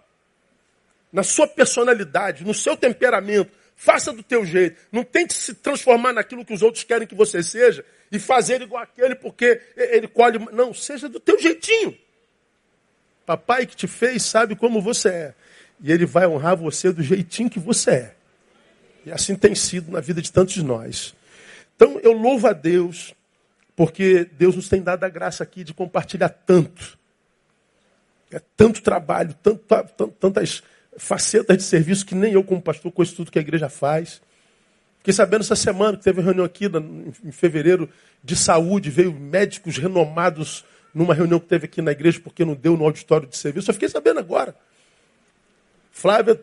Na 1.12 1.24
sua 1.24 1.48
personalidade, 1.48 2.44
no 2.44 2.54
seu 2.54 2.76
temperamento. 2.76 3.52
Faça 3.76 4.12
do 4.14 4.24
teu 4.24 4.46
jeito. 4.46 4.80
Não 4.92 5.04
tente 5.04 5.34
se 5.34 5.54
transformar 5.54 6.14
naquilo 6.14 6.46
que 6.46 6.54
os 6.54 6.62
outros 6.62 6.84
querem 6.84 7.08
que 7.08 7.16
você 7.16 7.44
seja 7.44 7.86
e 8.12 8.20
fazer 8.20 8.62
igual 8.62 8.84
aquele 8.84 9.16
porque 9.16 9.62
ele 9.76 10.08
colhe. 10.08 10.40
Não, 10.52 10.74
seja 10.74 11.10
do 11.10 11.20
teu 11.20 11.40
jeitinho. 11.40 11.98
Papai 13.26 13.66
que 13.66 13.76
te 13.76 13.88
fez 13.88 14.24
sabe 14.24 14.56
como 14.56 14.82
você 14.82 15.10
é. 15.10 15.36
E 15.82 15.92
ele 15.92 16.06
vai 16.06 16.28
honrar 16.28 16.56
você 16.56 16.92
do 16.92 17.02
jeitinho 17.04 17.50
que 17.50 17.60
você 17.60 17.92
é. 17.92 18.15
E 19.06 19.12
assim 19.12 19.36
tem 19.36 19.54
sido 19.54 19.92
na 19.92 20.00
vida 20.00 20.22
de 20.22 20.32
tantos 20.32 20.56
de 20.56 20.64
nós. 20.64 21.14
Então 21.76 22.00
eu 22.02 22.12
louvo 22.12 22.48
a 22.48 22.54
Deus, 22.54 23.14
porque 23.76 24.28
Deus 24.38 24.56
nos 24.56 24.68
tem 24.68 24.82
dado 24.82 25.04
a 25.04 25.10
graça 25.10 25.44
aqui 25.44 25.64
de 25.64 25.74
compartilhar 25.74 26.30
tanto. 26.30 26.98
É 28.32 28.42
tanto 28.58 28.82
trabalho, 28.82 29.36
tanto, 29.44 29.64
tantas 30.20 30.64
facetas 30.98 31.58
de 31.58 31.64
serviço 31.64 32.06
que 32.06 32.16
nem 32.16 32.34
eu, 32.34 32.44
como 32.44 32.62
pastor, 32.62 32.92
conheço 32.92 33.16
tudo 33.16 33.32
que 33.32 33.38
a 33.38 33.42
igreja 33.42 33.70
faz. 33.70 34.22
Fiquei 34.98 35.14
sabendo 35.14 35.42
essa 35.42 35.56
semana 35.56 35.98
que 35.98 36.04
teve 36.04 36.20
uma 36.20 36.26
reunião 36.26 36.46
aqui 36.46 36.66
em 37.24 37.32
fevereiro 37.32 37.88
de 38.24 38.36
saúde, 38.36 38.90
veio 38.90 39.14
médicos 39.14 39.78
renomados 39.78 40.66
numa 40.94 41.14
reunião 41.14 41.40
que 41.40 41.46
teve 41.46 41.66
aqui 41.66 41.82
na 41.82 41.92
igreja, 41.92 42.20
porque 42.20 42.44
não 42.44 42.56
deu 42.56 42.76
no 42.76 42.86
auditório 42.86 43.28
de 43.28 43.38
serviço. 43.38 43.70
Eu 43.70 43.74
fiquei 43.74 43.90
sabendo 43.90 44.20
agora. 44.20 44.56
Flávia 45.92 46.42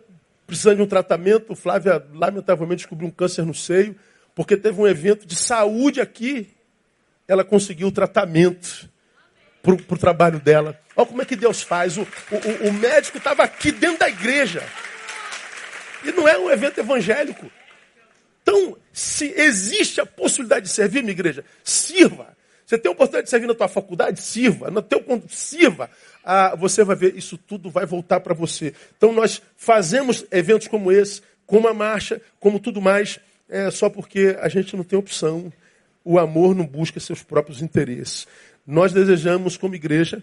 precisando 0.52 0.76
de 0.76 0.82
um 0.82 0.86
tratamento. 0.86 1.54
Flávia, 1.54 2.04
lamentavelmente, 2.12 2.80
descobriu 2.80 3.08
um 3.08 3.10
câncer 3.10 3.42
no 3.46 3.54
seio, 3.54 3.96
porque 4.34 4.54
teve 4.54 4.78
um 4.78 4.86
evento 4.86 5.26
de 5.26 5.34
saúde 5.34 5.98
aqui. 5.98 6.50
Ela 7.26 7.42
conseguiu 7.42 7.88
o 7.88 7.92
tratamento 7.92 8.90
para 9.62 9.72
o 9.74 9.98
trabalho 9.98 10.38
dela. 10.38 10.78
Olha 10.94 11.06
como 11.06 11.22
é 11.22 11.24
que 11.24 11.36
Deus 11.36 11.62
faz. 11.62 11.96
O, 11.96 12.02
o, 12.02 12.68
o 12.68 12.72
médico 12.74 13.16
estava 13.16 13.42
aqui 13.42 13.72
dentro 13.72 14.00
da 14.00 14.10
igreja. 14.10 14.62
E 16.04 16.12
não 16.12 16.28
é 16.28 16.36
um 16.36 16.50
evento 16.50 16.78
evangélico. 16.80 17.50
Então, 18.42 18.76
se 18.92 19.32
existe 19.34 20.02
a 20.02 20.06
possibilidade 20.06 20.66
de 20.66 20.72
servir, 20.72 21.00
minha 21.00 21.12
igreja, 21.12 21.44
sirva. 21.64 22.36
Você 22.72 22.78
tem 22.78 22.88
a 22.88 22.92
oportunidade 22.94 23.24
de 23.24 23.30
servir 23.30 23.46
na 23.46 23.54
tua 23.54 23.68
faculdade? 23.68 24.22
Sirva. 24.22 24.70
No 24.70 24.80
teu, 24.80 25.04
sirva 25.28 25.90
ah, 26.24 26.56
você 26.56 26.82
vai 26.82 26.96
ver, 26.96 27.14
isso 27.14 27.36
tudo 27.36 27.68
vai 27.68 27.84
voltar 27.84 28.20
para 28.20 28.32
você. 28.32 28.72
Então 28.96 29.12
nós 29.12 29.42
fazemos 29.58 30.24
eventos 30.30 30.68
como 30.68 30.90
esse, 30.90 31.20
como 31.44 31.68
a 31.68 31.74
marcha, 31.74 32.22
como 32.40 32.58
tudo 32.58 32.80
mais, 32.80 33.20
é, 33.46 33.70
só 33.70 33.90
porque 33.90 34.38
a 34.40 34.48
gente 34.48 34.74
não 34.74 34.84
tem 34.84 34.98
opção. 34.98 35.52
O 36.02 36.18
amor 36.18 36.54
não 36.54 36.64
busca 36.64 36.98
seus 36.98 37.22
próprios 37.22 37.60
interesses. 37.60 38.26
Nós 38.66 38.90
desejamos, 38.90 39.58
como 39.58 39.74
igreja, 39.74 40.22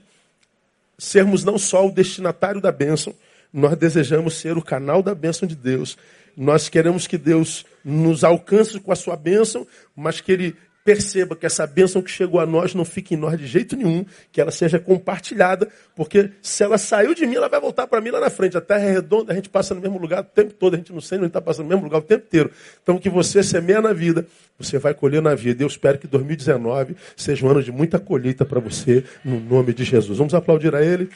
sermos 0.98 1.44
não 1.44 1.60
só 1.60 1.86
o 1.86 1.92
destinatário 1.92 2.60
da 2.60 2.72
bênção, 2.72 3.14
nós 3.54 3.78
desejamos 3.78 4.34
ser 4.34 4.58
o 4.58 4.62
canal 4.64 5.04
da 5.04 5.14
bênção 5.14 5.48
de 5.48 5.56
Deus. 5.56 6.00
Nós 6.36 6.68
queremos 6.68 7.06
que 7.06 7.18
Deus 7.18 7.64
nos 7.86 8.24
alcance 8.24 8.80
com 8.80 8.92
a 8.92 8.96
sua 8.96 9.16
bênção, 9.16 9.68
mas 9.96 10.20
que 10.20 10.32
Ele 10.32 10.56
perceba 10.84 11.36
que 11.36 11.46
essa 11.46 11.68
bênção 11.68 12.02
que 12.02 12.10
chegou 12.10 12.40
a 12.40 12.46
nós 12.46 12.74
não 12.74 12.86
fique 12.86 13.14
em 13.14 13.18
nós 13.18 13.38
de 13.38 13.46
jeito 13.46 13.76
nenhum, 13.76 14.06
que 14.32 14.42
ela 14.42 14.52
seja 14.52 14.80
compartilhada, 14.80 15.68
porque 15.96 16.32
se 16.42 16.64
ela 16.64 16.78
saiu 16.78 17.14
de 17.14 17.26
mim, 17.26 17.36
ela 17.36 17.50
vai 17.50 17.60
voltar 17.60 17.88
para 17.88 18.02
mim 18.02 18.10
lá 18.10 18.20
na 18.20 18.30
frente. 18.30 18.58
A 18.58 18.62
terra 18.62 18.86
é 18.86 18.92
redonda, 18.94 19.32
a 19.32 19.36
gente 19.36 19.50
passa 19.50 19.76
no 19.76 19.82
mesmo 19.82 19.98
lugar 19.98 20.22
o 20.22 20.24
tempo 20.24 20.54
todo, 20.54 20.74
a 20.74 20.78
gente 20.78 20.94
não 20.94 21.02
sei, 21.02 21.18
não 21.18 21.28
está 21.28 21.42
passando 21.42 21.66
no 21.66 21.70
mesmo 21.70 21.84
lugar 21.84 22.00
o 22.00 22.02
tempo 22.02 22.26
inteiro. 22.26 22.52
Então, 22.82 22.96
o 22.96 23.00
que 23.00 23.10
você 23.10 23.44
semeia 23.44 23.82
na 23.82 23.94
vida, 23.94 24.26
você 24.58 24.78
vai 24.78 24.94
colher 24.94 25.22
na 25.22 25.36
vida. 25.36 25.64
Eu 25.64 25.68
espero 25.68 25.98
que 25.98 26.08
2019 26.08 26.96
seja 27.16 27.46
um 27.46 27.50
ano 27.50 27.62
de 27.62 27.72
muita 27.72 28.00
colheita 28.00 28.46
para 28.46 28.60
você, 28.60 29.04
no 29.24 29.40
nome 29.40 29.74
de 29.74 29.84
Jesus. 29.84 30.18
Vamos 30.18 30.34
aplaudir 30.34 30.74
a 30.76 30.84
Ele. 30.84 31.10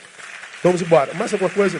Vamos 0.64 0.82
embora. 0.82 1.14
Mais 1.14 1.34
alguma 1.34 1.50
coisa? 1.50 1.80